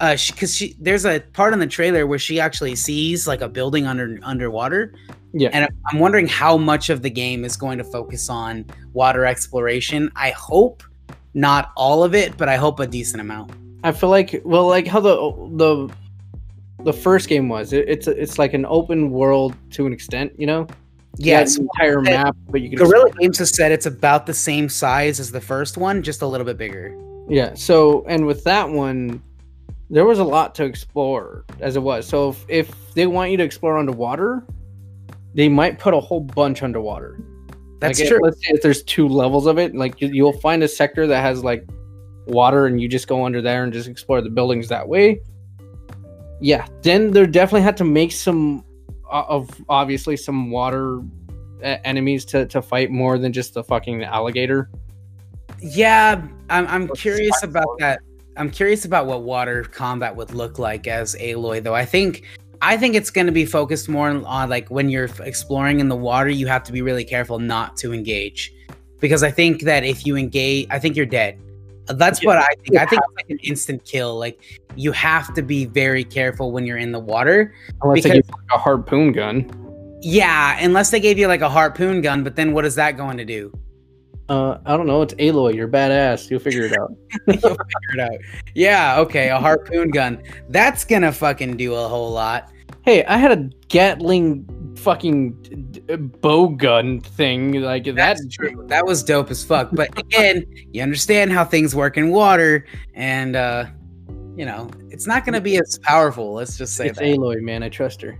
uh 0.00 0.16
because 0.28 0.54
she, 0.54 0.68
she, 0.68 0.76
there's 0.80 1.04
a 1.04 1.20
part 1.32 1.52
in 1.52 1.58
the 1.58 1.66
trailer 1.66 2.06
where 2.06 2.18
she 2.18 2.40
actually 2.40 2.74
sees 2.76 3.26
like 3.26 3.40
a 3.40 3.48
building 3.48 3.86
under 3.86 4.18
underwater. 4.22 4.94
Yeah, 5.32 5.50
and 5.52 5.68
I'm 5.90 6.00
wondering 6.00 6.26
how 6.26 6.56
much 6.56 6.90
of 6.90 7.02
the 7.02 7.10
game 7.10 7.44
is 7.44 7.56
going 7.56 7.78
to 7.78 7.84
focus 7.84 8.28
on 8.28 8.64
water 8.92 9.24
exploration. 9.24 10.10
I 10.16 10.30
hope 10.30 10.82
not 11.34 11.70
all 11.76 12.02
of 12.02 12.14
it, 12.14 12.36
but 12.36 12.48
I 12.48 12.56
hope 12.56 12.80
a 12.80 12.86
decent 12.86 13.20
amount. 13.20 13.52
I 13.84 13.92
feel 13.92 14.10
like 14.10 14.42
well, 14.44 14.66
like 14.66 14.86
how 14.86 15.00
the 15.00 15.14
the 15.56 15.94
the 16.84 16.92
first 16.92 17.28
game 17.28 17.48
was. 17.48 17.72
It, 17.72 17.88
it's 17.88 18.06
it's 18.08 18.38
like 18.38 18.54
an 18.54 18.66
open 18.66 19.10
world 19.10 19.54
to 19.70 19.86
an 19.86 19.92
extent, 19.92 20.32
you 20.36 20.46
know. 20.46 20.66
Yeah, 21.16 21.40
it's 21.40 21.58
entire 21.58 22.00
map, 22.00 22.36
but 22.48 22.60
you 22.60 22.70
can. 22.70 22.78
Guerrilla 22.78 23.10
Games 23.18 23.38
has 23.38 23.54
said 23.54 23.72
it's 23.72 23.86
about 23.86 24.26
the 24.26 24.34
same 24.34 24.68
size 24.68 25.20
as 25.20 25.30
the 25.30 25.40
first 25.40 25.76
one, 25.76 26.02
just 26.02 26.22
a 26.22 26.26
little 26.26 26.46
bit 26.46 26.56
bigger. 26.56 26.96
Yeah. 27.28 27.54
So, 27.54 28.04
and 28.06 28.26
with 28.26 28.42
that 28.44 28.68
one, 28.68 29.22
there 29.90 30.04
was 30.04 30.18
a 30.18 30.24
lot 30.24 30.54
to 30.56 30.64
explore 30.64 31.44
as 31.60 31.76
it 31.76 31.82
was. 31.82 32.06
So, 32.06 32.30
if, 32.30 32.46
if 32.48 32.94
they 32.94 33.06
want 33.06 33.30
you 33.32 33.36
to 33.36 33.44
explore 33.44 33.76
underwater, 33.76 34.46
they 35.34 35.48
might 35.48 35.78
put 35.78 35.94
a 35.94 36.00
whole 36.00 36.20
bunch 36.20 36.62
underwater. 36.62 37.20
That's 37.80 37.98
like 37.98 38.08
true. 38.08 38.18
If, 38.18 38.22
let's 38.22 38.46
say 38.46 38.52
if 38.54 38.62
there's 38.62 38.82
two 38.82 39.08
levels 39.08 39.46
of 39.46 39.58
it, 39.58 39.74
like 39.74 40.00
you, 40.00 40.08
you'll 40.08 40.40
find 40.40 40.62
a 40.62 40.68
sector 40.68 41.06
that 41.06 41.20
has 41.20 41.44
like 41.44 41.68
water, 42.26 42.66
and 42.66 42.80
you 42.80 42.88
just 42.88 43.08
go 43.08 43.24
under 43.24 43.42
there 43.42 43.64
and 43.64 43.72
just 43.72 43.88
explore 43.88 44.22
the 44.22 44.30
buildings 44.30 44.68
that 44.68 44.88
way. 44.88 45.20
Yeah, 46.40 46.66
then 46.82 47.10
there 47.10 47.26
definitely 47.26 47.62
had 47.62 47.76
to 47.78 47.84
make 47.84 48.12
some 48.12 48.64
Uh, 49.10 49.24
of 49.28 49.50
obviously 49.68 50.16
some 50.16 50.52
water 50.52 51.02
enemies 51.62 52.24
to, 52.24 52.46
to 52.46 52.62
fight 52.62 52.90
more 52.90 53.18
than 53.18 53.32
just 53.32 53.54
the 53.54 53.64
fucking 53.64 54.04
alligator. 54.04 54.70
Yeah, 55.60 56.26
I'm, 56.48 56.66
I'm 56.68 56.88
curious 56.94 57.42
about 57.42 57.66
that. 57.80 58.00
I'm 58.36 58.50
curious 58.50 58.84
about 58.84 59.06
what 59.06 59.22
water 59.22 59.64
combat 59.64 60.14
would 60.14 60.32
look 60.32 60.58
like 60.58 60.86
as 60.86 61.16
Aloy, 61.16 61.60
though. 61.62 61.74
I 61.74 61.84
think 61.84 62.24
I 62.62 62.76
think 62.76 62.94
it's 62.94 63.10
going 63.10 63.26
to 63.26 63.32
be 63.32 63.44
focused 63.44 63.88
more 63.88 64.08
on 64.08 64.48
like 64.48 64.70
when 64.70 64.88
you're 64.88 65.10
exploring 65.20 65.80
in 65.80 65.88
the 65.88 65.96
water, 65.96 66.30
you 66.30 66.46
have 66.46 66.62
to 66.64 66.72
be 66.72 66.80
really 66.80 67.04
careful 67.04 67.38
not 67.38 67.76
to 67.78 67.92
engage, 67.92 68.52
because 69.00 69.22
I 69.22 69.30
think 69.32 69.62
that 69.62 69.82
if 69.82 70.06
you 70.06 70.16
engage, 70.16 70.68
I 70.70 70.78
think 70.78 70.94
you're 70.94 71.04
dead. 71.04 71.38
That's 71.86 72.22
yeah. 72.22 72.26
what 72.28 72.38
I 72.38 72.48
think. 72.64 72.78
I 72.78 72.86
think 72.86 73.02
it's 73.04 73.16
like 73.16 73.30
an 73.30 73.38
instant 73.42 73.84
kill. 73.84 74.18
Like 74.18 74.60
you 74.76 74.92
have 74.92 75.34
to 75.34 75.42
be 75.42 75.64
very 75.64 76.04
careful 76.04 76.52
when 76.52 76.66
you're 76.66 76.78
in 76.78 76.92
the 76.92 76.98
water. 76.98 77.54
Unless 77.82 77.96
because, 77.96 78.10
they 78.10 78.16
give 78.18 78.28
you 78.28 78.54
a 78.54 78.58
harpoon 78.58 79.12
gun. 79.12 79.98
Yeah, 80.02 80.58
unless 80.60 80.90
they 80.90 81.00
gave 81.00 81.18
you 81.18 81.26
like 81.26 81.42
a 81.42 81.48
harpoon 81.48 82.00
gun, 82.00 82.24
but 82.24 82.36
then 82.36 82.52
what 82.52 82.64
is 82.64 82.74
that 82.76 82.96
going 82.96 83.16
to 83.18 83.24
do? 83.24 83.52
Uh, 84.30 84.58
I 84.64 84.76
don't 84.76 84.86
know. 84.86 85.02
It's 85.02 85.14
Aloy. 85.14 85.56
You're 85.56 85.66
badass. 85.66 86.30
You'll 86.30 86.38
figure 86.38 86.62
it 86.62 86.78
out. 86.78 86.92
You'll 87.26 87.36
figure 87.36 87.58
it 87.94 88.00
out. 88.00 88.18
Yeah. 88.54 89.00
Okay. 89.00 89.28
A 89.28 89.38
harpoon 89.38 89.90
gun. 89.90 90.22
That's 90.48 90.84
gonna 90.84 91.10
fucking 91.10 91.56
do 91.56 91.74
a 91.74 91.88
whole 91.88 92.12
lot. 92.12 92.52
Hey, 92.82 93.04
I 93.04 93.16
had 93.16 93.32
a 93.32 93.50
Gatling 93.68 94.46
fucking 94.80 95.32
bow 96.20 96.48
gun 96.48 97.00
thing 97.00 97.60
like 97.60 97.84
that's 97.94 98.22
that. 98.22 98.32
True. 98.32 98.64
That 98.68 98.86
was 98.86 99.02
dope 99.02 99.30
as 99.30 99.44
fuck. 99.44 99.70
But 99.72 99.96
again, 99.98 100.44
you 100.72 100.82
understand 100.82 101.32
how 101.32 101.44
things 101.44 101.74
work 101.74 101.96
in 101.96 102.10
water, 102.10 102.66
and 102.94 103.36
uh, 103.36 103.66
you 104.36 104.44
know 104.44 104.70
it's 104.90 105.06
not 105.06 105.24
going 105.24 105.34
to 105.34 105.40
be 105.40 105.58
as 105.58 105.78
powerful. 105.82 106.32
Let's 106.32 106.56
just 106.56 106.76
say 106.76 106.88
it's 106.88 106.98
that. 106.98 107.04
Aloy, 107.04 107.40
man. 107.40 107.62
I 107.62 107.68
trust 107.68 108.02
her. 108.02 108.18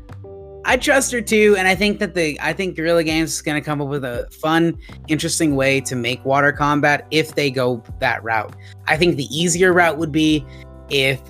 I 0.64 0.76
trust 0.76 1.10
her 1.12 1.20
too, 1.22 1.56
and 1.58 1.66
I 1.66 1.74
think 1.74 1.98
that 2.00 2.14
the 2.14 2.38
I 2.40 2.52
think 2.52 2.76
Guerrilla 2.76 3.02
Games 3.02 3.34
is 3.34 3.42
going 3.42 3.60
to 3.60 3.64
come 3.64 3.80
up 3.80 3.88
with 3.88 4.04
a 4.04 4.28
fun, 4.30 4.78
interesting 5.08 5.56
way 5.56 5.80
to 5.82 5.96
make 5.96 6.24
water 6.24 6.52
combat 6.52 7.06
if 7.10 7.34
they 7.34 7.50
go 7.50 7.82
that 7.98 8.22
route. 8.22 8.54
I 8.86 8.96
think 8.96 9.16
the 9.16 9.24
easier 9.24 9.72
route 9.72 9.98
would 9.98 10.12
be 10.12 10.44
if 10.90 11.20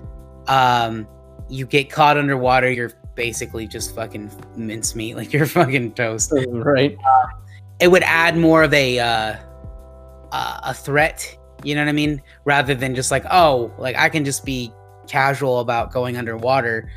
um 0.49 1.07
you 1.49 1.67
get 1.67 1.91
caught 1.91 2.17
underwater, 2.17 2.71
you're 2.71 2.93
basically 3.21 3.67
just 3.67 3.95
fucking 3.95 4.31
mincemeat, 4.57 5.15
like 5.21 5.31
you're 5.31 5.45
fucking 5.45 5.93
toast. 5.93 6.33
right. 6.49 6.97
It 7.79 7.89
would 7.89 8.03
add 8.03 8.39
more 8.39 8.63
of 8.63 8.73
a 8.73 8.99
uh, 8.99 9.37
uh, 10.33 10.61
a 10.65 10.73
threat, 10.73 11.37
you 11.63 11.75
know 11.75 11.83
what 11.83 11.91
I 11.91 11.93
mean, 11.93 12.23
rather 12.47 12.75
than 12.75 12.95
just 12.95 13.11
like 13.11 13.25
oh, 13.31 13.71
like 13.77 13.97
I 13.97 14.09
can 14.09 14.25
just 14.25 14.45
be 14.47 14.73
casual 15.07 15.61
about 15.61 15.93
going 15.93 16.17
underwater. 16.17 16.91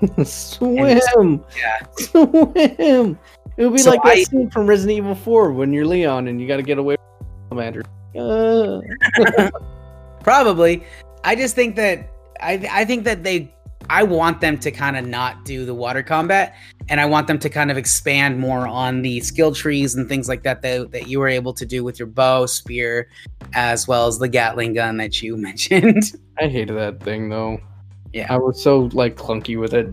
Swim. 0.24 1.44
Yeah. 1.56 1.86
Swim. 1.96 3.18
It 3.56 3.66
would 3.66 3.72
be 3.72 3.78
So 3.78 3.90
like 3.90 4.02
that 4.04 4.12
I- 4.12 4.22
scene 4.22 4.50
from 4.50 4.66
Resident 4.66 4.98
Evil 4.98 5.14
4 5.14 5.52
when 5.52 5.72
you're 5.72 5.84
Leon 5.84 6.28
and 6.28 6.40
you 6.40 6.48
got 6.48 6.56
to 6.56 6.62
get 6.62 6.78
away 6.78 6.96
from 6.96 7.26
the 7.26 7.48
Commander. 7.48 7.82
Uh, 8.16 9.50
Probably. 10.20 10.84
I 11.24 11.34
just 11.34 11.54
think 11.54 11.76
that 11.76 12.08
I 12.40 12.68
I 12.70 12.84
think 12.84 13.04
that 13.04 13.22
they 13.22 13.54
I 13.92 14.04
want 14.04 14.40
them 14.40 14.56
to 14.60 14.70
kind 14.70 14.96
of 14.96 15.06
not 15.06 15.44
do 15.44 15.66
the 15.66 15.74
water 15.74 16.02
combat 16.02 16.56
and 16.88 16.98
I 16.98 17.04
want 17.04 17.26
them 17.26 17.38
to 17.40 17.50
kind 17.50 17.70
of 17.70 17.76
expand 17.76 18.38
more 18.38 18.66
on 18.66 19.02
the 19.02 19.20
skill 19.20 19.54
trees 19.54 19.94
and 19.94 20.08
things 20.08 20.30
like 20.30 20.44
that 20.44 20.62
that, 20.62 20.92
that 20.92 21.08
you 21.08 21.18
were 21.18 21.28
able 21.28 21.52
to 21.52 21.66
do 21.66 21.84
with 21.84 21.98
your 21.98 22.06
bow, 22.06 22.46
spear, 22.46 23.10
as 23.52 23.86
well 23.86 24.06
as 24.06 24.18
the 24.18 24.28
Gatling 24.28 24.72
gun 24.72 24.96
that 24.96 25.20
you 25.20 25.36
mentioned. 25.48 26.04
I 26.38 26.48
hated 26.48 26.74
that 26.78 27.02
thing 27.02 27.28
though. 27.28 27.60
Yeah. 28.14 28.32
I 28.32 28.38
was 28.38 28.62
so 28.62 28.88
like 28.94 29.16
clunky 29.16 29.60
with 29.60 29.74
it. 29.74 29.92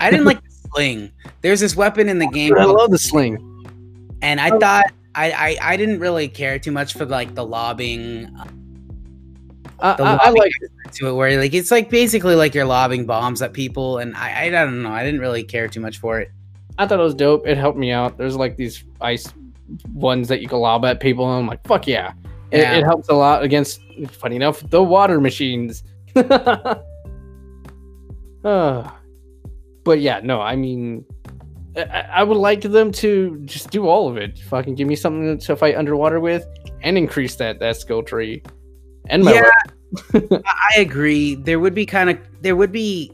I 0.00 0.10
didn't 0.10 0.24
like 0.24 0.42
the 0.42 0.50
sling. 0.70 1.12
There's 1.42 1.60
this 1.60 1.76
weapon 1.76 2.08
in 2.08 2.18
the 2.18 2.28
game 2.28 2.54
I 2.58 2.64
love 2.64 2.90
the 2.90 2.98
sling. 2.98 3.36
and 4.22 4.40
I 4.40 4.48
thought 4.58 4.86
I, 5.14 5.30
I 5.60 5.72
I 5.72 5.76
didn't 5.76 6.00
really 6.00 6.28
care 6.28 6.58
too 6.58 6.72
much 6.72 6.94
for 6.94 7.04
like 7.04 7.34
the 7.34 7.44
lobbing 7.44 8.34
I, 9.80 9.92
I, 9.92 10.14
I 10.26 10.30
like 10.30 10.52
to 10.92 11.08
it 11.08 11.12
where 11.12 11.38
like 11.38 11.52
it's 11.52 11.70
like 11.70 11.90
basically 11.90 12.34
like 12.34 12.54
you're 12.54 12.64
lobbing 12.64 13.04
bombs 13.04 13.42
at 13.42 13.52
people 13.52 13.98
and 13.98 14.16
I 14.16 14.46
I 14.46 14.50
don't 14.50 14.82
know 14.82 14.90
I 14.90 15.04
didn't 15.04 15.20
really 15.20 15.44
care 15.44 15.68
too 15.68 15.80
much 15.80 15.98
for 15.98 16.18
it. 16.20 16.30
I 16.78 16.86
thought 16.86 17.00
it 17.00 17.02
was 17.02 17.14
dope. 17.14 17.46
It 17.46 17.56
helped 17.58 17.78
me 17.78 17.90
out. 17.90 18.18
There's 18.18 18.36
like 18.36 18.56
these 18.56 18.84
ice 19.00 19.32
ones 19.92 20.28
that 20.28 20.40
you 20.40 20.48
can 20.48 20.58
lob 20.58 20.84
at 20.84 21.00
people, 21.00 21.28
and 21.28 21.40
I'm 21.40 21.46
like, 21.46 21.66
fuck 21.66 21.86
yeah. 21.86 22.12
It, 22.50 22.60
Yeah. 22.60 22.76
it 22.76 22.84
helps 22.84 23.08
a 23.08 23.14
lot 23.14 23.42
against, 23.42 23.80
funny 24.10 24.36
enough, 24.36 24.62
the 24.70 24.82
water 24.82 25.20
machines. 25.20 25.82
uh, 28.44 28.90
but 29.84 30.00
yeah, 30.00 30.20
no, 30.22 30.40
I 30.40 30.54
mean, 30.56 31.04
I, 31.76 32.06
I 32.16 32.22
would 32.22 32.36
like 32.36 32.60
them 32.60 32.92
to 32.92 33.40
just 33.44 33.70
do 33.70 33.88
all 33.88 34.08
of 34.08 34.16
it. 34.16 34.38
Fucking 34.38 34.74
give 34.74 34.86
me 34.86 34.96
something 34.96 35.38
to 35.38 35.56
fight 35.56 35.76
underwater 35.76 36.20
with, 36.20 36.46
and 36.82 36.96
increase 36.98 37.36
that 37.36 37.58
that 37.60 37.76
skill 37.76 38.02
tree. 38.02 38.42
And 39.08 39.24
my 39.24 39.32
Yeah. 39.32 39.50
I 40.44 40.80
agree. 40.80 41.36
There 41.36 41.60
would 41.60 41.74
be 41.74 41.86
kind 41.86 42.10
of 42.10 42.18
there 42.40 42.56
would 42.56 42.72
be 42.72 43.12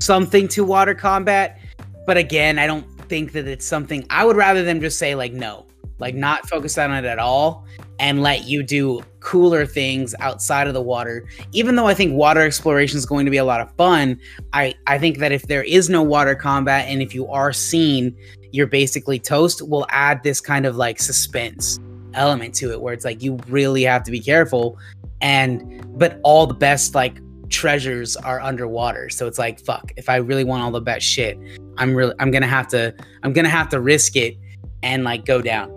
something 0.00 0.48
to 0.48 0.64
water 0.64 0.94
combat, 0.94 1.58
but 2.06 2.16
again, 2.16 2.58
I 2.58 2.66
don't 2.66 2.86
think 3.08 3.32
that 3.32 3.46
it's 3.46 3.66
something 3.66 4.06
I 4.10 4.24
would 4.24 4.36
rather 4.36 4.62
them 4.62 4.80
just 4.80 4.98
say 4.98 5.14
like 5.14 5.32
no, 5.32 5.66
like 5.98 6.14
not 6.14 6.48
focus 6.48 6.78
on 6.78 6.92
it 6.92 7.04
at 7.04 7.18
all 7.18 7.66
and 7.98 8.22
let 8.22 8.44
you 8.44 8.62
do 8.62 9.02
cooler 9.20 9.66
things 9.66 10.14
outside 10.20 10.66
of 10.66 10.74
the 10.74 10.80
water. 10.80 11.28
Even 11.52 11.76
though 11.76 11.86
I 11.86 11.94
think 11.94 12.14
water 12.14 12.40
exploration 12.40 12.96
is 12.96 13.04
going 13.04 13.26
to 13.26 13.30
be 13.30 13.36
a 13.36 13.44
lot 13.44 13.60
of 13.60 13.70
fun, 13.76 14.18
I 14.52 14.74
I 14.86 14.98
think 14.98 15.18
that 15.18 15.32
if 15.32 15.42
there 15.42 15.62
is 15.62 15.88
no 15.88 16.02
water 16.02 16.34
combat 16.34 16.88
and 16.88 17.02
if 17.02 17.14
you 17.14 17.26
are 17.28 17.52
seen, 17.52 18.16
you're 18.52 18.66
basically 18.66 19.18
toast 19.18 19.62
We'll 19.62 19.86
add 19.90 20.22
this 20.22 20.40
kind 20.40 20.66
of 20.66 20.76
like 20.76 20.98
suspense 20.98 21.78
element 22.14 22.54
to 22.56 22.72
it 22.72 22.80
where 22.80 22.92
it's 22.94 23.04
like 23.04 23.22
you 23.22 23.38
really 23.48 23.82
have 23.82 24.02
to 24.04 24.10
be 24.10 24.20
careful. 24.20 24.78
And 25.20 25.84
but 25.98 26.20
all 26.22 26.46
the 26.46 26.54
best 26.54 26.94
like 26.94 27.20
treasures 27.50 28.16
are 28.16 28.40
underwater. 28.40 29.10
So 29.10 29.26
it's 29.26 29.38
like 29.38 29.60
fuck 29.60 29.92
if 29.96 30.08
i 30.08 30.16
really 30.16 30.44
want 30.44 30.62
all 30.62 30.70
the 30.70 30.80
best 30.80 31.04
shit 31.04 31.36
i'm 31.78 31.94
really 31.94 32.14
i'm 32.20 32.30
gonna 32.30 32.46
have 32.46 32.68
to 32.68 32.94
i'm 33.22 33.32
gonna 33.32 33.48
have 33.48 33.68
to 33.70 33.80
risk 33.80 34.16
it 34.16 34.36
and 34.82 35.04
like 35.04 35.24
go 35.24 35.42
down. 35.42 35.70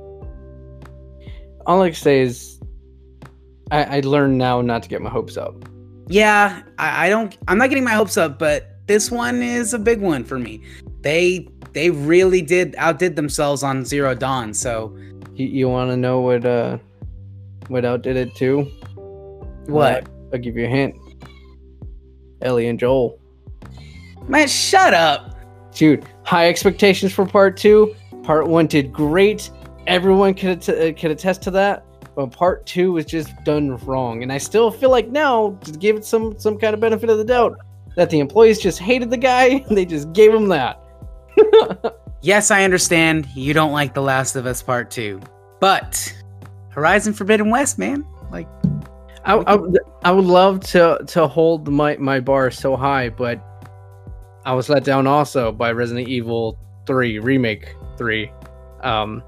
All 1.65 1.81
I 1.81 1.89
can 1.89 1.95
say 1.95 2.19
is, 2.21 2.59
I, 3.71 3.97
I 3.97 3.99
learned 4.01 4.38
now 4.38 4.61
not 4.61 4.84
to 4.84 4.89
get 4.89 5.01
my 5.01 5.09
hopes 5.09 5.38
up. 5.38 5.55
yeah 6.07 6.61
I, 6.77 7.07
I 7.07 7.09
don't 7.09 7.36
i'm 7.47 7.57
not 7.57 7.69
getting 7.69 7.84
my 7.86 7.91
hopes 7.93 8.17
up 8.17 8.38
but 8.38 8.69
this 8.86 9.09
one 9.09 9.41
is 9.41 9.73
a 9.73 9.79
big 9.79 10.01
one 10.01 10.23
for 10.23 10.38
me. 10.38 10.61
They 11.01 11.47
they 11.71 11.89
really 11.89 12.41
did 12.41 12.75
outdid 12.77 13.15
themselves 13.15 13.63
on 13.63 13.84
zero 13.86 14.13
dawn 14.13 14.53
so 14.53 14.95
You, 15.36 15.47
you 15.47 15.69
want 15.69 15.89
to 15.91 15.97
know 15.97 16.21
what 16.21 16.45
uh 16.45 16.77
what 17.67 17.86
outdid 17.86 18.15
it 18.17 18.36
too? 18.36 18.63
what 19.65 20.07
I'll 20.31 20.39
give 20.39 20.57
you 20.57 20.65
a 20.65 20.69
hint. 20.69 20.95
Ellie 22.41 22.67
and 22.67 22.79
Joel. 22.79 23.19
man 24.27 24.47
shut 24.47 24.93
up 24.93 25.34
Dude, 25.73 26.05
high 26.23 26.49
expectations 26.49 27.11
for 27.13 27.25
part 27.25 27.57
two. 27.57 27.95
Part 28.23 28.47
one 28.47 28.67
did 28.67 28.93
great. 28.93 29.49
Everyone 29.88 30.34
can, 30.34 30.51
att- 30.51 30.69
uh, 30.69 30.93
can 30.93 31.11
attest 31.11 31.41
to 31.43 31.51
that. 31.51 31.84
But 32.15 32.27
part 32.27 32.65
two 32.67 32.91
was 32.91 33.05
just 33.05 33.31
done 33.43 33.75
wrong. 33.77 34.21
And 34.21 34.31
I 34.31 34.38
still 34.38 34.69
feel 34.69 34.91
like 34.91 35.09
now, 35.09 35.57
to 35.63 35.71
give 35.71 35.95
it 35.95 36.05
some 36.05 36.38
some 36.38 36.59
kind 36.59 36.75
of 36.75 36.79
benefit 36.79 37.09
of 37.09 37.17
the 37.17 37.25
doubt, 37.25 37.57
that 37.95 38.11
the 38.11 38.19
employees 38.19 38.59
just 38.59 38.77
hated 38.77 39.09
the 39.09 39.17
guy 39.17 39.45
and 39.67 39.75
they 39.75 39.86
just 39.86 40.13
gave 40.13 40.31
him 40.31 40.47
that. 40.49 40.79
yes 42.24 42.49
i 42.49 42.63
understand 42.63 43.28
you 43.36 43.53
don't 43.53 43.71
like 43.71 43.93
the 43.93 44.01
last 44.01 44.36
of 44.36 44.45
us 44.45 44.63
part 44.63 44.89
two 44.89 45.19
but 45.59 46.11
horizon 46.69 47.13
forbidden 47.13 47.49
west 47.51 47.78
man 47.78 48.05
like 48.32 48.47
I, 49.26 49.36
I, 49.36 49.55
would- 49.55 49.80
I 50.03 50.11
would 50.11 50.26
love 50.26 50.59
to 50.71 50.99
to 51.07 51.28
hold 51.28 51.69
my, 51.69 51.95
my 51.95 52.19
bar 52.19 52.51
so 52.51 52.76
high, 52.76 53.07
but 53.07 53.41
I 54.45 54.53
was 54.53 54.67
let 54.67 54.84
down 54.84 55.07
also 55.07 55.53
by 55.53 55.71
Resident 55.71 56.09
Evil 56.09 56.59
3 56.88 57.19
Remake 57.19 57.74
3. 57.97 58.30
Um, 58.82 59.24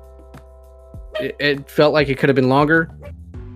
it, 1.22 1.38
it 1.40 1.70
felt 1.70 1.94
like 1.94 2.10
it 2.10 2.18
could 2.18 2.28
have 2.28 2.36
been 2.36 2.50
longer. 2.50 2.90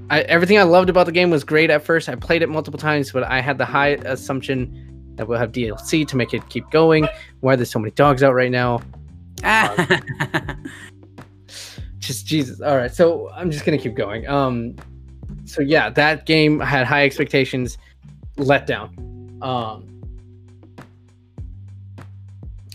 I, 0.10 0.22
everything 0.22 0.58
I 0.58 0.64
loved 0.64 0.90
about 0.90 1.08
the 1.08 1.12
game 1.12 1.30
was 1.30 1.44
great 1.44 1.70
at 1.70 1.84
first. 1.84 2.08
I 2.08 2.16
played 2.16 2.42
it 2.42 2.48
multiple 2.48 2.80
times, 2.80 3.12
but 3.12 3.24
I 3.24 3.42
had 3.42 3.58
the 3.58 3.66
high 3.66 3.98
assumption 4.06 5.14
that 5.18 5.28
we'll 5.28 5.40
have 5.40 5.52
DLC 5.52 6.08
to 6.08 6.16
make 6.16 6.34
it 6.34 6.48
keep 6.48 6.72
going. 6.72 7.06
Why 7.42 7.58
there's 7.58 7.70
so 7.70 7.80
many 7.80 7.92
dogs 7.92 8.24
out 8.24 8.34
right 8.34 8.50
now? 8.52 8.80
just 12.00 12.26
Jesus. 12.26 12.62
All 12.62 12.78
right, 12.78 12.94
so 12.94 13.30
I'm 13.32 13.52
just 13.52 13.66
gonna 13.66 13.78
keep 13.78 13.96
going. 13.96 14.28
Um, 14.28 14.76
so 15.46 15.62
yeah, 15.62 15.90
that 15.90 16.26
game 16.26 16.60
had 16.60 16.86
high 16.86 17.06
expectations, 17.06 17.78
let 18.38 18.68
down. 18.68 18.96
Um, 19.42 19.86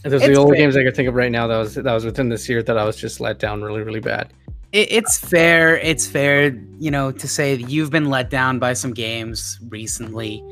those 0.02 0.22
are 0.22 0.28
the 0.28 0.36
only 0.36 0.58
games 0.58 0.76
I 0.76 0.84
could 0.84 0.94
think 0.94 1.08
of 1.08 1.14
right 1.14 1.32
now 1.32 1.46
that 1.46 1.56
was 1.56 1.74
that 1.74 1.92
was 1.92 2.04
within 2.04 2.28
this 2.28 2.48
year 2.48 2.62
that 2.62 2.76
I 2.76 2.84
was 2.84 2.96
just 2.96 3.20
let 3.20 3.38
down 3.38 3.62
really 3.62 3.82
really 3.82 4.00
bad. 4.00 4.32
it, 4.72 4.92
it's 4.92 5.16
fair 5.16 5.78
it's 5.78 6.06
fair 6.06 6.54
you 6.78 6.90
know 6.90 7.10
to 7.10 7.26
say 7.26 7.56
that 7.56 7.70
you've 7.70 7.90
been 7.90 8.10
let 8.10 8.28
down 8.28 8.58
by 8.58 8.74
some 8.74 8.92
games 8.92 9.58
recently 9.68 10.44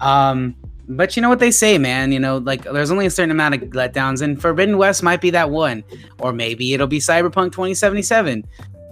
um 0.00 0.54
but 0.96 1.16
you 1.16 1.22
know 1.22 1.28
what 1.28 1.38
they 1.38 1.50
say 1.50 1.78
man 1.78 2.12
you 2.12 2.18
know 2.18 2.38
like 2.38 2.64
there's 2.64 2.90
only 2.90 3.06
a 3.06 3.10
certain 3.10 3.30
amount 3.30 3.54
of 3.54 3.60
letdowns 3.70 4.22
and 4.22 4.40
forbidden 4.40 4.76
west 4.78 5.02
might 5.02 5.20
be 5.20 5.30
that 5.30 5.50
one. 5.50 5.84
Or 6.18 6.32
maybe 6.32 6.74
it'll 6.74 6.86
be 6.86 6.98
cyberpunk 6.98 7.52
2077 7.52 8.46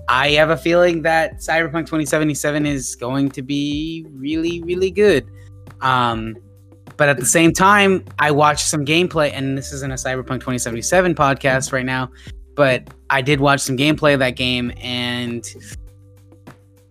i 0.08 0.30
have 0.30 0.50
a 0.50 0.56
feeling 0.56 1.02
that 1.02 1.38
cyberpunk 1.38 1.86
2077 1.86 2.66
is 2.66 2.96
going 2.96 3.30
to 3.30 3.42
be 3.42 4.06
really 4.12 4.62
really 4.62 4.90
good. 4.90 5.26
Um 5.80 6.36
but 6.96 7.08
at 7.08 7.16
the 7.16 7.26
same 7.26 7.52
time 7.52 8.04
i 8.18 8.30
watched 8.30 8.66
some 8.66 8.84
gameplay 8.84 9.30
and 9.32 9.56
this 9.56 9.72
isn't 9.72 9.92
a 9.92 9.96
cyberpunk 9.96 10.40
2077 10.40 11.14
podcast 11.14 11.72
right 11.72 11.86
now 11.86 12.10
but 12.58 12.92
I 13.08 13.22
did 13.22 13.38
watch 13.38 13.60
some 13.60 13.76
gameplay 13.76 14.14
of 14.14 14.18
that 14.18 14.34
game 14.34 14.72
and 14.78 15.46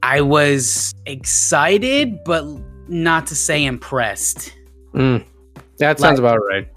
I 0.02 0.22
was 0.22 0.96
excited, 1.06 2.24
but 2.24 2.46
not 2.88 3.28
to 3.28 3.36
say 3.36 3.66
impressed. 3.66 4.54
Mm, 4.94 5.26
that 5.78 6.00
sounds 6.00 6.20
about 6.20 6.40
right. 6.48 6.68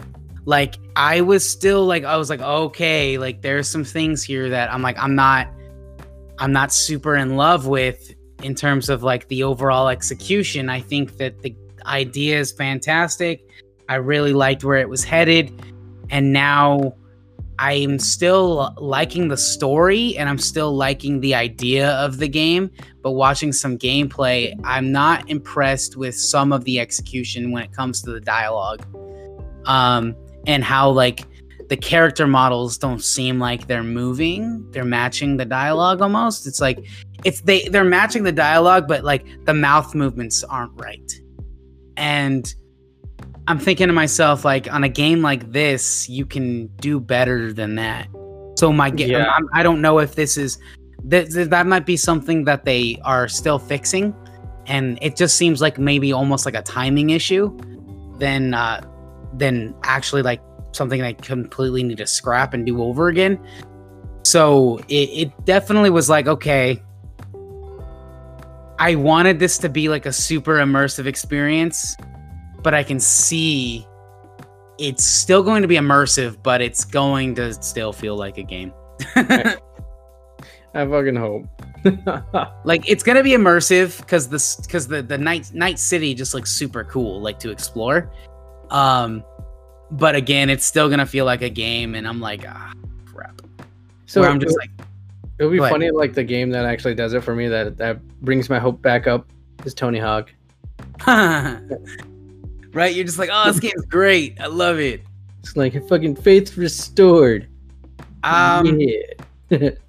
Like 0.45 0.77
I 0.97 1.21
was 1.21 1.49
still 1.49 1.87
like 1.87 2.05
I 2.05 2.17
was 2.17 2.31
like 2.31 2.41
okay, 2.41 3.19
like 3.19 3.43
there's 3.43 3.69
some 3.69 3.85
things 3.85 4.23
here 4.23 4.49
that 4.49 4.73
I'm 4.73 4.83
like 4.83 4.99
I'm 4.99 5.15
not 5.15 5.49
I'm 6.39 6.53
not 6.53 6.73
super 6.73 7.17
in 7.17 7.37
love 7.37 7.67
with 7.67 8.15
in 8.43 8.55
terms 8.55 8.89
of 8.89 9.03
like 9.03 9.29
the 9.29 9.43
overall 9.43 9.89
execution. 9.89 10.69
I 10.69 10.81
think 10.81 11.19
that 11.19 11.43
the 11.43 11.55
idea 11.87 12.39
is 12.39 12.53
fantastic. 12.53 13.49
I 13.89 13.97
really 13.97 14.33
liked 14.33 14.65
where 14.65 14.79
it 14.79 14.89
was 14.89 15.05
headed 15.05 15.53
and 16.11 16.33
now 16.33 16.95
I'm 17.63 17.99
still 17.99 18.75
liking 18.79 19.29
the 19.29 19.37
story 19.37 20.17
and 20.17 20.31
I'm 20.31 20.39
still 20.39 20.75
liking 20.75 21.21
the 21.21 21.35
idea 21.35 21.91
of 21.91 22.17
the 22.17 22.27
game, 22.27 22.71
but 23.03 23.11
watching 23.11 23.53
some 23.53 23.77
gameplay, 23.77 24.59
I'm 24.65 24.91
not 24.91 25.29
impressed 25.29 25.95
with 25.95 26.17
some 26.17 26.55
of 26.55 26.65
the 26.65 26.81
execution 26.81 27.53
when 27.53 27.63
it 27.63 27.73
comes 27.73 28.01
to 28.03 28.13
the 28.13 28.21
dialogue. 28.21 28.83
Um 29.67 30.17
and 30.47 30.65
how 30.65 30.89
like 30.89 31.27
the 31.69 31.77
character 31.77 32.27
models 32.27 32.79
don't 32.79 33.05
seem 33.05 33.39
like 33.39 33.67
they're 33.67 33.83
moving. 33.83 34.67
They're 34.71 34.83
matching 34.83 35.37
the 35.37 35.45
dialogue 35.45 36.01
almost. 36.01 36.47
It's 36.47 36.63
like 36.63 36.87
it's 37.25 37.43
they 37.43 37.69
they're 37.69 37.85
matching 37.85 38.23
the 38.23 38.33
dialogue, 38.33 38.89
but 38.89 39.05
like 39.05 39.27
the 39.45 39.53
mouth 39.55 39.95
movements 39.95 40.43
aren't 40.45 40.73
right. 40.81 41.13
And 41.99 42.55
I'm 43.47 43.59
thinking 43.59 43.89
to 43.89 43.93
myself, 43.93 44.45
like 44.45 44.73
on 44.73 44.85
a 44.85 44.89
game 44.89 45.23
like 45.23 45.53
this, 45.53 46.09
you 46.09 46.25
can 46.27 46.69
do 46.81 47.01
better 47.01 47.53
than 47.53 47.75
that. 47.77 48.09
So 48.57 48.73
my 48.73 48.91
game, 48.91 49.11
Yeah. 49.11 49.25
I'm- 49.25 49.49
I 49.53 49.63
don't 49.63 49.81
know 49.81 49.99
if 49.99 50.15
this 50.15 50.37
is 50.37 50.59
that 51.05 51.31
that 51.31 51.67
might 51.67 51.87
be 51.87 51.97
something 51.97 52.45
that 52.45 52.65
they 52.65 53.01
are 53.05 53.27
still 53.27 53.59
fixing, 53.59 54.15
and 54.67 54.99
it 55.01 55.17
just 55.17 55.37
seems 55.37 55.61
like 55.63 55.79
maybe 55.79 56.13
almost 56.13 56.45
like 56.45 56.55
a 56.55 56.63
timing 56.63 57.11
issue, 57.11 57.57
than 58.19 58.53
uh, 58.53 58.83
than 59.39 59.75
actually 59.85 60.23
like 60.23 60.43
something 60.73 61.01
they 61.01 61.15
completely 61.15 61.83
need 61.83 61.99
to 61.99 62.07
scrap 62.07 62.53
and 62.55 62.67
do 62.67 62.83
over 62.83 63.09
again. 63.09 63.39
So 64.25 64.79
it, 64.89 65.09
it 65.09 65.45
definitely 65.47 65.91
was 65.91 66.11
like 66.11 66.29
okay. 66.29 66.83
I 68.79 68.95
wanted 68.95 69.39
this 69.39 69.59
to 69.59 69.69
be 69.69 69.89
like 69.89 70.07
a 70.07 70.13
super 70.13 70.57
immersive 70.57 71.07
experience, 71.07 71.97
but 72.63 72.75
I 72.75 72.83
can 72.83 73.01
see 73.01 73.87
it's 74.79 75.05
still 75.05 75.43
going 75.43 75.63
to 75.63 75.69
be 75.69 75.77
immersive, 75.77 76.43
but 76.43 76.61
it's 76.61 76.85
going 76.85 77.35
to 77.37 77.53
still 77.63 77.93
feel 77.93 78.17
like 78.17 78.39
a 78.39 78.43
game. 78.43 78.73
I 79.17 79.57
fucking 80.73 81.17
hope. 81.17 81.47
like 82.65 82.87
it's 82.89 83.03
gonna 83.03 83.23
be 83.23 83.31
immersive 83.31 83.99
because 84.01 84.29
this 84.29 84.57
because 84.57 84.87
the 84.87 85.01
the 85.01 85.17
night 85.17 85.51
night 85.55 85.79
city 85.79 86.13
just 86.13 86.35
looks 86.35 86.53
super 86.53 86.85
cool 86.85 87.23
like 87.23 87.39
to 87.39 87.49
explore 87.49 88.13
um 88.69 89.25
but 89.93 90.15
again 90.15 90.51
it's 90.51 90.67
still 90.67 90.91
gonna 90.91 91.07
feel 91.07 91.25
like 91.25 91.41
a 91.41 91.49
game 91.49 91.95
and 91.95 92.07
i'm 92.07 92.21
like 92.21 92.45
ah 92.47 92.71
crap 93.07 93.41
so 94.05 94.21
so 94.21 94.29
i'm 94.29 94.39
just 94.39 94.59
like 94.59 94.71
it 95.41 95.45
would 95.45 95.53
be 95.53 95.59
ahead. 95.59 95.71
funny, 95.71 95.91
like 95.91 96.13
the 96.13 96.23
game 96.23 96.51
that 96.51 96.67
actually 96.67 96.95
does 96.95 97.15
it 97.15 97.25
for 97.25 97.35
me. 97.35 97.49
That 97.49 97.79
that 97.79 98.07
brings 98.21 98.51
my 98.51 98.59
hope 98.59 98.83
back 98.83 99.07
up 99.07 99.27
is 99.65 99.73
Tony 99.73 99.99
Hawk. 99.99 100.31
right 102.73 102.95
you're 102.95 103.05
just 103.05 103.19
like 103.19 103.31
oh 103.33 103.47
this 103.51 103.61
game's 103.71 103.85
great 103.87 104.41
i 104.41 104.47
love 104.47 104.79
it 104.79 105.03
It's 105.41 105.57
like 105.57 105.75
your 105.75 105.83
fucking 105.85 106.17
faith 106.17 106.57
restored. 106.57 107.49
um 108.23 108.79
yeah. 108.81 109.71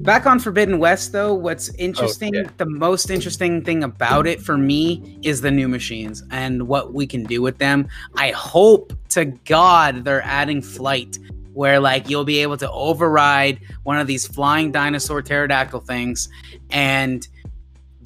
Back 0.00 0.26
on 0.26 0.38
Forbidden 0.38 0.78
West, 0.78 1.12
though, 1.12 1.32
what's 1.32 1.70
interesting, 1.76 2.34
yeah. 2.34 2.50
the 2.58 2.66
most 2.66 3.08
interesting 3.08 3.64
thing 3.64 3.82
about 3.82 4.26
it 4.26 4.42
for 4.42 4.58
me 4.58 5.18
is 5.22 5.40
the 5.40 5.50
new 5.50 5.68
machines 5.68 6.22
and 6.30 6.68
what 6.68 6.92
we 6.92 7.06
can 7.06 7.24
do 7.24 7.40
with 7.40 7.56
them. 7.56 7.88
I 8.14 8.32
hope 8.32 8.92
to 9.10 9.24
God 9.24 10.04
they're 10.04 10.20
adding 10.20 10.60
flight 10.60 11.18
where, 11.54 11.80
like, 11.80 12.10
you'll 12.10 12.26
be 12.26 12.40
able 12.40 12.58
to 12.58 12.70
override 12.70 13.58
one 13.84 13.96
of 13.96 14.06
these 14.06 14.26
flying 14.26 14.70
dinosaur 14.70 15.22
pterodactyl 15.22 15.80
things 15.80 16.28
and 16.68 17.26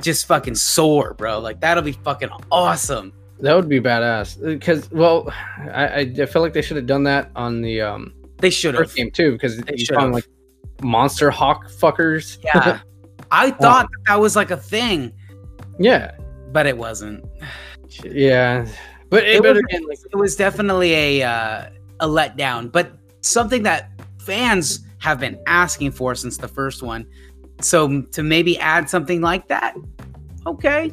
just 0.00 0.26
fucking 0.26 0.54
soar, 0.54 1.14
bro. 1.14 1.40
Like, 1.40 1.58
that'll 1.58 1.82
be 1.82 1.90
fucking 1.90 2.30
awesome. 2.52 3.12
That 3.42 3.54
would 3.56 3.68
be 3.68 3.80
badass. 3.80 4.42
Because 4.44 4.90
well, 4.90 5.30
I, 5.72 6.00
I 6.00 6.26
feel 6.26 6.42
like 6.42 6.52
they 6.52 6.62
should 6.62 6.76
have 6.76 6.86
done 6.86 7.04
that 7.04 7.30
on 7.36 7.62
the 7.62 7.80
um 7.80 8.12
They 8.38 8.50
should 8.50 8.74
have. 8.74 8.84
first 8.84 8.96
game 8.96 9.10
too. 9.10 9.32
Because 9.32 9.58
They 9.58 9.76
you 9.76 9.86
found 9.86 10.12
like 10.12 10.26
monster 10.82 11.30
hawk 11.30 11.68
fuckers. 11.70 12.38
Yeah. 12.44 12.80
I 13.32 13.50
thought 13.52 13.86
that, 13.90 13.98
that 14.08 14.20
was 14.20 14.34
like 14.34 14.50
a 14.50 14.56
thing, 14.56 15.12
yeah, 15.78 16.16
but 16.52 16.66
it 16.66 16.76
wasn't. 16.76 17.24
yeah. 18.04 18.66
But, 19.08 19.22
It 19.24 19.40
but 19.42 19.54
was- 19.54 19.62
again, 19.68 19.86
like, 19.88 19.98
it 20.12 20.16
was 20.16 20.34
definitely 20.36 20.92
a 20.94 21.22
uh, 21.22 21.70
a 22.00 22.08
letdown, 22.08 22.72
but 22.72 22.90
something 23.20 23.62
that 23.62 23.90
fans 24.20 24.80
have 24.98 25.20
been 25.20 25.38
asking 25.46 25.92
for 25.92 26.14
since 26.16 26.36
the 26.38 26.48
first 26.48 26.82
one. 26.82 27.06
So 27.60 28.02
to 28.02 28.22
maybe 28.24 28.58
add 28.58 28.90
something 28.90 29.20
like 29.20 29.46
that, 29.48 29.76
okay, 30.46 30.92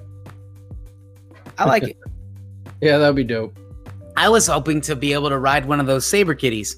I 1.58 1.66
like 1.66 1.84
it. 1.84 1.98
Yeah, 2.82 2.98
that'd 2.98 3.16
be 3.16 3.24
dope. 3.24 3.58
I 4.16 4.30
was 4.30 4.48
hoping 4.48 4.82
to 4.82 4.96
be 4.96 5.14
able 5.14 5.30
to 5.30 5.38
ride 5.38 5.66
one 5.66 5.80
of 5.80 5.86
those 5.86 6.06
saber 6.06 6.34
kitties. 6.34 6.76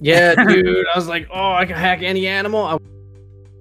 Yeah, 0.00 0.34
dude. 0.48 0.86
I 0.92 0.96
was 0.96 1.08
like, 1.08 1.28
oh, 1.32 1.52
I 1.52 1.64
can 1.64 1.76
hack 1.76 2.02
any 2.02 2.26
animal. 2.26 2.64
I 2.64 2.78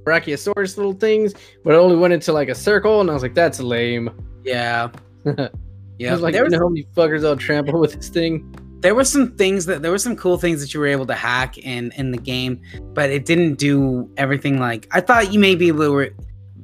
Brachiosaurus 0.03 0.77
little 0.77 0.93
things, 0.93 1.33
but 1.63 1.73
it 1.73 1.77
only 1.77 1.95
went 1.95 2.13
into 2.13 2.31
like 2.31 2.49
a 2.49 2.55
circle, 2.55 3.01
and 3.01 3.09
I 3.09 3.13
was 3.13 3.23
like, 3.23 3.33
that's 3.33 3.59
lame. 3.59 4.11
Yeah, 4.43 4.89
yeah. 5.25 6.09
I 6.09 6.11
was 6.11 6.21
like, 6.21 6.33
there, 6.33 6.43
was, 6.43 6.53
know 6.53 6.59
how 6.59 6.69
many 6.69 6.85
fuckers 6.95 7.25
I'll 7.25 7.35
trample 7.35 7.79
with 7.79 7.93
this 7.93 8.09
thing? 8.09 8.55
there 8.85 8.93
were 8.93 9.03
some 9.03 9.31
things 9.31 9.65
that 9.65 9.81
there 9.81 9.89
were 9.89 9.97
some 9.97 10.15
cool 10.15 10.37
things 10.37 10.61
that 10.61 10.71
you 10.71 10.79
were 10.79 10.85
able 10.85 11.07
to 11.07 11.15
hack 11.15 11.57
in 11.57 11.91
in 11.93 12.11
the 12.11 12.19
game, 12.19 12.61
but 12.93 13.09
it 13.09 13.25
didn't 13.25 13.55
do 13.55 14.07
everything. 14.15 14.59
Like 14.59 14.87
I 14.91 15.01
thought 15.01 15.33
you 15.33 15.39
may 15.39 15.55
be 15.55 15.69
able 15.69 15.79
to, 15.79 16.13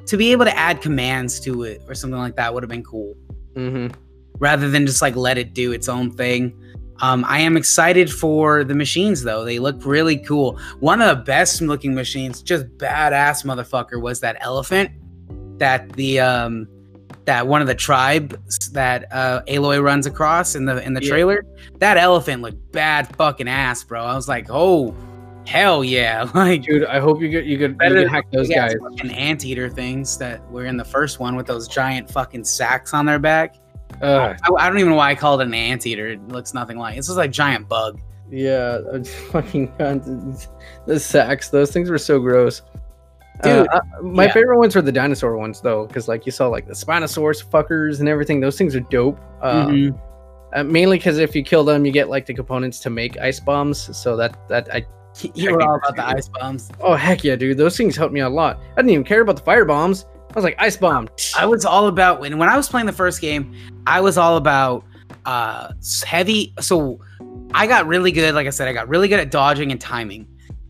to 0.05 0.17
be 0.17 0.31
able 0.31 0.45
to 0.45 0.55
add 0.55 0.81
commands 0.81 1.39
to 1.39 1.63
it 1.63 1.81
or 1.87 1.95
something 1.95 2.19
like 2.19 2.35
that 2.35 2.53
would 2.53 2.61
have 2.61 2.69
been 2.69 2.83
cool. 2.83 3.15
Mm-hmm. 3.55 3.99
Rather 4.41 4.69
than 4.69 4.85
just 4.85 5.01
like 5.01 5.15
let 5.15 5.37
it 5.37 5.53
do 5.53 5.71
its 5.71 5.87
own 5.87 6.11
thing. 6.11 6.57
Um, 6.99 7.23
I 7.27 7.39
am 7.39 7.55
excited 7.55 8.11
for 8.11 8.63
the 8.63 8.75
machines 8.75 9.23
though. 9.23 9.45
They 9.45 9.59
look 9.59 9.85
really 9.85 10.17
cool. 10.17 10.59
One 10.81 11.01
of 11.01 11.15
the 11.17 11.23
best 11.23 11.61
looking 11.61 11.95
machines, 11.95 12.41
just 12.41 12.67
badass 12.77 13.45
motherfucker, 13.45 14.01
was 14.01 14.19
that 14.19 14.35
elephant 14.41 14.91
that 15.59 15.89
the 15.93 16.19
um 16.19 16.67
that 17.25 17.45
one 17.47 17.61
of 17.61 17.67
the 17.67 17.75
tribes 17.75 18.69
that 18.71 19.05
uh 19.11 19.41
Aloy 19.47 19.81
runs 19.81 20.05
across 20.07 20.55
in 20.55 20.65
the 20.65 20.83
in 20.83 20.93
the 20.93 21.03
Yeah. 21.03 21.09
trailer. 21.09 21.45
That 21.79 21.97
elephant 21.97 22.41
looked 22.41 22.71
bad 22.71 23.15
fucking 23.15 23.47
ass, 23.47 23.83
bro. 23.83 24.03
I 24.03 24.15
was 24.15 24.27
like, 24.27 24.47
oh 24.49 24.95
hell 25.47 25.83
yeah. 25.83 26.29
Like 26.35 26.63
Dude, 26.63 26.85
I 26.85 26.99
hope 26.99 27.19
you 27.21 27.29
get 27.29 27.45
you 27.45 27.57
could, 27.57 27.71
you 27.71 27.77
better 27.77 27.99
than 27.99 28.09
hack 28.09 28.25
those 28.31 28.47
guys. 28.49 28.73
fucking 28.79 29.11
anteater 29.11 29.69
things 29.69 30.17
that 30.19 30.47
were 30.51 30.65
in 30.65 30.77
the 30.77 30.85
first 30.85 31.19
one 31.19 31.35
with 31.35 31.47
those 31.47 31.67
giant 31.67 32.09
fucking 32.11 32.43
sacks 32.43 32.93
on 32.93 33.05
their 33.07 33.19
back. 33.19 33.55
I, 34.03 34.35
I 34.57 34.67
don't 34.69 34.77
even 34.79 34.91
know 34.91 34.95
why 34.97 35.11
I 35.11 35.15
called 35.15 35.41
it 35.41 35.47
an 35.47 35.53
anteater. 35.53 36.07
It 36.09 36.27
looks 36.29 36.53
nothing 36.53 36.77
like. 36.77 36.97
It's 36.97 37.07
just 37.07 37.17
like 37.17 37.29
a 37.29 37.33
giant 37.33 37.67
bug. 37.69 37.99
yeah, 38.29 38.79
uh, 38.93 39.03
fucking 39.03 39.71
the 40.85 40.99
sacks. 40.99 41.49
Those 41.49 41.71
things 41.71 41.89
were 41.89 41.97
so 41.97 42.19
gross. 42.19 42.61
Dude, 43.43 43.67
Uh, 43.67 43.79
uh, 43.99 44.01
my 44.03 44.25
yeah. 44.25 44.33
favorite 44.33 44.57
ones 44.59 44.75
were 44.75 44.81
the 44.81 44.91
dinosaur 44.91 45.35
ones 45.37 45.61
though, 45.61 45.87
because 45.87 46.07
like 46.07 46.25
you 46.25 46.31
saw 46.31 46.47
like 46.47 46.67
the 46.67 46.73
Spinosaurus 46.73 47.43
fuckers 47.43 47.99
and 47.99 48.07
everything. 48.09 48.39
Those 48.39 48.57
things 48.57 48.75
are 48.75 48.81
dope. 48.81 49.19
Uh, 49.41 49.65
Mhm. 49.67 49.99
uh, 50.53 50.63
mainly 50.63 50.97
because 50.97 51.17
if 51.17 51.35
you 51.35 51.43
kill 51.43 51.63
them, 51.63 51.85
you 51.85 51.91
get 51.91 52.07
like 52.09 52.25
the 52.25 52.33
components 52.33 52.79
to 52.81 52.89
make 52.89 53.17
ice 53.19 53.39
bombs. 53.39 53.97
So 53.97 54.15
that 54.17 54.37
that 54.49 54.69
I 54.73 54.85
You 55.33 55.51
were 55.53 55.61
all 55.61 55.75
about 55.75 55.95
the 55.95 56.05
ice 56.07 56.29
bombs. 56.29 56.69
oh 56.81 56.93
heck 56.93 57.23
yeah, 57.23 57.35
dude, 57.35 57.57
those 57.57 57.75
things 57.75 57.95
helped 57.97 58.13
me 58.13 58.21
out 58.21 58.31
a 58.31 58.35
lot. 58.35 58.59
I 58.73 58.75
didn't 58.77 58.91
even 58.91 59.03
care 59.03 59.21
about 59.21 59.35
the 59.37 59.41
fire 59.43 59.65
bombs. 59.65 60.05
I 60.31 60.33
was 60.35 60.43
like 60.45 60.55
ice 60.59 60.77
bomb. 60.77 61.09
I 61.37 61.45
was 61.45 61.65
all 61.65 61.87
about 61.87 62.21
when 62.21 62.37
when 62.37 62.47
I 62.47 62.55
was 62.55 62.69
playing 62.69 62.85
the 62.87 62.93
first 62.93 63.19
game. 63.19 63.53
I 63.85 63.99
was 63.99 64.17
all 64.17 64.37
about 64.37 64.85
uh 65.25 65.73
heavy. 66.05 66.53
So 66.61 67.01
I 67.53 67.67
got 67.67 67.85
really 67.85 68.13
good. 68.13 68.33
Like 68.33 68.47
I 68.47 68.51
said, 68.51 68.67
I 68.69 68.73
got 68.73 68.87
really 68.87 69.09
good 69.09 69.19
at 69.19 69.29
dodging 69.29 69.71
and 69.71 69.81
timing. 69.81 70.25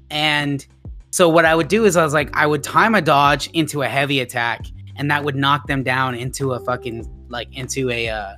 And 0.10 0.66
so 1.12 1.30
what 1.30 1.46
I 1.46 1.54
would 1.54 1.68
do 1.68 1.86
is 1.86 1.96
I 1.96 2.04
was 2.04 2.14
like, 2.14 2.36
I 2.36 2.48
would 2.48 2.64
time 2.64 2.96
a 2.96 3.02
dodge 3.02 3.48
into 3.52 3.84
a 3.84 3.88
heavy 3.88 4.20
attack, 4.20 4.66
and 4.96 5.12
that 5.12 5.24
would 5.24 5.36
knock 5.36 5.68
them 5.68 5.84
down 5.84 6.16
into 6.16 6.54
a 6.54 6.60
fucking 6.60 7.08
like 7.30 7.56
into 7.56 7.90
a 7.92 8.10
uh 8.10 8.34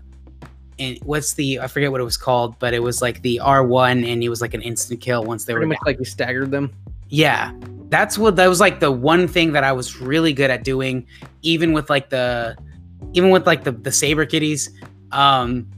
and 0.77 0.97
what's 1.03 1.35
the 1.35 1.59
I 1.59 1.67
forget 1.67 1.91
what 1.91 2.01
it 2.01 2.03
was 2.03 2.17
called, 2.17 2.59
but 2.59 2.73
it 2.73 2.83
was 2.83 3.01
like 3.01 3.21
the 3.21 3.39
R1 3.41 4.05
and 4.11 4.21
it 4.23 4.27
was 4.29 4.41
like 4.41 4.53
an 4.53 4.61
instant 4.61 4.99
kill 4.99 5.23
once 5.23 5.45
they 5.45 5.53
Pretty 5.53 5.67
were 5.67 5.69
much 5.69 5.79
like 5.85 5.99
you 5.99 6.05
staggered 6.05 6.51
them. 6.51 6.73
yeah. 7.07 7.53
That's 7.89 8.17
what 8.17 8.35
that 8.37 8.47
was 8.47 8.59
like 8.59 8.79
the 8.79 8.91
one 8.91 9.27
thing 9.27 9.53
that 9.53 9.63
I 9.63 9.71
was 9.71 9.99
really 9.99 10.33
good 10.33 10.49
at 10.49 10.63
doing, 10.63 11.05
even 11.41 11.73
with 11.73 11.89
like 11.89 12.09
the 12.09 12.55
even 13.13 13.29
with 13.29 13.45
like 13.45 13.63
the 13.63 13.71
the 13.71 13.91
saber 13.91 14.25
kitties. 14.25 14.69
Um 15.11 15.69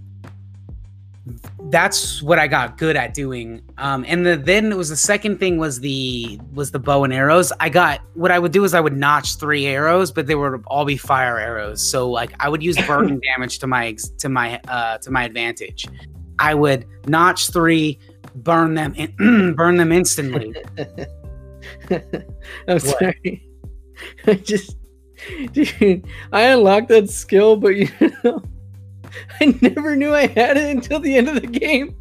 that's 1.72 2.22
what 2.22 2.38
I 2.38 2.47
got 2.47 2.78
good 2.78 2.95
at 2.95 3.14
doing. 3.14 3.62
Um 3.78 4.06
and 4.08 4.26
the, 4.26 4.38
then 4.38 4.72
it 4.72 4.78
was 4.78 4.89
the 4.89 4.95
second 4.95 5.39
thing 5.39 5.58
was 5.58 5.80
the 5.80 6.39
was 6.53 6.72
the 6.72 6.80
bow 6.80 7.03
and 7.03 7.14
arrows. 7.14 7.51
I 7.60 7.70
got 7.70 8.01
what 8.14 8.32
I 8.32 8.39
would 8.39 8.51
do 8.51 8.64
is 8.64 8.74
I 8.74 8.80
would 8.80 8.95
notch 8.95 9.38
three 9.38 9.66
arrows, 9.66 10.12
but 10.12 10.28
they 10.28 10.36
would 10.36 10.64
all 10.68 10.86
be 10.86 10.97
fire 10.97 11.38
arrows. 11.38 11.82
So 11.86 12.10
like 12.10 12.34
I 12.39 12.47
would 12.47 12.64
use 12.64 12.78
burning 12.86 13.20
damage 13.36 13.60
to 13.60 13.68
my 13.68 13.88
ex- 13.88 14.10
to 14.10 14.30
my 14.30 14.60
uh 14.68 14.99
to 14.99 15.12
my 15.12 15.24
advantage. 15.24 15.88
I 16.38 16.53
would 16.53 16.86
notch 17.08 17.51
three, 17.51 17.99
burn 18.36 18.76
them 18.76 18.93
burn 19.56 19.78
them 19.78 19.91
instantly. 19.91 20.56
I'm 22.68 22.80
sorry. 22.80 23.47
I 24.28 24.34
just, 24.36 24.78
dude, 25.53 26.05
I 26.32 26.41
unlocked 26.43 26.89
that 26.89 27.09
skill, 27.09 27.55
but 27.55 27.76
you 27.76 27.88
know, 28.24 28.43
I 29.39 29.57
never 29.61 29.95
knew 29.95 30.13
I 30.13 30.28
had 30.28 30.57
it 30.57 30.70
until 30.70 30.99
the 30.99 31.16
end 31.16 31.30
of 31.30 31.36
the 31.36 31.47
game. 31.47 31.95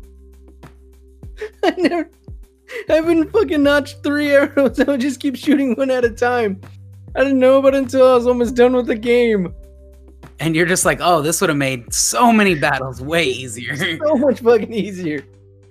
I 1.63 1.71
never, 1.77 2.11
I've 2.89 3.07
been 3.07 3.29
fucking 3.31 3.63
notched 3.63 4.03
three 4.03 4.33
arrows. 4.33 4.81
I 4.81 4.85
would 4.85 5.01
just 5.01 5.21
keep 5.21 5.37
shooting 5.37 5.75
one 5.75 5.91
at 5.91 6.05
a 6.05 6.11
time. 6.11 6.61
I 7.17 7.23
didn't 7.23 7.39
know 7.39 7.59
about 7.59 7.75
it 7.75 7.79
until 7.79 8.09
I 8.09 8.15
was 8.15 8.27
almost 8.27 8.57
done 8.57 8.75
with 8.75 8.87
the 8.87 8.97
game. 8.97 9.55
and 10.41 10.57
you're 10.57 10.67
just 10.67 10.85
like, 10.85 10.99
oh, 11.01 11.23
this 11.23 11.41
would 11.41 11.51
have 11.51 11.57
made 11.57 11.93
so 11.95 12.33
many 12.33 12.55
battles 12.57 13.01
way 13.01 13.25
easier. 13.25 13.77
So 13.77 14.17
much 14.17 14.41
fucking 14.41 14.73
easier. 14.73 15.25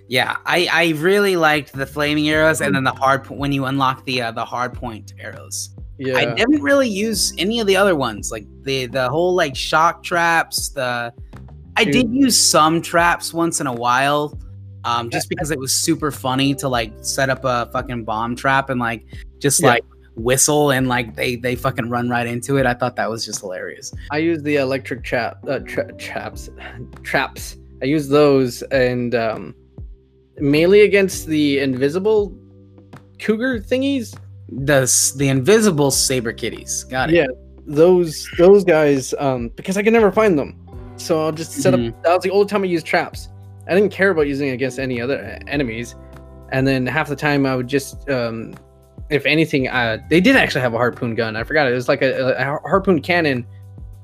Yeah, 0.08 0.36
I 0.44 0.68
I 0.70 0.88
really 0.98 1.36
liked 1.36 1.72
the 1.72 1.86
flaming 1.86 2.28
arrows 2.28 2.60
and 2.60 2.74
then 2.74 2.84
the 2.84 2.92
hard 2.92 3.24
po- 3.24 3.34
when 3.36 3.52
you 3.52 3.64
unlock 3.64 4.04
the 4.04 4.22
uh, 4.22 4.32
the 4.32 4.44
hard 4.44 4.74
point 4.74 5.14
arrows. 5.18 5.70
Yeah. 5.98 6.16
I 6.16 6.34
didn't 6.34 6.60
really 6.62 6.88
use 6.88 7.32
any 7.38 7.60
of 7.60 7.66
the 7.66 7.76
other 7.76 7.94
ones, 7.96 8.30
like 8.30 8.44
the 8.62 8.86
the 8.86 9.08
whole 9.08 9.34
like 9.34 9.56
shock 9.56 10.02
traps. 10.02 10.68
The 10.70 11.12
I 11.76 11.84
did 11.84 12.12
use 12.12 12.38
some 12.40 12.82
traps 12.82 13.32
once 13.32 13.60
in 13.60 13.66
a 13.66 13.72
while, 13.72 14.38
um, 14.84 15.08
just 15.10 15.28
because 15.28 15.50
it 15.50 15.58
was 15.58 15.72
super 15.72 16.10
funny 16.10 16.54
to 16.56 16.68
like 16.68 16.92
set 17.00 17.30
up 17.30 17.44
a 17.44 17.70
fucking 17.72 18.04
bomb 18.04 18.36
trap 18.36 18.70
and 18.70 18.78
like 18.80 19.06
just 19.38 19.62
Yeah. 19.62 19.68
like 19.68 19.84
whistle 20.16 20.70
and 20.70 20.86
like 20.86 21.16
they 21.16 21.36
they 21.36 21.56
fucking 21.56 21.88
run 21.88 22.08
right 22.10 22.26
into 22.26 22.56
it. 22.58 22.66
I 22.66 22.74
thought 22.74 22.94
that 22.96 23.08
was 23.08 23.24
just 23.24 23.40
hilarious. 23.40 23.92
I 24.10 24.18
use 24.18 24.42
the 24.42 24.56
electric 24.56 25.02
trap 25.02 25.38
uh, 25.48 25.60
tra- 25.60 25.92
traps 25.94 26.50
traps. 27.02 27.56
I 27.82 27.86
use 27.86 28.08
those 28.08 28.62
and 28.64 29.14
um, 29.14 29.54
melee 30.38 30.80
against 30.80 31.26
the 31.26 31.58
invisible 31.60 32.36
cougar 33.18 33.60
thingies. 33.60 34.16
The 34.48 34.90
the 35.16 35.28
invisible 35.28 35.90
saber 35.90 36.32
kitties. 36.32 36.84
Got 36.84 37.10
it. 37.10 37.16
Yeah, 37.16 37.26
those 37.66 38.28
those 38.38 38.64
guys. 38.64 39.14
Um, 39.18 39.48
because 39.56 39.76
I 39.76 39.82
can 39.82 39.92
never 39.92 40.12
find 40.12 40.38
them, 40.38 40.66
so 40.96 41.24
I'll 41.24 41.32
just 41.32 41.52
set 41.52 41.74
Mhm. 41.74 41.88
up. 41.90 42.02
That 42.02 42.14
was 42.14 42.22
the 42.22 42.30
only 42.30 42.46
time 42.46 42.62
I 42.62 42.66
used 42.66 42.86
traps. 42.86 43.28
I 43.66 43.74
didn't 43.74 43.90
care 43.90 44.10
about 44.10 44.26
using 44.26 44.48
it 44.48 44.52
against 44.52 44.78
any 44.78 45.00
other 45.00 45.18
uh, 45.18 45.38
enemies, 45.48 45.94
and 46.52 46.66
then 46.66 46.86
half 46.86 47.08
the 47.08 47.16
time 47.16 47.46
I 47.46 47.56
would 47.56 47.66
just, 47.66 48.08
um, 48.10 48.54
if 49.08 49.24
anything, 49.24 49.68
uh, 49.68 49.96
they 50.10 50.20
did 50.20 50.36
actually 50.36 50.60
have 50.60 50.74
a 50.74 50.78
harpoon 50.78 51.14
gun. 51.14 51.34
I 51.36 51.44
forgot 51.44 51.66
it. 51.66 51.72
It 51.72 51.76
was 51.76 51.88
like 51.88 52.02
a, 52.02 52.34
a 52.36 52.68
harpoon 52.68 53.00
cannon 53.00 53.46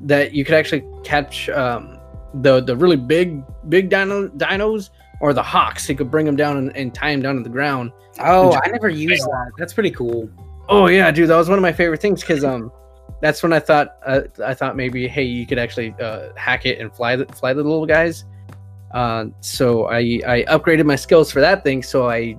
that 0.00 0.32
you 0.32 0.44
could 0.46 0.54
actually 0.54 0.82
catch 1.04 1.50
um, 1.50 1.98
the 2.42 2.60
the 2.60 2.74
really 2.74 2.96
big 2.96 3.42
big 3.68 3.90
dino, 3.90 4.28
dinos 4.28 4.88
or 5.20 5.32
the 5.32 5.42
hawks. 5.42 5.88
You 5.88 5.94
could 5.94 6.10
bring 6.10 6.26
them 6.26 6.36
down 6.36 6.56
and, 6.56 6.76
and 6.76 6.94
tie 6.94 7.12
them 7.12 7.22
down 7.22 7.36
to 7.36 7.42
the 7.42 7.48
ground. 7.48 7.92
Oh, 8.18 8.58
I 8.64 8.68
never 8.68 8.88
used 8.88 9.22
that. 9.22 9.52
That's 9.58 9.72
pretty 9.72 9.90
cool. 9.90 10.28
Oh 10.68 10.86
yeah, 10.86 11.10
dude, 11.10 11.28
that 11.28 11.36
was 11.36 11.48
one 11.48 11.58
of 11.58 11.62
my 11.62 11.72
favorite 11.72 12.00
things 12.00 12.20
because 12.20 12.44
um, 12.44 12.72
that's 13.20 13.42
when 13.42 13.52
I 13.52 13.60
thought 13.60 13.96
uh, 14.06 14.22
I 14.44 14.54
thought 14.54 14.76
maybe 14.76 15.06
hey 15.06 15.24
you 15.24 15.46
could 15.46 15.58
actually 15.58 15.94
uh, 16.00 16.30
hack 16.36 16.66
it 16.66 16.78
and 16.78 16.94
fly 16.94 17.16
the 17.16 17.26
fly 17.26 17.52
the 17.52 17.62
little 17.62 17.86
guys. 17.86 18.24
Uh, 18.92 19.26
so 19.40 19.86
I 19.86 20.20
I 20.26 20.44
upgraded 20.48 20.86
my 20.86 20.96
skills 20.96 21.30
for 21.30 21.40
that 21.40 21.62
thing. 21.64 21.82
So 21.82 22.08
I 22.08 22.36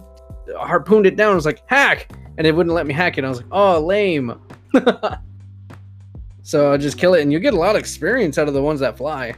harpooned 0.58 1.06
it 1.06 1.16
down. 1.16 1.34
I 1.34 1.36
was 1.36 1.46
like 1.46 1.62
hack, 1.68 2.12
and 2.38 2.48
it 2.48 2.56
wouldn't 2.56 2.74
let 2.76 2.88
me 2.88 2.94
hack 2.94 3.18
it. 3.18 3.26
I 3.26 3.30
was 3.30 3.40
like 3.40 3.50
oh 3.52 3.80
lame. 3.80 4.40
so 6.44 6.74
I 6.74 6.78
just 6.78 6.98
kill 6.98 7.14
it, 7.14 7.22
and 7.22 7.32
you 7.32 7.40
get 7.40 7.54
a 7.54 7.60
lot 7.60 7.76
of 7.76 7.80
experience 7.80 8.38
out 8.38 8.48
of 8.48 8.54
the 8.54 8.62
ones 8.62 8.80
that 8.80 8.98
fly. 8.98 9.34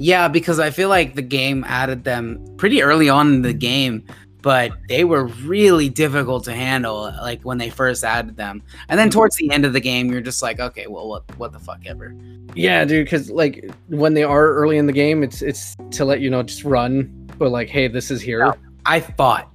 Yeah, 0.00 0.28
because 0.28 0.58
I 0.58 0.70
feel 0.70 0.88
like 0.88 1.14
the 1.14 1.20
game 1.20 1.62
added 1.68 2.04
them 2.04 2.42
pretty 2.56 2.82
early 2.82 3.10
on 3.10 3.34
in 3.34 3.42
the 3.42 3.52
game, 3.52 4.02
but 4.40 4.72
they 4.88 5.04
were 5.04 5.26
really 5.26 5.90
difficult 5.90 6.44
to 6.44 6.54
handle 6.54 7.12
like 7.20 7.42
when 7.42 7.58
they 7.58 7.68
first 7.68 8.02
added 8.02 8.34
them. 8.34 8.62
And 8.88 8.98
then 8.98 9.10
towards 9.10 9.36
the 9.36 9.50
end 9.50 9.66
of 9.66 9.74
the 9.74 9.80
game, 9.80 10.10
you're 10.10 10.22
just 10.22 10.42
like, 10.42 10.58
okay, 10.58 10.86
well 10.86 11.06
what 11.06 11.36
what 11.36 11.52
the 11.52 11.58
fuck 11.58 11.84
ever. 11.84 12.14
Yeah, 12.54 12.82
dude, 12.86 13.04
because 13.04 13.30
like 13.30 13.70
when 13.88 14.14
they 14.14 14.22
are 14.22 14.54
early 14.54 14.78
in 14.78 14.86
the 14.86 14.92
game, 14.94 15.22
it's 15.22 15.42
it's 15.42 15.76
to 15.90 16.06
let 16.06 16.22
you 16.22 16.30
know 16.30 16.42
just 16.42 16.64
run, 16.64 17.28
but 17.36 17.50
like 17.50 17.68
hey 17.68 17.86
this 17.86 18.10
is 18.10 18.22
here. 18.22 18.46
No. 18.46 18.54
I 18.86 19.00
fought. 19.00 19.52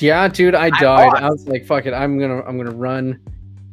Yeah, 0.00 0.26
dude, 0.26 0.56
I 0.56 0.64
I 0.66 0.70
died. 0.70 1.06
lost. 1.06 1.22
I, 1.22 1.30
was 1.30 1.46
like, 1.46 1.64
"Fuck 1.64 1.86
it, 1.86 1.94
I'm 1.94 2.18
gonna, 2.18 2.42
I'm 2.42 2.58
gonna 2.58 2.72
run." 2.72 3.20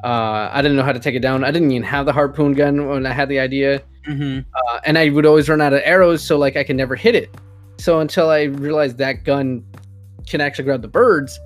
Uh, 0.04 0.50
I 0.54 0.62
didn't 0.62 0.78
know 0.78 0.84
how 0.84 0.92
to 0.94 1.00
take 1.00 1.16
it 1.16 1.22
down. 1.22 1.44
I 1.44 1.50
didn't 1.50 1.72
even 1.72 1.82
have 1.82 2.06
the 2.06 2.14
harpoon 2.14 2.54
gun 2.54 2.88
when 2.88 3.08
I 3.08 3.12
had 3.12 3.30
the 3.30 3.40
idea, 3.40 3.82
hmm 4.06 4.40
uh, 4.56 4.80
and 4.86 4.98
I 4.98 5.10
would 5.10 5.26
always 5.26 5.50
run 5.50 5.62
out 5.62 5.74
of 5.74 5.82
arrows, 5.84 6.24
so 6.24 6.38
like 6.38 6.56
I 6.56 6.64
could 6.64 6.76
never 6.76 6.96
hit 6.96 7.16
it. 7.16 7.30
So 7.78 8.00
until 8.00 8.30
I 8.30 8.44
realized 8.44 8.98
that 9.00 9.24
gun 9.24 9.64
can 10.28 10.42
actually 10.42 10.66
grab 10.66 10.82
the 10.82 10.88
birds, 10.88 11.38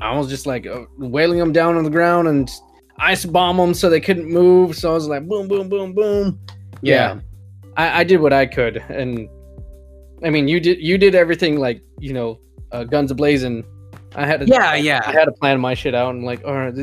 I 0.00 0.16
was 0.16 0.28
just 0.28 0.46
like 0.46 0.66
uh, 0.66 0.84
wailing 0.98 1.38
them 1.38 1.52
down 1.52 1.76
on 1.76 1.84
the 1.84 1.90
ground 1.90 2.28
and 2.28 2.50
ice 2.98 3.24
bomb 3.24 3.56
them 3.56 3.74
so 3.74 3.88
they 3.88 4.00
couldn't 4.00 4.28
move. 4.30 4.76
So 4.76 4.90
I 4.90 4.94
was 4.94 5.06
like, 5.08 5.26
boom, 5.28 5.48
boom, 5.48 5.68
boom, 5.68 5.92
boom. 5.94 6.38
Yeah, 6.82 7.20
I, 7.76 8.00
I 8.00 8.04
did 8.04 8.20
what 8.20 8.32
I 8.32 8.46
could, 8.46 8.76
and 8.88 9.28
I 10.24 10.30
mean, 10.30 10.48
you 10.48 10.60
did, 10.60 10.80
you 10.80 10.98
did 10.98 11.14
everything 11.14 11.58
like 11.58 11.82
you 12.00 12.12
know, 12.12 12.40
uh, 12.72 12.84
guns 12.84 13.12
ablazing. 13.12 13.64
I 14.16 14.26
had 14.26 14.40
to, 14.40 14.46
Yeah, 14.46 14.74
yeah 14.74 15.00
I 15.04 15.10
yeah. 15.10 15.12
had 15.12 15.24
to 15.26 15.32
plan 15.32 15.60
my 15.60 15.74
shit 15.74 15.94
out. 15.94 16.14
and 16.14 16.24
like, 16.24 16.44
all 16.44 16.54
right, 16.54 16.74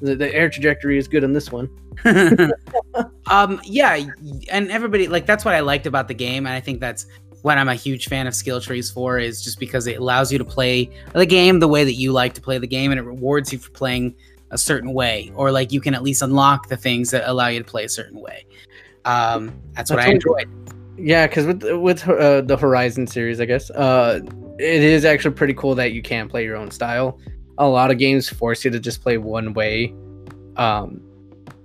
the, 0.00 0.10
the, 0.10 0.16
the 0.16 0.34
air 0.34 0.48
trajectory 0.48 0.98
is 0.98 1.08
good 1.08 1.24
on 1.24 1.32
this 1.32 1.50
one. 1.50 1.68
um 3.30 3.60
yeah, 3.64 3.98
and 4.50 4.70
everybody 4.70 5.08
like 5.08 5.26
that's 5.26 5.44
what 5.44 5.54
I 5.54 5.60
liked 5.60 5.86
about 5.86 6.08
the 6.08 6.14
game 6.14 6.46
and 6.46 6.54
I 6.54 6.60
think 6.60 6.80
that's 6.80 7.06
what 7.42 7.58
I'm 7.58 7.68
a 7.68 7.74
huge 7.74 8.08
fan 8.08 8.26
of 8.26 8.34
skill 8.34 8.60
trees 8.60 8.90
for 8.90 9.18
is 9.18 9.42
just 9.42 9.58
because 9.60 9.86
it 9.86 9.98
allows 9.98 10.32
you 10.32 10.38
to 10.38 10.44
play 10.44 10.90
the 11.12 11.26
game 11.26 11.60
the 11.60 11.68
way 11.68 11.84
that 11.84 11.94
you 11.94 12.12
like 12.12 12.34
to 12.34 12.40
play 12.40 12.58
the 12.58 12.66
game 12.66 12.90
and 12.90 12.98
it 12.98 13.04
rewards 13.04 13.52
you 13.52 13.58
for 13.58 13.70
playing 13.70 14.14
a 14.50 14.58
certain 14.58 14.92
way 14.92 15.30
or 15.34 15.50
like 15.50 15.72
you 15.72 15.80
can 15.80 15.94
at 15.94 16.02
least 16.02 16.22
unlock 16.22 16.68
the 16.68 16.76
things 16.76 17.10
that 17.10 17.28
allow 17.28 17.48
you 17.48 17.58
to 17.58 17.64
play 17.64 17.84
a 17.84 17.88
certain 17.88 18.20
way. 18.20 18.44
Um 19.04 19.52
that's 19.74 19.90
what 19.90 19.96
That's 19.96 20.08
I 20.08 20.12
enjoyed. 20.12 20.48
Yeah, 20.98 21.26
because 21.26 21.46
with 21.46 21.62
with 21.62 22.08
uh, 22.08 22.40
the 22.40 22.56
Horizon 22.56 23.06
series, 23.06 23.40
I 23.40 23.44
guess, 23.44 23.70
uh, 23.70 24.20
it 24.58 24.82
is 24.82 25.04
actually 25.04 25.34
pretty 25.34 25.54
cool 25.54 25.74
that 25.76 25.92
you 25.92 26.02
can 26.02 26.28
play 26.28 26.44
your 26.44 26.56
own 26.56 26.70
style. 26.70 27.18
A 27.58 27.66
lot 27.66 27.90
of 27.90 27.98
games 27.98 28.28
force 28.28 28.64
you 28.64 28.70
to 28.70 28.80
just 28.80 29.02
play 29.02 29.18
one 29.18 29.52
way, 29.52 29.92
um, 30.56 31.00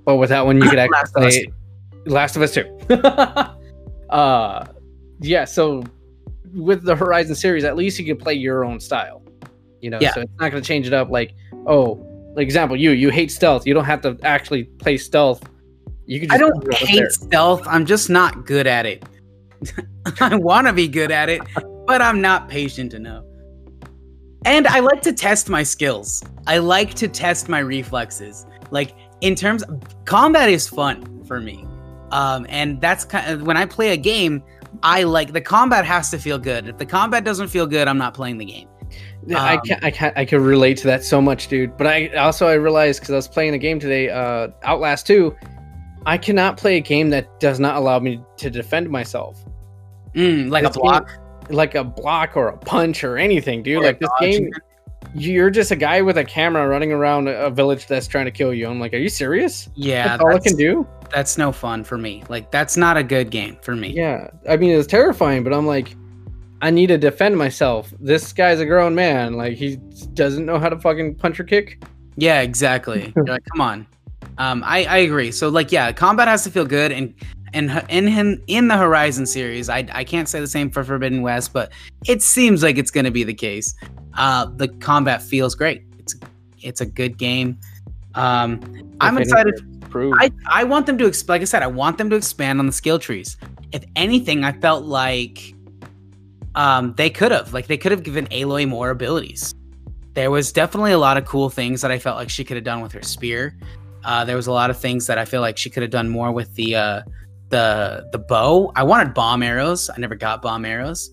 but 0.06 0.18
with 0.18 0.30
that 0.30 0.46
one, 0.46 0.58
you 0.58 0.70
could 0.70 0.80
actually 0.80 1.52
Last 2.06 2.36
of 2.36 2.42
Us 2.42 2.54
play 2.54 2.84
Last 2.88 2.90
of 2.90 2.92
Us 2.92 3.54
Two. 4.08 4.10
uh, 4.10 4.66
yeah. 5.22 5.46
So 5.46 5.84
with 6.54 6.84
the 6.84 6.96
Horizon 6.96 7.36
series, 7.36 7.64
at 7.64 7.76
least 7.76 8.00
you 8.00 8.06
can 8.06 8.18
play 8.18 8.34
your 8.34 8.66
own 8.66 8.80
style. 8.80 9.24
You 9.82 9.90
know, 9.90 10.00
Yeah. 10.02 10.14
so 10.14 10.22
it's 10.22 10.32
not 10.40 10.52
going 10.52 10.64
to 10.64 10.68
change 10.68 10.88
it 10.88 10.94
up. 10.94 11.10
Like, 11.10 11.34
oh, 11.68 12.06
like 12.36 12.44
example, 12.44 12.76
you 12.76 12.92
you 12.92 13.10
hate 13.10 13.32
stealth. 13.32 13.68
You 13.68 13.74
don't 13.74 13.86
have 13.86 14.02
to 14.02 14.18
actually 14.24 14.64
play 14.64 14.98
stealth. 14.98 15.44
You 16.06 16.20
can. 16.20 16.32
I 16.32 16.38
don't 16.38 16.74
hate 16.74 17.12
stealth. 17.12 17.62
I'm 17.68 17.86
just 17.86 18.10
not 18.10 18.46
good 18.46 18.68
at 18.68 18.86
it. 18.86 19.04
I 20.20 20.36
want 20.36 20.68
to 20.68 20.74
be 20.74 20.88
good 20.88 21.12
at 21.12 21.30
it, 21.30 21.42
but 21.86 22.02
I'm 22.02 22.20
not 22.22 22.50
patient 22.50 22.94
enough. 22.94 23.24
And 24.46 24.68
I 24.68 24.80
like 24.80 25.02
to 25.04 25.14
test 25.14 25.50
my 25.50 25.64
skills. 25.64 26.22
I 26.48 26.58
like 26.58 26.94
to 26.96 27.08
test 27.08 27.48
my 27.50 27.60
reflexes. 27.60 28.46
Like 28.72 28.96
in 29.22 29.36
terms 29.36 29.64
combat 30.06 30.50
is 30.50 30.68
fun 30.68 31.24
for 31.26 31.40
me. 31.40 31.66
Um, 32.12 32.46
and 32.50 32.80
that's 32.82 33.06
kind 33.06 33.32
of 33.32 33.44
when 33.44 33.58
I 33.58 33.66
play 33.66 33.90
a 33.94 33.98
game, 33.98 34.44
I 34.84 35.04
like 35.04 35.34
the 35.34 35.42
combat 35.42 35.86
has 35.86 36.12
to 36.12 36.18
feel 36.18 36.38
good. 36.38 36.68
If 36.68 36.78
the 36.78 36.86
combat 36.86 37.24
doesn't 37.24 37.48
feel 37.48 37.66
good, 37.66 37.88
I'm 37.88 37.98
not 37.98 38.14
playing 38.14 38.38
the 38.38 38.46
game. 38.46 38.68
Yeah, 39.26 39.42
I 39.42 39.54
Um, 39.56 39.62
can 39.66 39.80
I 39.82 39.92
can 39.92 40.14
I 40.16 40.26
can 40.26 40.44
relate 40.44 40.78
to 40.78 40.88
that 40.88 41.04
so 41.04 41.22
much, 41.22 41.48
dude. 41.48 41.78
But 41.78 41.88
I 41.88 42.08
also 42.10 42.48
I 42.48 42.54
realized 42.56 43.00
because 43.00 43.14
I 43.14 43.16
was 43.16 43.28
playing 43.28 43.54
a 43.54 43.58
game 43.58 43.80
today, 43.80 44.10
uh, 44.10 44.50
Outlast 44.64 45.08
Two. 45.08 45.36
I 46.06 46.18
cannot 46.18 46.58
play 46.58 46.76
a 46.76 46.82
game 46.82 47.10
that 47.12 47.40
does 47.40 47.60
not 47.62 47.78
allow 47.78 47.98
me 48.00 48.22
to 48.38 48.50
defend 48.50 48.90
myself, 48.90 49.42
Mm, 50.16 50.52
like 50.52 50.66
a 50.66 50.68
This 50.68 50.76
game- 50.76 50.82
block. 50.82 51.10
Like 51.50 51.76
a 51.76 51.84
block 51.84 52.36
or 52.36 52.50
a 52.50 52.58
punch 52.58 53.04
or 53.04 53.18
anything, 53.18 53.64
dude. 53.64 53.78
or 53.78 53.84
like 53.84 54.00
this 54.00 54.10
game, 54.20 54.52
you're 55.14 55.50
just 55.50 55.72
a 55.72 55.76
guy 55.76 56.02
with 56.02 56.18
a 56.18 56.24
camera 56.24 56.68
running 56.68 56.92
around 56.92 57.28
a 57.28 57.50
village 57.50 57.88
that's 57.88 58.08
trying 58.08 58.26
to 58.26 58.32
kill 58.32 58.54
you. 58.54 58.68
I'm 58.68 58.80
like, 58.80 58.94
are 58.94 58.98
you 58.98 59.10
serious? 59.10 59.70
Yeah, 59.76 60.08
that's 60.08 60.24
all 60.24 60.36
I 60.36 60.40
can 60.40 60.56
do. 60.56 60.88
that's 61.12 61.38
no 61.38 61.52
fun 61.52 61.84
for 61.84 61.98
me. 61.98 62.24
Like 62.30 62.52
that's 62.52 62.78
not 62.78 62.98
a 62.98 63.04
good 63.04 63.30
game 63.30 63.58
for 63.62 63.76
me. 63.76 63.90
Yeah, 63.90 64.30
I 64.50 64.58
mean 64.58 64.72
it's 64.72 64.88
terrifying, 64.88 65.44
but 65.44 65.54
I'm 65.54 65.68
like, 65.68 65.96
I 66.62 66.70
need 66.70 66.88
to 66.88 66.98
defend 66.98 67.38
myself. 67.38 67.94
This 68.00 68.32
guy's 68.34 68.60
a 68.60 68.66
grown 68.66 68.96
man. 68.96 69.34
Like 69.34 69.54
he 69.56 69.76
doesn't 70.14 70.46
know 70.46 70.58
how 70.60 70.70
to 70.70 70.80
fucking 70.80 71.16
punch 71.16 71.40
or 71.40 71.44
kick. 71.44 71.84
Yeah, 72.16 72.42
exactly. 72.42 73.12
You're 73.16 73.26
like, 73.26 73.44
come 73.52 73.62
on. 73.62 73.88
Um, 74.38 74.64
I, 74.66 74.86
I 74.86 74.98
agree. 75.00 75.32
So 75.32 75.50
like, 75.50 75.72
yeah, 75.72 75.92
combat 75.92 76.28
has 76.28 76.44
to 76.46 76.50
feel 76.50 76.66
good, 76.66 76.92
and 76.92 77.14
and 77.54 77.86
in 77.90 78.08
him 78.08 78.42
in 78.48 78.68
the 78.68 78.78
Horizon 78.78 79.26
series, 79.26 79.70
I 79.70 79.88
I 79.92 80.04
can't 80.04 80.28
say 80.28 80.40
the 80.40 80.48
same 80.48 80.70
for 80.70 80.84
Forbidden 80.84 81.22
West, 81.22 81.54
but 81.54 81.72
it 82.08 82.22
seems 82.22 82.64
like 82.64 82.78
it's 82.78 82.92
going 82.92 83.06
to 83.06 83.12
be 83.12 83.24
the 83.24 83.34
case. 83.34 83.74
Uh, 84.18 84.46
the 84.56 84.68
combat 84.68 85.22
feels 85.22 85.56
great. 85.56 85.84
It's 86.00 86.16
it's 86.62 86.82
a 86.82 86.86
good 86.86 87.18
game. 87.18 87.60
Um, 88.16 88.96
I'm 89.00 89.18
excited. 89.18 89.56
Prove. 89.90 90.16
I 90.18 90.32
I 90.48 90.64
want 90.64 90.86
them 90.86 90.98
to 90.98 91.06
exp- 91.06 91.30
like 91.30 91.42
I 91.42 91.46
said, 91.46 91.64
I 91.64 91.68
want 91.68 91.98
them 91.98 92.10
to 92.10 92.16
expand 92.16 92.60
on 92.60 92.66
the 92.66 92.72
skill 92.72 93.00
trees. 93.00 93.38
If 93.72 93.84
anything, 93.96 94.44
I 94.44 94.52
felt 94.54 94.86
like 94.86 95.56
um 96.56 96.94
they 96.98 97.10
could 97.10 97.32
have 97.32 97.54
like 97.54 97.68
they 97.68 97.78
could 97.78 97.92
have 97.92 98.04
given 98.04 98.26
Aloy 98.28 98.68
more 98.68 98.90
abilities. 98.90 99.54
There 100.14 100.30
was 100.30 100.52
definitely 100.52 100.92
a 100.92 101.00
lot 101.00 101.18
of 101.18 101.26
cool 101.26 101.50
things 101.50 101.82
that 101.82 101.92
I 101.92 101.98
felt 101.98 102.18
like 102.18 102.30
she 102.30 102.44
could 102.44 102.58
have 102.58 102.64
done 102.64 102.82
with 102.82 102.92
her 102.92 103.02
spear. 103.02 103.58
Uh, 104.04 104.26
there 104.26 104.36
was 104.36 104.48
a 104.48 104.52
lot 104.52 104.70
of 104.70 104.78
things 104.78 105.08
that 105.08 105.18
I 105.18 105.26
feel 105.26 105.42
like 105.42 105.58
she 105.58 105.70
could 105.70 105.82
have 105.82 105.92
done 105.92 106.10
more 106.10 106.32
with 106.32 106.54
the 106.56 106.76
uh, 106.76 107.02
the 107.54 108.10
the 108.12 108.18
bow. 108.20 108.72
I 108.76 108.84
wanted 108.84 109.14
bomb 109.14 109.44
arrows. 109.44 109.90
I 109.96 110.00
never 110.00 110.16
got 110.16 110.42
bomb 110.42 110.66
arrows. 110.66 111.12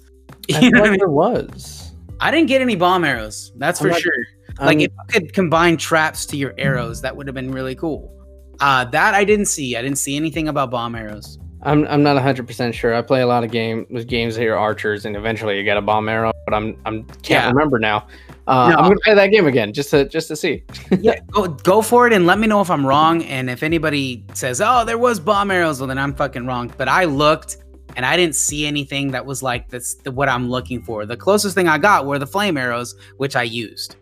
I 0.55 0.59
You 0.61 0.70
know 0.70 0.80
what 0.80 0.88
I 0.88 0.97
mean? 0.97 1.11
was. 1.11 1.93
I 2.20 2.30
didn't 2.30 2.49
get 2.49 2.61
any 2.61 2.76
bomb 2.76 3.05
arrows. 3.05 3.53
That's 3.57 3.80
I'm 3.80 3.84
for 3.88 3.91
not- 3.93 4.01
sure. 4.01 4.12
Like 4.59 4.76
Um, 4.76 4.80
if 4.80 4.91
you 4.91 5.20
could 5.20 5.32
combine 5.32 5.76
traps 5.76 6.26
to 6.26 6.36
your 6.36 6.53
arrows, 6.59 7.01
that 7.03 7.16
would 7.16 7.26
have 7.28 7.34
been 7.34 7.51
really 7.53 7.74
cool. 7.74 8.12
Uh, 8.61 8.84
that 8.86 9.14
I 9.14 9.24
didn't 9.24 9.47
see. 9.47 9.76
I 9.76 9.80
didn't 9.82 9.99
see 9.99 10.16
anything 10.16 10.49
about 10.49 10.70
bomb 10.70 10.95
arrows. 10.95 11.38
I'm 11.62 11.86
I'm 11.88 12.03
not 12.03 12.14
100 12.14 12.47
percent 12.47 12.74
sure. 12.74 12.95
I 12.95 13.03
play 13.03 13.20
a 13.22 13.26
lot 13.26 13.45
of 13.45 13.51
game 13.51 13.86
with 13.91 14.07
games 14.07 14.34
that 14.36 14.47
are 14.47 14.57
archers, 14.57 15.05
and 15.07 15.14
eventually 15.16 15.57
you 15.59 15.62
get 15.64 15.76
a 15.76 15.82
bomb 15.82 16.09
arrow, 16.09 16.32
but 16.47 16.55
I'm 16.55 16.76
I'm 16.86 17.05
can't 17.22 17.45
Yeah. 17.45 17.49
remember 17.51 17.78
now. 17.78 18.07
Uh, 18.51 18.70
No. 18.70 18.76
I'm 18.76 18.82
gonna 18.84 18.96
play 19.05 19.14
that 19.14 19.28
game 19.28 19.46
again 19.46 19.72
just 19.72 19.90
to 19.90 20.09
just 20.09 20.26
to 20.28 20.36
see. 20.36 20.64
yeah, 21.01 21.20
go, 21.30 21.46
go 21.46 21.80
for 21.82 22.07
it 22.09 22.12
and 22.12 22.26
let 22.26 22.38
me 22.40 22.46
know 22.48 22.61
if 22.61 22.70
I'm 22.70 22.84
wrong. 22.84 23.22
And 23.24 23.48
if 23.48 23.62
anybody 23.62 24.24
says, 24.34 24.61
"Oh, 24.61 24.84
there 24.84 24.98
was 24.98 25.20
bomb 25.20 25.51
arrows," 25.53 25.80
well, 25.80 25.86
then 25.86 25.98
I'm 25.98 26.14
fucking 26.14 26.46
wrong. 26.46 26.72
But 26.76 26.88
I 26.88 27.05
looked 27.05 27.59
and 27.96 28.05
I 28.05 28.16
didn't 28.16 28.34
see 28.34 28.66
anything 28.66 29.12
that 29.12 29.24
was 29.24 29.42
like 29.42 29.68
this. 29.68 29.94
The, 29.94 30.11
what 30.11 30.28
I'm 30.28 30.51
looking 30.51 30.82
for. 30.82 31.07
The 31.07 31.16
closest 31.16 31.55
thing 31.55 31.68
I 31.68 31.78
got 31.78 32.07
were 32.07 32.18
the 32.18 32.26
flame 32.26 32.57
arrows, 32.57 32.96
which 33.18 33.36
I 33.36 33.44
used. 33.44 33.96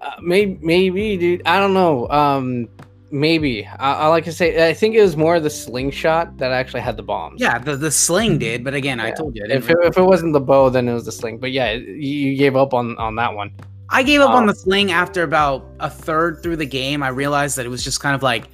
Uh, 0.00 0.10
maybe 0.20 0.58
maybe 0.60 1.16
dude. 1.16 1.42
I 1.46 1.58
don't 1.58 1.74
know. 1.74 2.08
Um, 2.10 2.68
maybe 3.10 3.66
I, 3.66 3.92
I 3.92 4.06
like 4.08 4.24
to 4.24 4.32
say 4.32 4.68
I 4.68 4.74
think 4.74 4.94
it 4.94 5.02
was 5.02 5.16
more 5.16 5.40
the 5.40 5.50
slingshot 5.50 6.36
that 6.38 6.52
actually 6.52 6.80
had 6.80 6.96
the 6.96 7.02
bombs. 7.02 7.40
Yeah, 7.40 7.58
the 7.58 7.76
the 7.76 7.90
sling 7.90 8.32
mm-hmm. 8.32 8.38
did, 8.38 8.64
but 8.64 8.74
again, 8.74 9.00
I 9.00 9.10
told 9.10 9.36
you, 9.36 9.44
I, 9.48 9.54
If 9.54 9.70
it, 9.70 9.76
if 9.82 9.96
it 9.96 10.02
wasn't 10.02 10.32
the 10.32 10.40
bow, 10.40 10.70
then 10.70 10.88
it 10.88 10.94
was 10.94 11.04
the 11.04 11.12
sling. 11.12 11.38
But 11.38 11.52
yeah, 11.52 11.72
you, 11.72 12.36
gave 12.36 12.56
up 12.56 12.74
on 12.74 12.96
on 12.98 13.16
that 13.16 13.34
one. 13.34 13.52
I 13.88 14.02
gave 14.02 14.20
up 14.20 14.30
on 14.30 14.44
Oh. 14.44 14.46
the 14.46 14.52
um, 14.52 14.56
sling 14.56 14.92
after 14.92 15.22
about 15.24 15.66
a 15.80 15.90
third 15.90 16.42
through 16.42 16.56
the 16.56 16.66
game. 16.66 17.02
I 17.02 17.08
realized 17.08 17.56
that 17.56 17.66
it 17.66 17.70
was 17.70 17.82
just 17.82 18.00
kind 18.00 18.14
of 18.14 18.22
like 18.22 18.48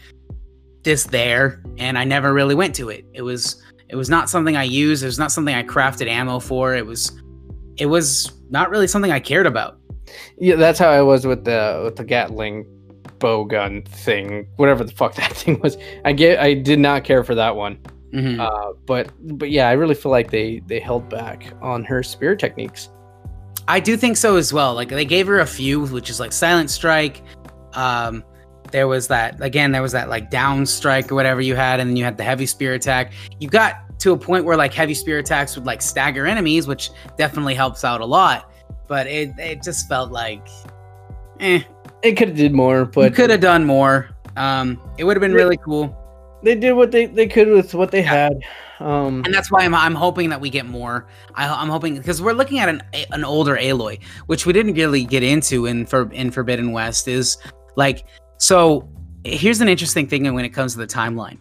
this 0.83 1.05
there, 1.05 1.63
and 1.79 1.99
I 1.99 2.05
never 2.05 2.33
really 2.33 2.55
went 2.55 2.75
to 2.77 2.89
it. 2.89 3.05
It 3.13 3.23
was 3.23 3.63
it 3.89 3.97
was 3.97 4.11
not 4.11 4.31
something 4.31 4.57
I 4.57 4.65
used. 4.65 5.03
It 5.03 5.07
was 5.07 5.19
not 5.19 5.31
something 5.31 5.55
I 5.55 5.63
crafted 5.63 6.09
ammo 6.09 6.39
for. 6.39 6.75
It 6.75 6.87
was 6.87 7.21
it 7.77 7.87
was 7.87 8.33
not 8.51 8.71
really 8.71 8.87
something 8.87 9.13
I 9.13 9.21
cared 9.21 9.47
about. 9.47 9.79
Yeah, 10.39 10.57
that's 10.57 10.79
how 10.79 10.89
I 10.89 11.03
was 11.03 11.27
with 11.27 11.45
the 11.45 11.83
with 11.85 11.97
the 11.97 12.05
Gatling 12.05 12.67
bow 13.19 13.45
gun 13.45 13.83
thing, 13.83 14.47
whatever 14.57 14.85
the 14.85 14.93
fuck 14.93 15.15
that 15.17 15.33
thing 15.33 15.61
was. 15.61 15.77
I 16.05 16.13
get 16.13 16.41
I 16.41 16.55
did 16.55 16.79
not 16.79 17.05
care 17.05 17.25
for 17.25 17.35
that 17.35 17.55
one. 17.57 17.79
Mhm. 18.15 18.41
Uh, 18.41 18.73
but 18.87 19.11
but 19.39 19.51
yeah, 19.51 19.69
I 19.69 19.73
really 19.73 19.95
feel 19.95 20.13
like 20.13 20.31
they 20.31 20.61
they 20.67 20.81
held 20.81 21.09
back 21.09 21.53
on 21.61 21.85
her 21.85 22.03
spear 22.03 22.37
techniques. 22.37 22.91
I 23.69 23.81
do 23.81 23.97
think 23.97 24.17
so 24.17 24.37
as 24.37 24.53
well. 24.53 24.75
Like 24.75 24.89
they 24.89 25.05
gave 25.05 25.27
her 25.27 25.41
a 25.41 25.47
few, 25.47 25.85
which 25.87 26.09
is 26.09 26.21
like 26.21 26.33
silent 26.33 26.71
strike. 26.71 27.23
Um, 27.75 28.23
there 28.71 28.89
was 28.89 29.09
that 29.09 29.41
again. 29.43 29.73
There 29.73 29.83
was 29.83 29.93
that 29.93 30.09
like 30.09 30.31
down 30.31 30.67
strike 30.67 31.11
or 31.11 31.15
whatever 31.15 31.41
you 31.41 31.57
had, 31.57 31.81
and 31.81 31.91
then 31.91 31.97
you 31.97 32.05
had 32.05 32.17
the 32.17 32.25
heavy 32.25 32.47
spear 32.47 32.75
attack. 32.75 33.13
You 33.41 33.49
got 33.49 33.99
to 34.01 34.13
a 34.13 34.17
point 34.17 34.45
where 34.45 34.57
like 34.57 34.73
heavy 34.73 34.95
spear 34.95 35.19
attacks 35.19 35.57
would 35.57 35.67
like 35.67 35.83
stagger 35.83 36.27
enemies, 36.27 36.67
which 36.67 36.91
definitely 37.19 37.55
helps 37.55 37.85
out 37.85 38.01
a 38.01 38.07
lot. 38.07 38.53
But 38.89 39.09
it 39.09 39.33
it 39.39 39.63
just 39.63 39.89
felt 39.89 40.13
like, 40.13 40.47
eh. 41.41 41.63
It 42.09 42.17
could 42.17 42.29
have 42.29 42.37
did 42.37 42.53
more, 42.53 42.85
But 42.85 43.15
could 43.15 43.31
have 43.31 43.41
done 43.41 43.65
more. 43.65 44.09
Um, 44.37 44.81
it 44.99 45.05
would 45.05 45.17
have 45.17 45.21
been 45.21 45.33
really 45.33 45.57
cool, 45.57 45.95
they 46.43 46.55
did 46.55 46.73
what 46.75 46.91
they, 46.93 47.07
they 47.07 47.27
could 47.27 47.49
with 47.49 47.75
what 47.75 47.91
they 47.91 48.03
Yeah. 48.03 48.29
had. 48.29 48.39
Um, 48.79 49.23
and 49.25 49.33
that's 49.33 49.51
why 49.51 49.65
I'm 49.65 49.75
I'm 49.75 49.95
hoping 49.95 50.29
that 50.29 50.41
we 50.41 50.51
get 50.51 50.67
more. 50.67 51.07
I, 51.35 51.49
I'm 51.49 51.71
hoping 51.71 51.97
because 51.97 52.21
we're 52.21 52.35
looking 52.35 52.59
at 52.59 52.69
an 52.69 52.83
an 53.11 53.25
older 53.25 53.57
Aloy, 53.57 54.03
which 54.27 54.45
we 54.45 54.53
didn't 54.53 54.75
really 54.75 55.05
get 55.05 55.23
into 55.23 55.65
in 55.65 55.87
for 55.87 56.13
in 56.13 56.31
Forbidden 56.31 56.73
West 56.73 57.09
is 57.09 57.39
like 57.77 58.07
so. 58.37 58.87
Here's 59.25 59.63
an 59.63 59.69
interesting 59.69 60.07
thing 60.07 60.33
when 60.35 60.45
it 60.45 60.51
comes 60.51 60.75
to 60.75 60.79
the 60.79 60.87
timeline. 60.87 61.39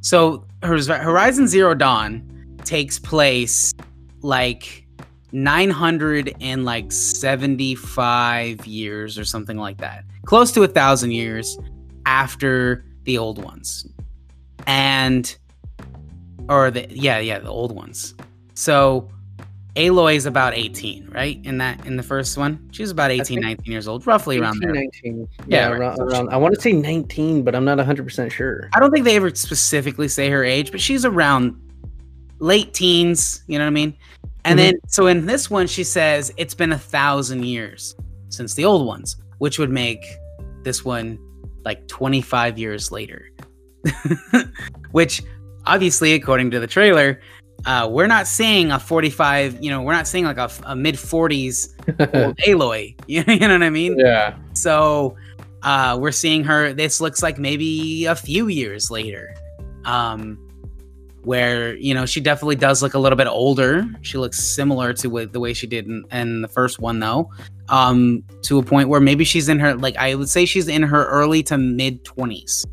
So 0.00 0.46
Horizon 0.62 1.48
Zero 1.48 1.74
Dawn 1.74 2.56
takes 2.64 2.98
place 3.00 3.74
like 4.22 4.79
900 5.32 6.34
and 6.40 6.64
like 6.64 6.90
75 6.92 8.66
years 8.66 9.18
or 9.18 9.24
something 9.24 9.56
like 9.56 9.78
that, 9.78 10.04
close 10.24 10.52
to 10.52 10.62
a 10.62 10.68
thousand 10.68 11.12
years 11.12 11.58
after 12.06 12.84
the 13.04 13.18
old 13.18 13.42
ones, 13.42 13.86
and 14.66 15.36
or 16.48 16.70
the 16.70 16.86
yeah 16.90 17.18
yeah 17.18 17.38
the 17.38 17.50
old 17.50 17.74
ones. 17.74 18.14
So 18.54 19.10
Aloy 19.76 20.16
is 20.16 20.26
about 20.26 20.54
18, 20.54 21.08
right? 21.10 21.38
In 21.44 21.58
that 21.58 21.86
in 21.86 21.96
the 21.96 22.02
first 22.02 22.36
one, 22.36 22.68
she's 22.72 22.90
about 22.90 23.10
18, 23.10 23.40
19 23.40 23.72
years 23.72 23.86
old, 23.86 24.06
roughly 24.06 24.38
around 24.38 24.58
there. 24.60 24.72
19. 24.72 25.28
Yeah, 25.46 25.46
Yeah, 25.46 25.68
right. 25.68 25.78
around, 25.78 26.00
around. 26.00 26.28
I 26.30 26.36
want 26.36 26.54
to 26.54 26.60
say 26.60 26.72
19, 26.72 27.42
but 27.44 27.54
I'm 27.54 27.64
not 27.64 27.78
100% 27.78 28.32
sure. 28.32 28.68
I 28.74 28.80
don't 28.80 28.90
think 28.90 29.04
they 29.04 29.16
ever 29.16 29.32
specifically 29.34 30.08
say 30.08 30.28
her 30.28 30.44
age, 30.44 30.72
but 30.72 30.80
she's 30.80 31.04
around 31.04 31.54
late 32.40 32.74
teens. 32.74 33.44
You 33.46 33.58
know 33.58 33.64
what 33.64 33.68
I 33.68 33.74
mean? 33.74 33.96
And 34.50 34.58
Mhm. 34.58 34.62
then, 34.62 34.74
so 34.88 35.06
in 35.06 35.26
this 35.26 35.48
one, 35.50 35.66
she 35.66 35.84
says 35.84 36.32
it's 36.36 36.54
been 36.54 36.72
a 36.72 36.78
thousand 36.78 37.44
years 37.44 37.94
since 38.30 38.54
the 38.54 38.64
old 38.64 38.86
ones, 38.86 39.16
which 39.38 39.58
would 39.58 39.70
make 39.70 40.04
this 40.64 40.84
one 40.84 41.18
like 41.64 41.86
25 41.88 42.58
years 42.58 42.90
later. 42.90 43.30
which, 44.92 45.22
obviously, 45.66 46.12
according 46.14 46.50
to 46.50 46.60
the 46.60 46.66
trailer, 46.66 47.20
uh, 47.66 47.86
we're 47.90 48.06
not 48.06 48.26
seeing 48.26 48.72
a 48.72 48.78
45, 48.78 49.62
you 49.62 49.70
know, 49.70 49.82
we're 49.82 49.92
not 49.92 50.06
seeing 50.08 50.24
like 50.24 50.38
a, 50.38 50.50
a 50.64 50.74
mid 50.74 50.94
40s 50.96 51.68
old 52.14 52.36
Aloy. 52.38 52.94
You 53.06 53.24
know 53.24 53.48
what 53.52 53.62
I 53.62 53.70
mean? 53.70 53.98
yeah. 53.98 54.36
So 54.54 55.16
uh, 55.62 55.98
we're 56.00 56.12
seeing 56.12 56.42
her. 56.44 56.72
This 56.72 57.00
looks 57.00 57.22
like 57.22 57.38
maybe 57.38 58.06
a 58.06 58.14
few 58.16 58.48
years 58.48 58.90
later, 58.90 59.34
um, 59.84 60.38
where 61.24 61.74
you 61.76 61.94
know 61.94 62.06
she 62.06 62.20
definitely 62.20 62.56
does 62.56 62.82
look 62.82 62.94
a 62.94 62.98
little 62.98 63.16
bit 63.16 63.26
older. 63.26 63.86
She 64.02 64.18
looks 64.18 64.42
similar 64.42 64.92
to 64.94 65.26
the 65.26 65.40
way 65.40 65.52
she 65.52 65.66
did 65.66 65.86
in, 65.86 66.04
in 66.12 66.42
the 66.42 66.48
first 66.48 66.78
one, 66.78 67.00
though, 67.00 67.30
um, 67.68 68.22
to 68.42 68.58
a 68.58 68.62
point 68.62 68.88
where 68.88 69.00
maybe 69.00 69.24
she's 69.24 69.48
in 69.48 69.58
her 69.58 69.74
like 69.74 69.96
I 69.96 70.14
would 70.14 70.28
say 70.28 70.44
she's 70.44 70.68
in 70.68 70.82
her 70.82 71.06
early 71.06 71.42
to 71.44 71.58
mid 71.58 72.04
twenties 72.04 72.64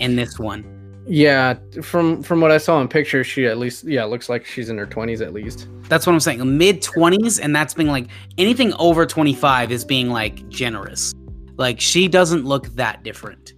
in 0.00 0.16
this 0.16 0.38
one. 0.38 0.64
Yeah, 1.06 1.54
from 1.82 2.22
from 2.22 2.40
what 2.40 2.50
I 2.50 2.58
saw 2.58 2.80
in 2.80 2.88
pictures, 2.88 3.26
she 3.26 3.46
at 3.46 3.58
least 3.58 3.84
yeah 3.84 4.04
looks 4.04 4.28
like 4.28 4.46
she's 4.46 4.70
in 4.70 4.78
her 4.78 4.86
20s 4.86 5.20
at 5.20 5.34
least. 5.34 5.68
That's 5.88 6.06
what 6.06 6.14
I'm 6.14 6.20
saying. 6.20 6.56
Mid 6.56 6.80
20s, 6.80 7.38
and 7.42 7.54
that's 7.54 7.74
being 7.74 7.90
like 7.90 8.06
anything 8.38 8.72
over 8.74 9.04
25 9.04 9.70
is 9.70 9.84
being 9.84 10.08
like 10.08 10.48
generous. 10.48 11.12
Like 11.56 11.78
she 11.78 12.08
doesn't 12.08 12.44
look 12.44 12.68
that 12.76 13.02
different. 13.02 13.52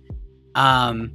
Um 0.56 1.12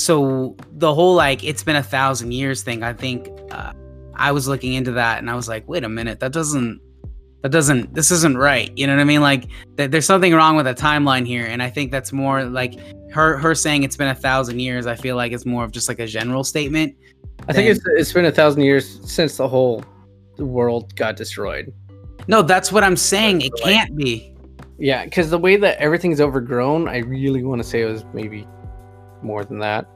so 0.00 0.56
the 0.72 0.92
whole 0.92 1.14
like 1.14 1.44
it's 1.44 1.62
been 1.62 1.76
a 1.76 1.82
thousand 1.82 2.32
years 2.32 2.62
thing, 2.62 2.82
I 2.82 2.92
think 2.92 3.28
uh, 3.50 3.72
I 4.14 4.32
was 4.32 4.48
looking 4.48 4.74
into 4.74 4.92
that 4.92 5.18
and 5.18 5.30
I 5.30 5.34
was 5.34 5.48
like, 5.48 5.68
wait 5.68 5.84
a 5.84 5.88
minute, 5.88 6.20
that 6.20 6.32
doesn't 6.32 6.80
that 7.42 7.50
doesn't 7.50 7.94
this 7.94 8.10
isn't 8.10 8.36
right. 8.36 8.76
You 8.76 8.86
know 8.86 8.94
what 8.94 9.00
I 9.00 9.04
mean? 9.04 9.20
Like 9.20 9.48
th- 9.76 9.90
there's 9.90 10.06
something 10.06 10.34
wrong 10.34 10.56
with 10.56 10.66
the 10.66 10.74
timeline 10.74 11.26
here, 11.26 11.46
and 11.46 11.62
I 11.62 11.70
think 11.70 11.90
that's 11.90 12.12
more 12.12 12.44
like 12.44 12.78
her 13.12 13.36
her 13.38 13.54
saying 13.54 13.82
it's 13.82 13.96
been 13.96 14.08
a 14.08 14.14
thousand 14.14 14.60
years. 14.60 14.86
I 14.86 14.94
feel 14.94 15.16
like 15.16 15.32
it's 15.32 15.46
more 15.46 15.64
of 15.64 15.72
just 15.72 15.88
like 15.88 15.98
a 16.00 16.06
general 16.06 16.44
statement. 16.44 16.96
I 17.48 17.52
think 17.52 17.68
it's 17.68 17.80
it's 17.96 18.12
been 18.12 18.26
a 18.26 18.32
thousand 18.32 18.62
years 18.62 19.00
since 19.10 19.36
the 19.36 19.48
whole 19.48 19.84
world 20.38 20.94
got 20.96 21.16
destroyed. 21.16 21.72
No, 22.26 22.42
that's 22.42 22.70
what 22.70 22.84
I'm 22.84 22.96
saying. 22.96 23.40
It 23.42 23.52
can't 23.62 23.96
be. 23.96 24.34
Yeah, 24.78 25.04
because 25.04 25.30
the 25.30 25.38
way 25.38 25.56
that 25.56 25.78
everything's 25.78 26.20
overgrown, 26.20 26.88
I 26.88 26.98
really 26.98 27.42
want 27.42 27.62
to 27.62 27.68
say 27.68 27.82
it 27.82 27.86
was 27.86 28.04
maybe 28.14 28.46
more 29.22 29.44
than 29.44 29.58
that. 29.60 29.86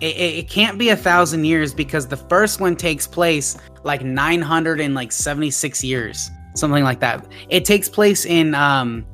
It, 0.00 0.16
it, 0.16 0.34
it 0.38 0.50
can't 0.50 0.78
be 0.78 0.90
a 0.90 0.96
thousand 0.96 1.44
years 1.44 1.72
because 1.72 2.06
the 2.06 2.16
first 2.16 2.60
one 2.60 2.76
takes 2.76 3.06
place 3.06 3.56
like 3.82 4.02
976 4.02 5.84
years, 5.84 6.30
something 6.54 6.84
like 6.84 7.00
that. 7.00 7.26
It 7.48 7.64
takes 7.64 7.88
place 7.88 8.26
in 8.26 8.54
um, 8.54 9.06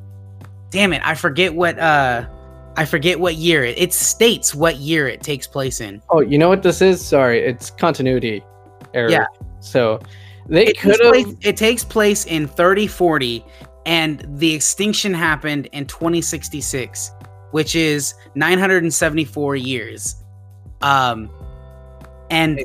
damn 0.73 0.93
it, 0.93 1.03
I 1.05 1.15
forget 1.15 1.55
what 1.55 1.79
uh, 1.79 2.27
I 2.77 2.85
forget 2.85 3.21
what 3.21 3.37
year 3.37 3.65
it. 3.65 3.79
It 3.79 3.93
states 3.93 4.55
what 4.55 4.77
year 4.77 5.07
it 5.07 5.23
takes 5.23 5.47
place 5.47 5.81
in. 5.81 6.03
Oh, 6.11 6.21
you 6.21 6.39
know 6.39 6.49
what 6.49 6.63
this 6.63 6.83
is? 6.83 7.05
Sorry, 7.05 7.41
it's 7.41 7.71
continuity 7.71 8.43
error. 8.95 9.11
Yeah. 9.11 9.27
So 9.61 10.01
they 10.49 10.73
could 10.73 10.99
have. 11.01 11.37
it 11.43 11.57
takes 11.57 11.85
place 11.85 12.27
in 12.27 12.49
3040, 12.49 13.45
and 13.87 14.27
the 14.39 14.53
extinction 14.53 15.15
happened 15.15 15.67
in 15.73 15.87
2066, 15.87 17.13
which 17.53 17.75
is 17.77 18.15
974 18.35 19.57
years. 19.57 20.17
Um, 20.83 21.31
and 22.31 22.65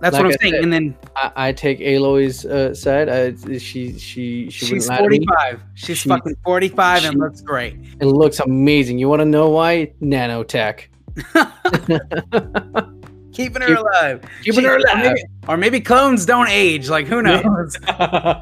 Like 0.00 0.12
what 0.12 0.20
I'm 0.20 0.26
I 0.26 0.30
saying. 0.40 0.54
said, 0.54 0.62
and 0.64 0.72
then 0.72 0.96
I, 1.16 1.32
I 1.48 1.52
take 1.52 1.80
Aloy's 1.80 2.44
uh, 2.46 2.74
side. 2.74 3.08
Uh, 3.08 3.32
she 3.58 3.98
she 3.98 3.98
she 3.98 4.50
she's 4.50 4.88
wouldn't 4.88 4.90
lie 4.90 4.98
to 4.98 5.08
me. 5.08 5.26
45. 5.26 5.60
She's 5.74 5.98
She- 5.98 6.08
fucking 6.08 6.36
45 6.44 7.04
and 7.04 7.18
looks 7.18 7.40
great. 7.40 7.76
It 8.00 8.06
looks 8.06 8.40
amazing. 8.40 8.98
You 8.98 9.08
want 9.08 9.20
to 9.20 9.26
know 9.26 9.48
why? 9.50 9.92
Nanotech. 10.02 10.84
Keeping 13.32 13.62
her 13.62 13.68
Keep- 13.68 13.78
alive. 13.78 14.24
Keeping 14.42 14.60
She- 14.60 14.66
her 14.66 14.74
or 14.74 14.78
alive. 14.78 14.96
maybe- 15.04 15.22
Or 15.48 15.56
maybe 15.56 15.80
clones 15.80 16.26
don't 16.26 16.48
age. 16.48 16.88
Like 16.88 17.06
who 17.06 17.22
knows? 17.22 17.76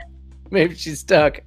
Maybe 0.50 0.74
she's 0.74 1.00
stuck. 1.00 1.40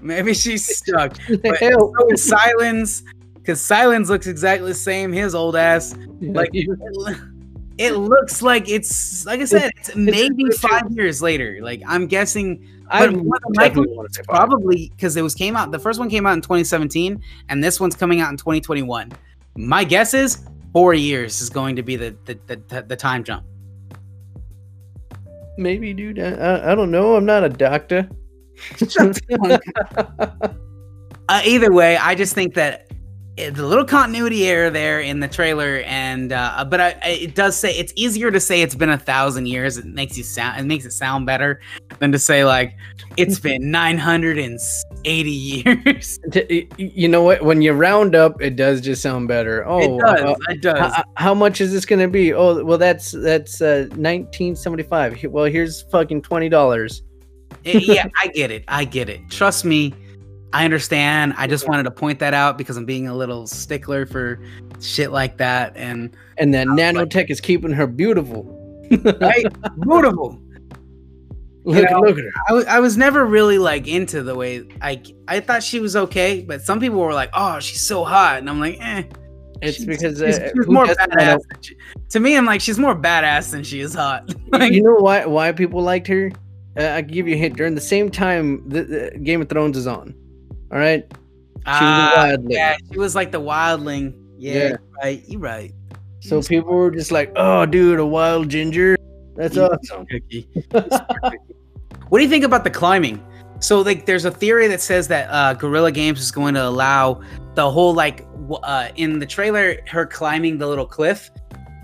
maybe 0.00 0.34
she's 0.34 0.64
stuck. 0.78 1.16
But 1.42 1.58
so 1.58 1.92
is 2.12 2.30
Sylens, 2.30 3.02
because 3.42 3.60
Sylens 3.60 4.08
looks 4.08 4.28
exactly 4.28 4.68
the 4.68 4.74
same. 4.74 5.12
His 5.12 5.34
old 5.34 5.56
ass. 5.56 5.96
Like 6.20 6.50
it, 6.52 6.68
it 7.78 7.92
looks 7.94 8.40
like 8.42 8.68
it's 8.68 9.26
like 9.26 9.40
I 9.40 9.44
said, 9.44 9.72
it's 9.76 9.94
maybe 9.96 10.44
it's- 10.44 10.60
five 10.60 10.90
years 10.92 11.20
later. 11.20 11.58
Like 11.60 11.82
I'm 11.86 12.06
guessing, 12.06 12.64
I 12.88 13.06
but 13.06 13.16
more 13.16 13.38
than 13.42 13.52
definitely 13.52 13.80
likely, 13.80 13.96
want 13.96 14.08
to 14.08 14.14
say 14.14 14.22
five. 14.22 14.36
probably 14.36 14.90
because 14.90 15.16
it 15.16 15.22
was 15.22 15.34
came 15.34 15.56
out. 15.56 15.72
The 15.72 15.78
first 15.78 15.98
one 15.98 16.08
came 16.08 16.24
out 16.26 16.34
in 16.34 16.40
2017, 16.40 17.20
and 17.48 17.64
this 17.64 17.80
one's 17.80 17.96
coming 17.96 18.20
out 18.20 18.30
in 18.30 18.36
2021. 18.36 19.12
My 19.56 19.82
guess 19.84 20.14
is 20.14 20.46
four 20.72 20.94
years 20.94 21.40
is 21.40 21.50
going 21.50 21.74
to 21.76 21.82
be 21.82 21.96
the 21.96 22.16
the, 22.24 22.38
the, 22.46 22.82
the 22.82 22.96
time 22.96 23.24
jump. 23.24 23.44
Maybe, 25.58 25.92
dude. 25.92 26.18
I, 26.18 26.72
I 26.72 26.74
don't 26.74 26.90
know. 26.90 27.16
I'm 27.16 27.26
not 27.26 27.44
a 27.44 27.48
doctor. 27.48 28.08
uh, 31.28 31.42
either 31.44 31.72
way, 31.72 31.96
I 31.96 32.14
just 32.14 32.34
think 32.34 32.54
that 32.54 32.91
it's 33.42 33.58
a 33.58 33.66
little 33.66 33.84
continuity 33.84 34.46
error 34.46 34.70
there 34.70 35.00
in 35.00 35.20
the 35.20 35.28
trailer, 35.28 35.78
and 35.86 36.32
uh, 36.32 36.64
but 36.68 36.80
I, 36.80 36.88
it 37.04 37.34
does 37.34 37.56
say 37.56 37.72
it's 37.72 37.92
easier 37.96 38.30
to 38.30 38.40
say 38.40 38.62
it's 38.62 38.74
been 38.74 38.90
a 38.90 38.98
thousand 38.98 39.46
years. 39.46 39.76
It 39.78 39.86
makes 39.86 40.16
you 40.16 40.24
sound 40.24 40.60
it 40.60 40.64
makes 40.64 40.84
it 40.84 40.92
sound 40.92 41.26
better 41.26 41.60
than 41.98 42.12
to 42.12 42.18
say 42.18 42.44
like 42.44 42.74
it's 43.16 43.38
been 43.38 43.70
nine 43.70 43.98
hundred 43.98 44.38
and 44.38 44.58
eighty 45.04 45.30
years. 45.66 46.18
You 46.76 47.08
know 47.08 47.22
what? 47.22 47.42
When 47.42 47.62
you 47.62 47.72
round 47.72 48.14
up, 48.14 48.40
it 48.40 48.56
does 48.56 48.80
just 48.80 49.02
sound 49.02 49.28
better. 49.28 49.66
Oh, 49.66 49.80
it 49.80 50.00
does. 50.00 50.20
Uh, 50.20 50.34
it 50.48 50.62
does. 50.62 50.78
How, 50.78 51.04
how, 51.16 51.34
much 51.34 51.60
is 51.60 51.72
this 51.72 51.84
going 51.84 52.00
to 52.00 52.08
be? 52.08 52.32
Oh, 52.32 52.64
well, 52.64 52.78
that's 52.78 53.12
that's 53.12 53.60
uh, 53.60 53.88
nineteen 53.96 54.56
seventy 54.56 54.84
five. 54.84 55.22
Well, 55.24 55.46
here's 55.46 55.82
fucking 55.82 56.22
twenty 56.22 56.48
dollars. 56.48 57.02
yeah, 57.64 58.08
I 58.20 58.28
get 58.28 58.50
it. 58.50 58.64
I 58.68 58.84
get 58.84 59.08
it. 59.08 59.20
Trust 59.30 59.64
me 59.64 59.94
I 60.52 60.64
understand. 60.64 61.34
I 61.36 61.46
just 61.46 61.68
wanted 61.68 61.84
to 61.84 61.90
point 61.90 62.18
that 62.18 62.34
out 62.34 62.58
because 62.58 62.76
I'm 62.76 62.84
being 62.84 63.08
a 63.08 63.14
little 63.14 63.46
stickler 63.46 64.06
for 64.06 64.38
shit 64.80 65.10
like 65.10 65.38
that. 65.38 65.76
And 65.76 66.14
and 66.38 66.52
that 66.54 66.66
nanotech 66.66 67.14
like, 67.14 67.30
is 67.30 67.40
keeping 67.40 67.72
her 67.72 67.86
beautiful. 67.86 68.58
right? 69.20 69.46
Beautiful. 69.80 70.38
Look, 71.64 71.76
you 71.76 71.90
know, 71.90 72.00
look 72.00 72.18
at 72.18 72.24
her. 72.24 72.32
I, 72.48 72.48
w- 72.48 72.66
I 72.68 72.80
was 72.80 72.96
never 72.96 73.24
really 73.24 73.56
like 73.56 73.86
into 73.86 74.22
the 74.22 74.34
way 74.34 74.64
I 74.82 75.00
I 75.28 75.40
thought 75.40 75.62
she 75.62 75.78
was 75.78 75.94
okay, 75.94 76.42
but 76.42 76.60
some 76.60 76.80
people 76.80 76.98
were 76.98 77.14
like, 77.14 77.30
"Oh, 77.34 77.60
she's 77.60 77.80
so 77.80 78.04
hot," 78.04 78.38
and 78.38 78.50
I'm 78.50 78.58
like, 78.58 78.78
"Eh." 78.80 79.04
It's 79.62 79.76
she's, 79.76 79.86
because 79.86 80.20
uh, 80.20 80.26
she's, 80.26 80.52
she's 80.56 80.66
more 80.66 80.86
badass. 80.86 81.38
She, 81.60 81.76
to 82.10 82.20
me, 82.20 82.36
I'm 82.36 82.44
like, 82.44 82.60
she's 82.60 82.80
more 82.80 82.96
badass 82.96 83.52
than 83.52 83.62
she 83.62 83.80
is 83.80 83.94
hot. 83.94 84.34
like, 84.48 84.72
you 84.72 84.82
know 84.82 84.96
why 84.96 85.24
why 85.24 85.52
people 85.52 85.80
liked 85.82 86.08
her? 86.08 86.32
Uh, 86.76 86.88
I 86.88 87.00
give 87.00 87.28
you 87.28 87.36
a 87.36 87.38
hint. 87.38 87.56
During 87.56 87.76
the 87.76 87.80
same 87.80 88.10
time, 88.10 88.68
the, 88.68 88.82
the 88.82 89.18
Game 89.22 89.40
of 89.40 89.48
Thrones 89.48 89.76
is 89.76 89.86
on. 89.86 90.14
All 90.72 90.78
right. 90.78 91.04
She 91.10 91.16
was 91.66 91.66
ah, 91.66 92.12
wildling. 92.16 92.46
Yeah, 92.48 92.76
she 92.90 92.98
was 92.98 93.14
like 93.14 93.30
the 93.30 93.40
wildling. 93.40 94.14
Yeah, 94.38 94.54
yeah. 94.54 94.76
right. 95.02 95.22
You're 95.28 95.40
right. 95.40 95.72
So 96.20 96.36
You're 96.36 96.42
people 96.42 96.72
were 96.72 96.90
just 96.90 97.12
like, 97.12 97.30
"Oh, 97.36 97.66
dude, 97.66 98.00
a 98.00 98.06
wild 98.06 98.48
ginger. 98.48 98.96
That's 99.36 99.56
awesome." 99.56 100.06
what 102.08 102.18
do 102.18 102.24
you 102.24 102.28
think 102.28 102.44
about 102.44 102.64
the 102.64 102.70
climbing? 102.70 103.24
So, 103.60 103.80
like, 103.80 104.06
there's 104.06 104.24
a 104.24 104.30
theory 104.30 104.66
that 104.66 104.80
says 104.80 105.06
that 105.08 105.28
uh, 105.30 105.54
Guerrilla 105.54 105.92
Games 105.92 106.20
is 106.20 106.32
going 106.32 106.54
to 106.54 106.66
allow 106.66 107.20
the 107.54 107.70
whole 107.70 107.94
like 107.94 108.26
uh, 108.62 108.88
in 108.96 109.18
the 109.18 109.26
trailer, 109.26 109.76
her 109.86 110.06
climbing 110.06 110.58
the 110.58 110.66
little 110.66 110.86
cliff 110.86 111.30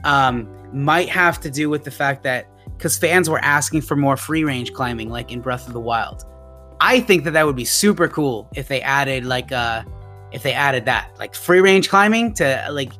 um, 0.05 0.49
might 0.73 1.09
have 1.09 1.41
to 1.41 1.51
do 1.51 1.71
with 1.71 1.85
the 1.85 1.91
fact 1.91 2.23
that 2.25 2.49
because 2.77 2.97
fans 2.97 3.29
were 3.29 3.41
asking 3.41 3.83
for 3.83 3.97
more 3.97 4.17
free 4.17 4.45
range 4.45 4.73
climbing, 4.73 5.09
like 5.11 5.31
in 5.31 5.41
Breath 5.41 5.67
of 5.67 5.73
the 5.73 5.81
Wild. 5.81 6.25
I 6.81 7.01
think 7.01 7.25
that 7.25 7.33
that 7.33 7.45
would 7.47 7.57
be 7.57 7.65
super 7.65 8.09
cool 8.09 8.49
if 8.55 8.69
they 8.69 8.81
added 8.83 9.25
like 9.25 9.53
uh 9.53 9.83
if 10.33 10.43
they 10.43 10.53
added 10.53 10.85
that 10.85 11.11
like 11.19 11.35
free 11.35 11.61
range 11.61 11.89
climbing 11.89 12.35
to 12.35 12.69
like 12.71 12.93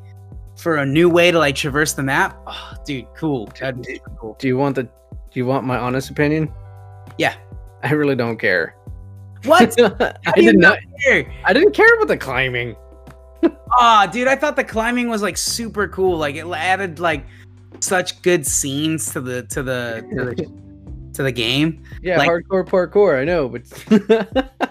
for 0.57 0.77
a 0.77 0.87
new 0.87 1.09
way 1.09 1.31
to 1.31 1.39
like 1.39 1.55
traverse 1.55 1.93
the 1.93 2.03
map. 2.03 2.37
Oh, 2.47 2.73
dude, 2.85 3.07
cool. 3.15 3.47
That'd 3.59 3.83
be 3.83 4.01
cool. 4.19 4.37
Do 4.39 4.49
you 4.49 4.57
want 4.57 4.75
the 4.75 4.83
do 4.85 4.91
you 5.35 5.47
want 5.47 5.65
my 5.65 5.79
honest 5.79 6.11
opinion? 6.11 6.53
Yeah. 7.17 7.35
I 7.83 7.93
really 7.93 8.17
don't 8.17 8.39
care. 8.39 8.75
What? 9.45 9.81
I 10.27 10.33
did 10.35 10.59
not 10.59 10.79
care. 11.05 11.33
I 11.45 11.53
didn't 11.53 11.73
care 11.73 11.95
about 11.95 12.09
the 12.09 12.17
climbing. 12.17 12.75
oh, 13.79 14.07
dude, 14.11 14.27
I 14.27 14.35
thought 14.35 14.57
the 14.57 14.65
climbing 14.65 15.09
was 15.09 15.23
like 15.23 15.37
super 15.37 15.87
cool. 15.89 16.19
Like 16.19 16.35
it 16.35 16.47
added 16.47 16.99
like 16.99 17.25
such 17.81 18.21
good 18.23 18.45
scenes 18.45 19.13
to 19.13 19.21
the 19.21 19.45
to 19.45 19.63
the, 19.63 20.05
to 20.11 20.25
the 20.25 20.68
to 21.19 21.25
the 21.25 21.33
game. 21.33 21.83
Yeah, 22.01 22.17
like, 22.19 22.31
hardcore 22.31 22.65
parkour. 22.65 23.21
I 23.21 23.25
know, 23.25 23.49
but 23.49 24.71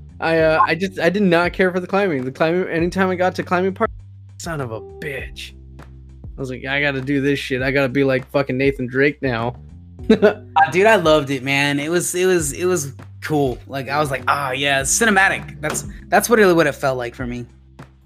I 0.20 0.38
uh, 0.38 0.60
I 0.62 0.74
just 0.74 0.98
I 0.98 1.10
did 1.10 1.22
not 1.22 1.52
care 1.52 1.70
for 1.72 1.80
the 1.80 1.86
climbing. 1.86 2.24
The 2.24 2.32
climbing. 2.32 2.68
Anytime 2.68 3.10
I 3.10 3.16
got 3.16 3.34
to 3.34 3.42
climbing 3.42 3.74
part, 3.74 3.90
son 4.38 4.60
of 4.60 4.70
a 4.70 4.80
bitch. 4.80 5.52
I 5.80 6.40
was 6.40 6.48
like, 6.48 6.64
I 6.64 6.80
gotta 6.80 7.00
do 7.00 7.20
this 7.20 7.38
shit. 7.38 7.60
I 7.60 7.70
gotta 7.70 7.88
be 7.88 8.04
like 8.04 8.28
fucking 8.30 8.56
Nathan 8.56 8.86
Drake 8.86 9.20
now. 9.20 9.56
uh, 10.10 10.40
dude, 10.72 10.86
I 10.86 10.96
loved 10.96 11.30
it, 11.30 11.42
man. 11.42 11.80
It 11.80 11.90
was 11.90 12.14
it 12.14 12.26
was 12.26 12.52
it 12.52 12.64
was 12.66 12.94
cool. 13.20 13.58
Like 13.66 13.88
I 13.88 13.98
was 13.98 14.10
like, 14.10 14.22
oh 14.28 14.52
yeah, 14.52 14.82
cinematic. 14.82 15.60
That's 15.60 15.86
that's 16.06 16.30
what 16.30 16.38
really 16.38 16.54
what 16.54 16.66
it 16.66 16.72
felt 16.72 16.96
like 16.96 17.16
for 17.16 17.26
me. 17.26 17.46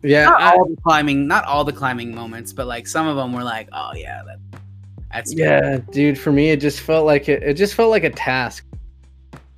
Yeah, 0.03 0.25
not 0.25 0.41
I, 0.41 0.53
all 0.53 0.69
the 0.69 0.77
climbing, 0.83 1.27
not 1.29 1.45
all 1.45 1.65
the 1.65 1.73
climbing 1.73 2.15
moments, 2.15 2.53
but 2.53 2.67
like 2.67 2.87
some 2.87 3.07
of 3.07 3.17
them 3.17 3.33
were 3.33 3.45
like, 3.45 3.69
oh 3.73 3.93
yeah, 3.95 4.23
that 4.27 4.61
that's 5.15 5.33
yeah, 5.33 5.79
dude. 5.93 6.19
For 6.19 6.33
me, 6.33 6.51
it 6.51 6.61
just 6.61 6.81
felt 6.81 7.07
like 7.07 7.29
it. 7.29 7.41
It 7.45 7.55
just 7.55 7.75
felt 7.75 7.91
like 7.91 8.03
a 8.03 8.11
task. 8.11 8.67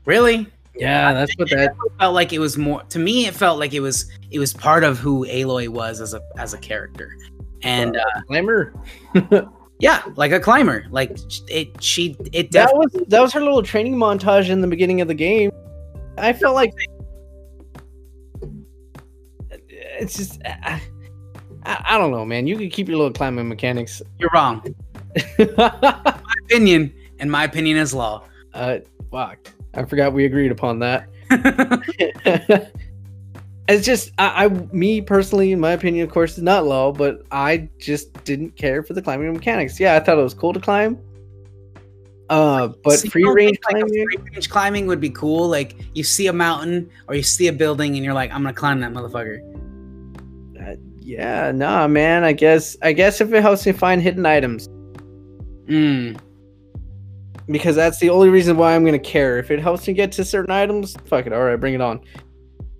Really? 0.04 0.46
Yeah, 0.74 1.14
that's 1.14 1.34
what 1.38 1.48
that 1.48 1.74
felt 1.98 2.14
like. 2.14 2.34
It 2.34 2.40
was 2.40 2.58
more 2.58 2.82
to 2.84 2.98
me. 2.98 3.24
It 3.24 3.34
felt 3.34 3.58
like 3.58 3.72
it 3.72 3.80
was 3.80 4.10
it 4.30 4.38
was 4.38 4.52
part 4.52 4.84
of 4.84 4.98
who 4.98 5.26
Aloy 5.26 5.68
was 5.68 6.02
as 6.02 6.12
a 6.12 6.20
as 6.36 6.52
a 6.52 6.58
character, 6.58 7.16
and 7.62 7.96
uh, 7.96 8.04
climber. 8.26 8.74
yeah, 9.80 10.02
like 10.16 10.30
a 10.30 10.40
climber. 10.40 10.84
Like 10.90 11.18
it. 11.48 11.82
She 11.82 12.18
it. 12.34 12.52
That 12.52 12.76
was 12.76 12.92
that 13.08 13.20
was 13.20 13.32
her 13.32 13.40
little 13.40 13.62
training 13.62 13.96
montage 13.96 14.50
in 14.50 14.60
the 14.60 14.68
beginning 14.68 15.00
of 15.00 15.08
the 15.08 15.14
game. 15.14 15.50
I 16.18 16.34
felt 16.34 16.54
like 16.54 16.74
it's 19.50 20.18
just. 20.18 20.38
I, 20.44 20.82
I 21.64 21.98
don't 21.98 22.12
know, 22.12 22.24
man. 22.24 22.46
You 22.46 22.56
can 22.56 22.70
keep 22.70 22.86
your 22.86 22.98
little 22.98 23.12
climbing 23.12 23.48
mechanics. 23.48 24.00
You're 24.18 24.30
wrong 24.32 24.62
my 25.56 26.20
opinion, 26.44 26.92
and 27.18 27.30
my 27.30 27.44
opinion 27.44 27.76
is 27.76 27.94
law. 27.94 28.24
Uh, 28.52 28.78
fuck. 29.10 29.52
I 29.74 29.84
forgot 29.84 30.12
we 30.12 30.24
agreed 30.24 30.52
upon 30.52 30.78
that. 30.80 31.08
it's 33.68 33.84
just 33.84 34.12
I, 34.18 34.44
I, 34.44 34.48
me 34.72 35.00
personally 35.00 35.52
in 35.52 35.60
my 35.60 35.72
opinion 35.72 36.06
of 36.06 36.12
course 36.12 36.36
is 36.36 36.42
not 36.42 36.66
law 36.66 36.92
but 36.92 37.22
i 37.30 37.68
just 37.78 38.12
didn't 38.24 38.56
care 38.56 38.82
for 38.82 38.92
the 38.92 39.02
climbing 39.02 39.32
mechanics 39.32 39.80
yeah 39.80 39.96
i 39.96 40.00
thought 40.00 40.18
it 40.18 40.22
was 40.22 40.34
cool 40.34 40.52
to 40.52 40.60
climb 40.60 40.98
uh 42.28 42.68
but 42.82 42.98
free 43.10 43.24
range 43.24 43.60
climbing 43.60 43.88
free 43.88 44.18
range 44.32 44.50
climbing 44.50 44.86
would 44.86 45.00
be 45.00 45.10
cool 45.10 45.48
like 45.48 45.76
you 45.94 46.02
see 46.02 46.26
a 46.26 46.32
mountain 46.32 46.88
or 47.08 47.14
you 47.14 47.22
see 47.22 47.48
a 47.48 47.52
building 47.52 47.96
and 47.96 48.04
you're 48.04 48.14
like 48.14 48.30
i'm 48.32 48.42
gonna 48.42 48.54
climb 48.54 48.80
that 48.80 48.92
motherfucker 48.92 49.40
uh, 50.60 50.76
yeah 50.98 51.52
nah 51.52 51.86
man 51.86 52.24
i 52.24 52.32
guess 52.32 52.76
i 52.82 52.92
guess 52.92 53.20
if 53.20 53.32
it 53.32 53.42
helps 53.42 53.64
me 53.66 53.72
find 53.72 54.02
hidden 54.02 54.26
items 54.26 54.68
Mm. 55.66 56.18
Because 57.46 57.76
that's 57.76 57.98
the 57.98 58.10
only 58.10 58.28
reason 58.28 58.56
why 58.56 58.74
I'm 58.74 58.84
gonna 58.84 58.98
care. 58.98 59.38
If 59.38 59.50
it 59.50 59.60
helps 59.60 59.86
me 59.86 59.94
get 59.94 60.12
to 60.12 60.24
certain 60.24 60.50
items, 60.50 60.96
fuck 61.06 61.26
it. 61.26 61.32
All 61.32 61.42
right, 61.42 61.56
bring 61.56 61.74
it 61.74 61.80
on. 61.80 62.00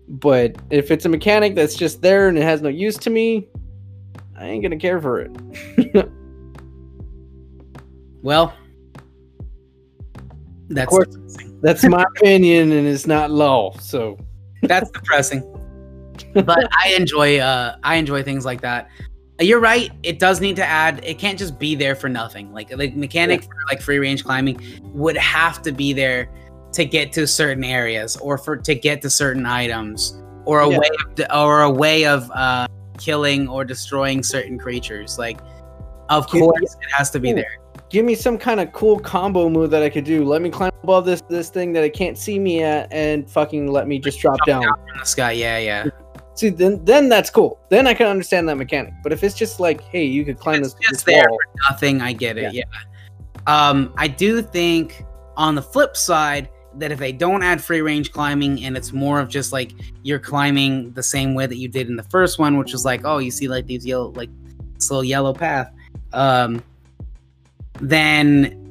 But 0.08 0.56
if 0.70 0.90
it's 0.90 1.04
a 1.04 1.08
mechanic 1.08 1.54
that's 1.54 1.74
just 1.74 2.02
there 2.02 2.28
and 2.28 2.38
it 2.38 2.42
has 2.42 2.62
no 2.62 2.68
use 2.68 2.96
to 2.98 3.10
me, 3.10 3.48
I 4.38 4.46
ain't 4.46 4.62
gonna 4.62 4.78
care 4.78 5.00
for 5.00 5.20
it. 5.20 5.30
well, 8.22 8.54
that's 10.68 10.88
course, 10.88 11.16
that's 11.62 11.84
my 11.84 12.04
opinion, 12.16 12.72
and 12.72 12.86
it's 12.86 13.06
not 13.06 13.30
law. 13.30 13.76
So 13.78 14.18
that's 14.62 14.90
depressing. 14.90 15.42
but 16.34 16.68
I 16.76 16.94
enjoy 16.96 17.38
uh 17.38 17.76
I 17.82 17.96
enjoy 17.96 18.22
things 18.22 18.44
like 18.44 18.60
that. 18.62 18.88
You're 19.38 19.60
right. 19.60 19.90
It 20.02 20.18
does 20.18 20.40
need 20.40 20.56
to 20.56 20.64
add. 20.64 21.04
It 21.04 21.18
can't 21.18 21.38
just 21.38 21.58
be 21.58 21.74
there 21.74 21.94
for 21.94 22.08
nothing. 22.08 22.52
Like 22.52 22.74
like 22.76 22.96
mechanic 22.96 23.42
yeah. 23.42 23.48
for 23.48 23.56
like 23.70 23.82
free 23.82 23.98
range 23.98 24.24
climbing 24.24 24.60
would 24.94 25.16
have 25.16 25.60
to 25.62 25.72
be 25.72 25.92
there 25.92 26.30
to 26.72 26.84
get 26.84 27.12
to 27.12 27.26
certain 27.26 27.64
areas 27.64 28.16
or 28.16 28.38
for 28.38 28.56
to 28.56 28.74
get 28.74 29.02
to 29.02 29.10
certain 29.10 29.46
items 29.46 30.22
or 30.46 30.60
a 30.60 30.70
yeah. 30.70 30.78
way 30.78 30.88
of, 31.18 31.26
or 31.34 31.62
a 31.62 31.70
way 31.70 32.06
of 32.06 32.30
uh, 32.30 32.66
killing 32.98 33.48
or 33.48 33.64
destroying 33.64 34.22
certain 34.22 34.58
creatures. 34.58 35.18
Like, 35.18 35.38
of 36.08 36.30
Give 36.30 36.42
course, 36.42 36.60
me, 36.60 36.66
it 36.66 36.92
has 36.92 37.10
to 37.10 37.20
be 37.20 37.32
there. 37.32 37.58
Give 37.90 38.04
me 38.04 38.14
some 38.14 38.38
kind 38.38 38.60
of 38.60 38.72
cool 38.72 38.98
combo 38.98 39.48
move 39.48 39.70
that 39.70 39.82
I 39.82 39.90
could 39.90 40.04
do. 40.04 40.24
Let 40.24 40.42
me 40.42 40.50
climb 40.50 40.72
above 40.82 41.04
this 41.04 41.22
this 41.28 41.50
thing 41.50 41.72
that 41.74 41.84
it 41.84 41.92
can't 41.92 42.16
see 42.16 42.38
me 42.38 42.62
at, 42.62 42.92
and 42.92 43.30
fucking 43.30 43.70
let 43.70 43.86
me 43.86 43.98
just 43.98 44.18
drop, 44.18 44.38
drop 44.38 44.46
down. 44.46 44.62
down 44.62 44.74
from 44.88 44.98
the 44.98 45.04
sky. 45.04 45.32
Yeah, 45.32 45.58
yeah. 45.58 45.86
See, 46.36 46.50
then 46.50 46.84
then 46.84 47.08
that's 47.08 47.30
cool. 47.30 47.58
Then 47.70 47.86
I 47.86 47.94
can 47.94 48.06
understand 48.06 48.48
that 48.48 48.56
mechanic. 48.56 48.92
But 49.02 49.12
if 49.12 49.24
it's 49.24 49.34
just 49.34 49.58
like, 49.58 49.80
hey, 49.80 50.04
you 50.04 50.24
could 50.24 50.38
climb 50.38 50.62
it's 50.62 50.74
this, 50.74 50.80
just 50.82 51.06
this 51.06 51.14
there 51.14 51.30
wall, 51.30 51.38
for 51.42 51.72
nothing, 51.72 52.02
I 52.02 52.12
get 52.12 52.36
it. 52.36 52.52
Yeah. 52.52 52.62
yeah. 52.64 53.68
Um, 53.68 53.94
I 53.96 54.06
do 54.06 54.42
think 54.42 55.04
on 55.36 55.54
the 55.54 55.62
flip 55.62 55.96
side 55.96 56.48
that 56.74 56.92
if 56.92 56.98
they 56.98 57.12
don't 57.12 57.42
add 57.42 57.62
free 57.62 57.80
range 57.80 58.12
climbing 58.12 58.62
and 58.64 58.76
it's 58.76 58.92
more 58.92 59.18
of 59.18 59.28
just 59.28 59.52
like 59.52 59.72
you're 60.02 60.18
climbing 60.18 60.92
the 60.92 61.02
same 61.02 61.34
way 61.34 61.46
that 61.46 61.56
you 61.56 61.68
did 61.68 61.88
in 61.88 61.96
the 61.96 62.02
first 62.04 62.38
one, 62.38 62.58
which 62.58 62.72
was 62.72 62.84
like, 62.84 63.02
oh, 63.04 63.18
you 63.18 63.30
see 63.30 63.48
like 63.48 63.66
these 63.66 63.86
yellow, 63.86 64.10
like 64.10 64.28
this 64.74 64.90
little 64.90 65.04
yellow 65.04 65.32
path, 65.32 65.72
um, 66.12 66.62
then 67.80 68.62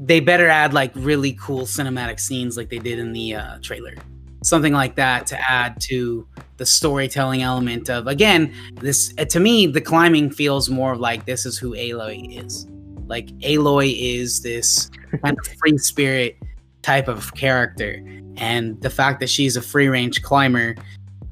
they 0.00 0.20
better 0.20 0.48
add 0.48 0.74
like 0.74 0.90
really 0.94 1.36
cool 1.40 1.62
cinematic 1.62 2.18
scenes 2.18 2.56
like 2.56 2.68
they 2.68 2.78
did 2.78 2.98
in 2.98 3.12
the 3.12 3.34
uh, 3.34 3.58
trailer, 3.60 3.94
something 4.42 4.72
like 4.72 4.94
that 4.96 5.26
to 5.26 5.50
add 5.50 5.80
to 5.80 6.26
the 6.58 6.66
storytelling 6.66 7.42
element 7.42 7.88
of 7.88 8.06
again 8.06 8.52
this 8.74 9.14
uh, 9.18 9.24
to 9.24 9.40
me 9.40 9.66
the 9.66 9.80
climbing 9.80 10.30
feels 10.30 10.68
more 10.68 10.96
like 10.96 11.24
this 11.24 11.46
is 11.46 11.58
who 11.58 11.72
Aloy 11.74 12.44
is. 12.44 12.66
Like 13.06 13.28
Aloy 13.38 13.94
is 13.98 14.42
this 14.42 14.90
kind 15.22 15.36
of 15.38 15.46
free 15.58 15.78
spirit 15.78 16.36
type 16.82 17.08
of 17.08 17.34
character, 17.34 18.02
and 18.36 18.80
the 18.82 18.90
fact 18.90 19.20
that 19.20 19.30
she's 19.30 19.56
a 19.56 19.62
free 19.62 19.88
range 19.88 20.22
climber, 20.22 20.76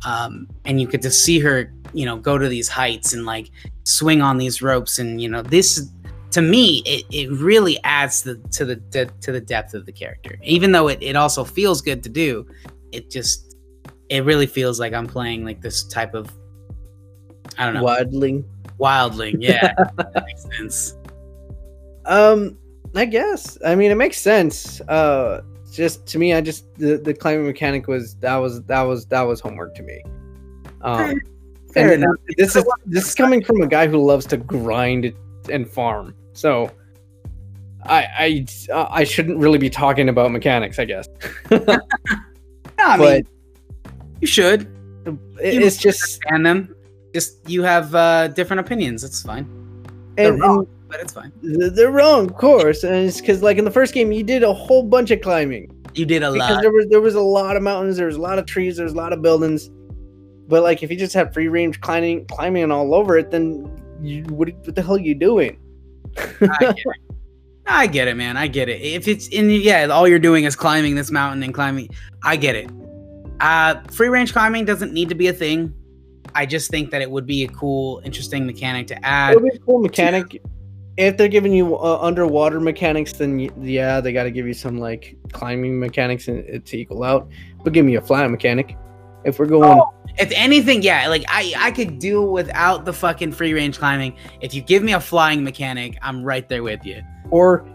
um, 0.06 0.48
and 0.64 0.80
you 0.80 0.86
get 0.86 1.02
to 1.02 1.10
see 1.10 1.38
her, 1.40 1.70
you 1.92 2.06
know, 2.06 2.16
go 2.16 2.38
to 2.38 2.48
these 2.48 2.68
heights 2.68 3.12
and 3.12 3.26
like 3.26 3.50
swing 3.84 4.22
on 4.22 4.38
these 4.38 4.62
ropes, 4.62 4.98
and 4.98 5.20
you 5.20 5.28
know 5.28 5.42
this 5.42 5.90
to 6.30 6.42
me 6.42 6.82
it, 6.84 7.04
it 7.10 7.30
really 7.30 7.82
adds 7.84 8.22
the 8.22 8.36
to 8.50 8.64
the 8.64 8.76
to 9.20 9.32
the 9.32 9.40
depth 9.40 9.74
of 9.74 9.86
the 9.86 9.92
character 9.92 10.36
even 10.42 10.72
though 10.72 10.88
it, 10.88 10.98
it 11.00 11.14
also 11.14 11.44
feels 11.44 11.80
good 11.80 12.02
to 12.02 12.08
do 12.08 12.44
it 12.92 13.10
just 13.10 13.56
it 14.08 14.24
really 14.24 14.46
feels 14.46 14.78
like 14.80 14.92
i'm 14.92 15.06
playing 15.06 15.44
like 15.44 15.60
this 15.60 15.84
type 15.84 16.14
of 16.14 16.30
i 17.58 17.64
don't 17.64 17.74
know 17.74 17.82
Wildling. 17.82 18.44
wildling 18.78 19.36
yeah 19.40 19.74
that 19.96 20.24
makes 20.26 20.44
sense 20.56 20.96
Um, 22.06 22.56
I 22.94 23.04
guess. 23.04 23.58
I 23.64 23.74
mean, 23.74 23.90
it 23.90 23.96
makes 23.96 24.18
sense. 24.18 24.80
Uh, 24.82 25.42
just 25.72 26.06
to 26.06 26.18
me, 26.18 26.32
I 26.32 26.40
just 26.40 26.72
the, 26.76 26.96
the 26.96 27.12
climbing 27.12 27.46
mechanic 27.46 27.88
was 27.88 28.14
that 28.16 28.36
was 28.36 28.62
that 28.64 28.82
was 28.82 29.06
that 29.06 29.22
was 29.22 29.40
homework 29.40 29.74
to 29.74 29.82
me. 29.82 30.02
Um, 30.82 31.20
Fair 31.74 31.98
this 32.36 32.56
is 32.56 32.64
this 32.86 33.08
is 33.08 33.14
coming 33.14 33.42
from 33.44 33.60
a 33.60 33.66
guy 33.66 33.86
who 33.86 33.98
loves 33.98 34.24
to 34.26 34.36
grind 34.36 35.12
and 35.52 35.68
farm. 35.68 36.14
So, 36.32 36.70
I 37.84 38.46
I 38.70 38.86
I 38.90 39.04
shouldn't 39.04 39.38
really 39.38 39.58
be 39.58 39.68
talking 39.68 40.08
about 40.08 40.30
mechanics, 40.30 40.78
I 40.78 40.84
guess. 40.84 41.08
I 42.86 42.96
but 42.98 43.14
mean 43.24 43.26
you 44.20 44.26
should 44.26 44.62
it- 45.40 45.62
it's 45.62 45.76
just 45.76 46.02
understand 46.02 46.46
them 46.46 46.76
just 47.14 47.48
you 47.48 47.62
have 47.62 47.94
uh 47.94 48.28
different 48.28 48.60
opinions 48.60 49.04
it's 49.04 49.22
fine 49.22 49.46
They're 50.16 50.32
and, 50.32 50.40
wrong. 50.40 50.58
and 50.60 50.68
but 50.88 51.00
it's 51.00 51.12
fine 51.12 51.32
they're 51.42 51.90
wrong, 51.90 52.26
of 52.30 52.36
course, 52.36 52.84
and 52.84 52.94
it's 52.94 53.20
because 53.20 53.42
like 53.42 53.58
in 53.58 53.64
the 53.64 53.70
first 53.70 53.92
game 53.92 54.12
you 54.12 54.22
did 54.22 54.42
a 54.44 54.52
whole 54.52 54.82
bunch 54.84 55.10
of 55.10 55.20
climbing. 55.20 55.64
you 55.94 56.06
did 56.06 56.22
a 56.22 56.30
because 56.32 56.50
lot 56.50 56.62
there 56.62 56.70
was 56.72 56.86
there 56.88 57.00
was 57.00 57.14
a 57.16 57.20
lot 57.20 57.56
of 57.56 57.62
mountains, 57.62 57.96
there 57.96 58.06
was 58.06 58.16
a 58.16 58.20
lot 58.20 58.38
of 58.38 58.46
trees, 58.46 58.76
there 58.76 58.84
was 58.84 58.92
a 58.94 58.96
lot 58.96 59.12
of 59.12 59.20
buildings. 59.20 59.68
But 60.48 60.62
like 60.62 60.84
if 60.84 60.90
you 60.92 60.96
just 60.96 61.12
have 61.14 61.34
free 61.34 61.48
range 61.48 61.80
climbing 61.80 62.24
climbing 62.26 62.70
all 62.70 62.94
over 62.94 63.18
it, 63.18 63.32
then 63.32 63.68
you 64.00 64.22
what, 64.38 64.48
what 64.64 64.74
the 64.76 64.82
hell 64.82 64.94
are 64.94 65.00
you 65.00 65.14
doing? 65.16 65.58
I 66.16 66.56
get 66.60 66.76
it. 66.78 66.86
I 67.66 67.86
get 67.86 68.08
it, 68.08 68.16
man. 68.16 68.36
I 68.36 68.46
get 68.46 68.68
it. 68.68 68.80
If 68.80 69.08
it's 69.08 69.28
in, 69.28 69.50
yeah, 69.50 69.86
all 69.86 70.06
you're 70.06 70.18
doing 70.18 70.44
is 70.44 70.54
climbing 70.54 70.94
this 70.94 71.10
mountain 71.10 71.42
and 71.42 71.52
climbing. 71.52 71.88
I 72.22 72.36
get 72.36 72.54
it. 72.54 72.70
Uh, 73.40 73.82
free 73.90 74.08
range 74.08 74.32
climbing 74.32 74.64
doesn't 74.64 74.92
need 74.92 75.08
to 75.08 75.14
be 75.14 75.28
a 75.28 75.32
thing. 75.32 75.74
I 76.34 76.46
just 76.46 76.70
think 76.70 76.90
that 76.90 77.02
it 77.02 77.10
would 77.10 77.26
be 77.26 77.44
a 77.44 77.48
cool, 77.48 78.00
interesting 78.04 78.46
mechanic 78.46 78.86
to 78.88 79.04
add. 79.04 79.32
It 79.32 79.42
would 79.42 79.50
be 79.50 79.56
a 79.56 79.60
cool 79.60 79.80
mechanic. 79.80 80.42
If 80.96 81.16
they're 81.16 81.28
giving 81.28 81.52
you 81.52 81.76
uh, 81.76 81.98
underwater 82.00 82.60
mechanics, 82.60 83.12
then 83.12 83.38
yeah, 83.62 84.00
they 84.00 84.12
got 84.12 84.24
to 84.24 84.30
give 84.30 84.46
you 84.46 84.54
some 84.54 84.78
like 84.78 85.16
climbing 85.32 85.78
mechanics 85.78 86.28
and, 86.28 86.44
uh, 86.48 86.58
to 86.64 86.76
equal 86.76 87.02
out. 87.02 87.28
But 87.62 87.72
give 87.72 87.84
me 87.84 87.96
a 87.96 88.00
flat 88.00 88.30
mechanic. 88.30 88.76
If 89.24 89.38
we're 89.38 89.46
going, 89.46 89.78
Oh, 89.78 89.92
If 90.18 90.30
anything, 90.34 90.82
yeah, 90.82 91.08
like 91.08 91.24
I, 91.28 91.52
I 91.58 91.70
could 91.72 91.98
do 91.98 92.22
without 92.22 92.84
the 92.84 92.92
fucking 92.92 93.32
free 93.32 93.52
range 93.52 93.78
climbing. 93.78 94.16
If 94.40 94.54
you 94.54 94.62
give 94.62 94.82
me 94.82 94.92
a 94.92 95.00
flying 95.00 95.42
mechanic, 95.42 95.98
I'm 96.00 96.22
right 96.22 96.48
there 96.48 96.62
with 96.62 96.84
you. 96.86 97.02
Or 97.30 97.66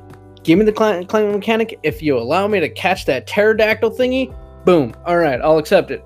give 0.43 0.59
me 0.59 0.65
the 0.65 0.71
cli- 0.71 1.05
climbing 1.05 1.33
mechanic. 1.33 1.79
If 1.83 2.01
you 2.01 2.17
allow 2.17 2.47
me 2.47 2.59
to 2.59 2.69
catch 2.69 3.05
that 3.05 3.27
pterodactyl 3.27 3.91
thingy, 3.91 4.35
boom. 4.65 4.93
All 5.05 5.17
right, 5.17 5.39
I'll 5.41 5.57
accept 5.57 5.91
it. 5.91 6.03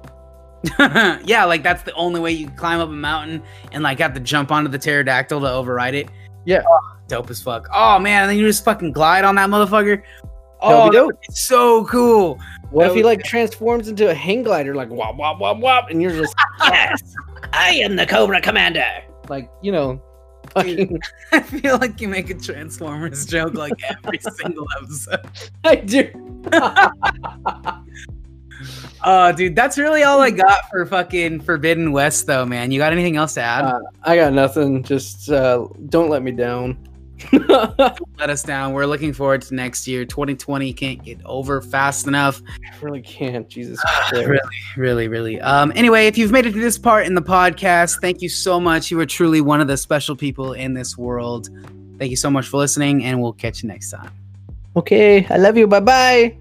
yeah, 1.26 1.46
like 1.46 1.64
that's 1.64 1.84
the 1.84 1.94
only 1.94 2.20
way 2.20 2.32
you 2.32 2.50
climb 2.52 2.80
up 2.80 2.90
a 2.90 2.92
mountain 2.92 3.44
and 3.72 3.84
like 3.84 4.00
have 4.00 4.14
to 4.14 4.20
jump 4.20 4.52
onto 4.52 4.70
the 4.70 4.80
pterodactyl 4.80 5.40
to 5.40 5.50
override 5.50 5.96
it. 5.96 6.10
Yeah. 6.46 6.64
Oh, 6.68 6.80
dope 7.08 7.30
as 7.30 7.42
fuck. 7.42 7.68
Oh 7.74 8.00
man, 8.00 8.24
and 8.24 8.32
then 8.32 8.38
you 8.38 8.48
just 8.48 8.64
fucking 8.66 8.92
glide 8.92 9.26
on 9.26 9.36
that 9.36 9.50
motherfucker. 9.50 10.02
Oh, 10.62 10.90
dope. 10.90 11.12
be 11.22 11.28
so 11.34 11.86
cool. 11.86 12.40
What 12.72 12.84
That 12.84 12.90
if 12.92 12.96
he 12.96 13.04
like 13.04 13.24
transforms 13.24 13.88
into 13.88 14.10
a 14.10 14.14
hang 14.14 14.44
glider, 14.44 14.74
like 14.74 14.90
wop 14.90 15.16
wop 15.16 15.40
wop 15.40 15.58
wop, 15.58 15.90
and 15.90 16.02
you're 16.02 16.12
just 16.12 16.34
yes, 16.60 17.16
I 17.54 17.72
am 17.72 17.96
the 17.96 18.06
Cobra 18.06 18.42
Commander. 18.42 19.04
Like 19.30 19.50
you 19.62 19.72
know, 19.72 20.02
fucking, 20.56 21.00
I 21.32 21.42
feel 21.42 21.78
like 21.78 22.02
you 22.02 22.08
make 22.08 22.30
a 22.30 22.34
Transformers 22.34 23.26
joke 23.26 23.54
like 23.54 23.74
every 23.84 24.20
single 24.42 24.66
episode. 24.82 25.28
I 25.64 25.76
do. 25.76 26.10
Oh, 29.04 29.32
dude, 29.36 29.56
that's 29.56 29.78
really 29.78 30.04
all 30.04 30.20
I 30.20 30.32
got 30.32 30.70
for 30.70 30.86
fucking 30.86 31.42
Forbidden 31.42 31.92
West, 31.92 32.26
though, 32.26 32.46
man. 32.46 32.72
You 32.72 32.80
got 32.80 32.92
anything 32.94 33.18
else 33.18 33.34
to 33.36 33.42
add? 33.42 33.66
Uh, 33.66 33.80
I 34.04 34.16
got 34.16 34.34
nothing. 34.34 34.84
Just 34.84 35.30
uh, 35.30 35.68
don't 35.90 36.10
let 36.10 36.24
me 36.24 36.32
down. 36.32 36.78
Let 37.32 38.30
us 38.30 38.44
down. 38.44 38.74
We're 38.74 38.86
looking 38.86 39.14
forward 39.14 39.42
to 39.44 39.56
next 39.56 39.88
year. 39.88 40.06
2020 40.06 40.74
can't 40.74 41.04
get 41.04 41.20
over 41.26 41.62
fast 41.62 42.08
enough. 42.08 42.42
I 42.48 42.84
really 42.84 43.02
can't. 43.02 43.48
Jesus 43.48 43.80
Christ. 43.80 44.14
really, 44.14 44.40
really, 44.78 45.08
really. 45.08 45.42
Um, 45.42 45.72
anyway, 45.76 46.08
if 46.08 46.18
you've 46.18 46.32
made 46.32 46.46
it 46.46 46.54
to 46.54 46.60
this 46.60 46.78
part 46.78 47.06
in 47.06 47.16
the 47.16 47.22
podcast, 47.22 48.02
thank 48.02 48.22
you 48.22 48.30
so 48.30 48.60
much. 48.60 48.92
You 48.92 49.00
are 49.00 49.06
truly 49.06 49.42
one 49.42 49.62
of 49.62 49.68
the 49.68 49.78
special 49.78 50.16
people 50.16 50.54
in 50.54 50.74
this 50.74 50.98
world. 50.98 51.50
Thank 51.98 52.12
you 52.12 52.18
so 52.18 52.30
much 52.30 52.48
for 52.48 52.58
listening, 52.58 53.06
and 53.06 53.22
we'll 53.22 53.34
catch 53.34 53.64
you 53.64 53.70
next 53.70 53.92
time. 53.92 54.12
Okay, 54.76 55.26
I 55.30 55.38
love 55.38 55.58
you. 55.58 55.68
Bye 55.68 55.80
bye. 55.80 56.38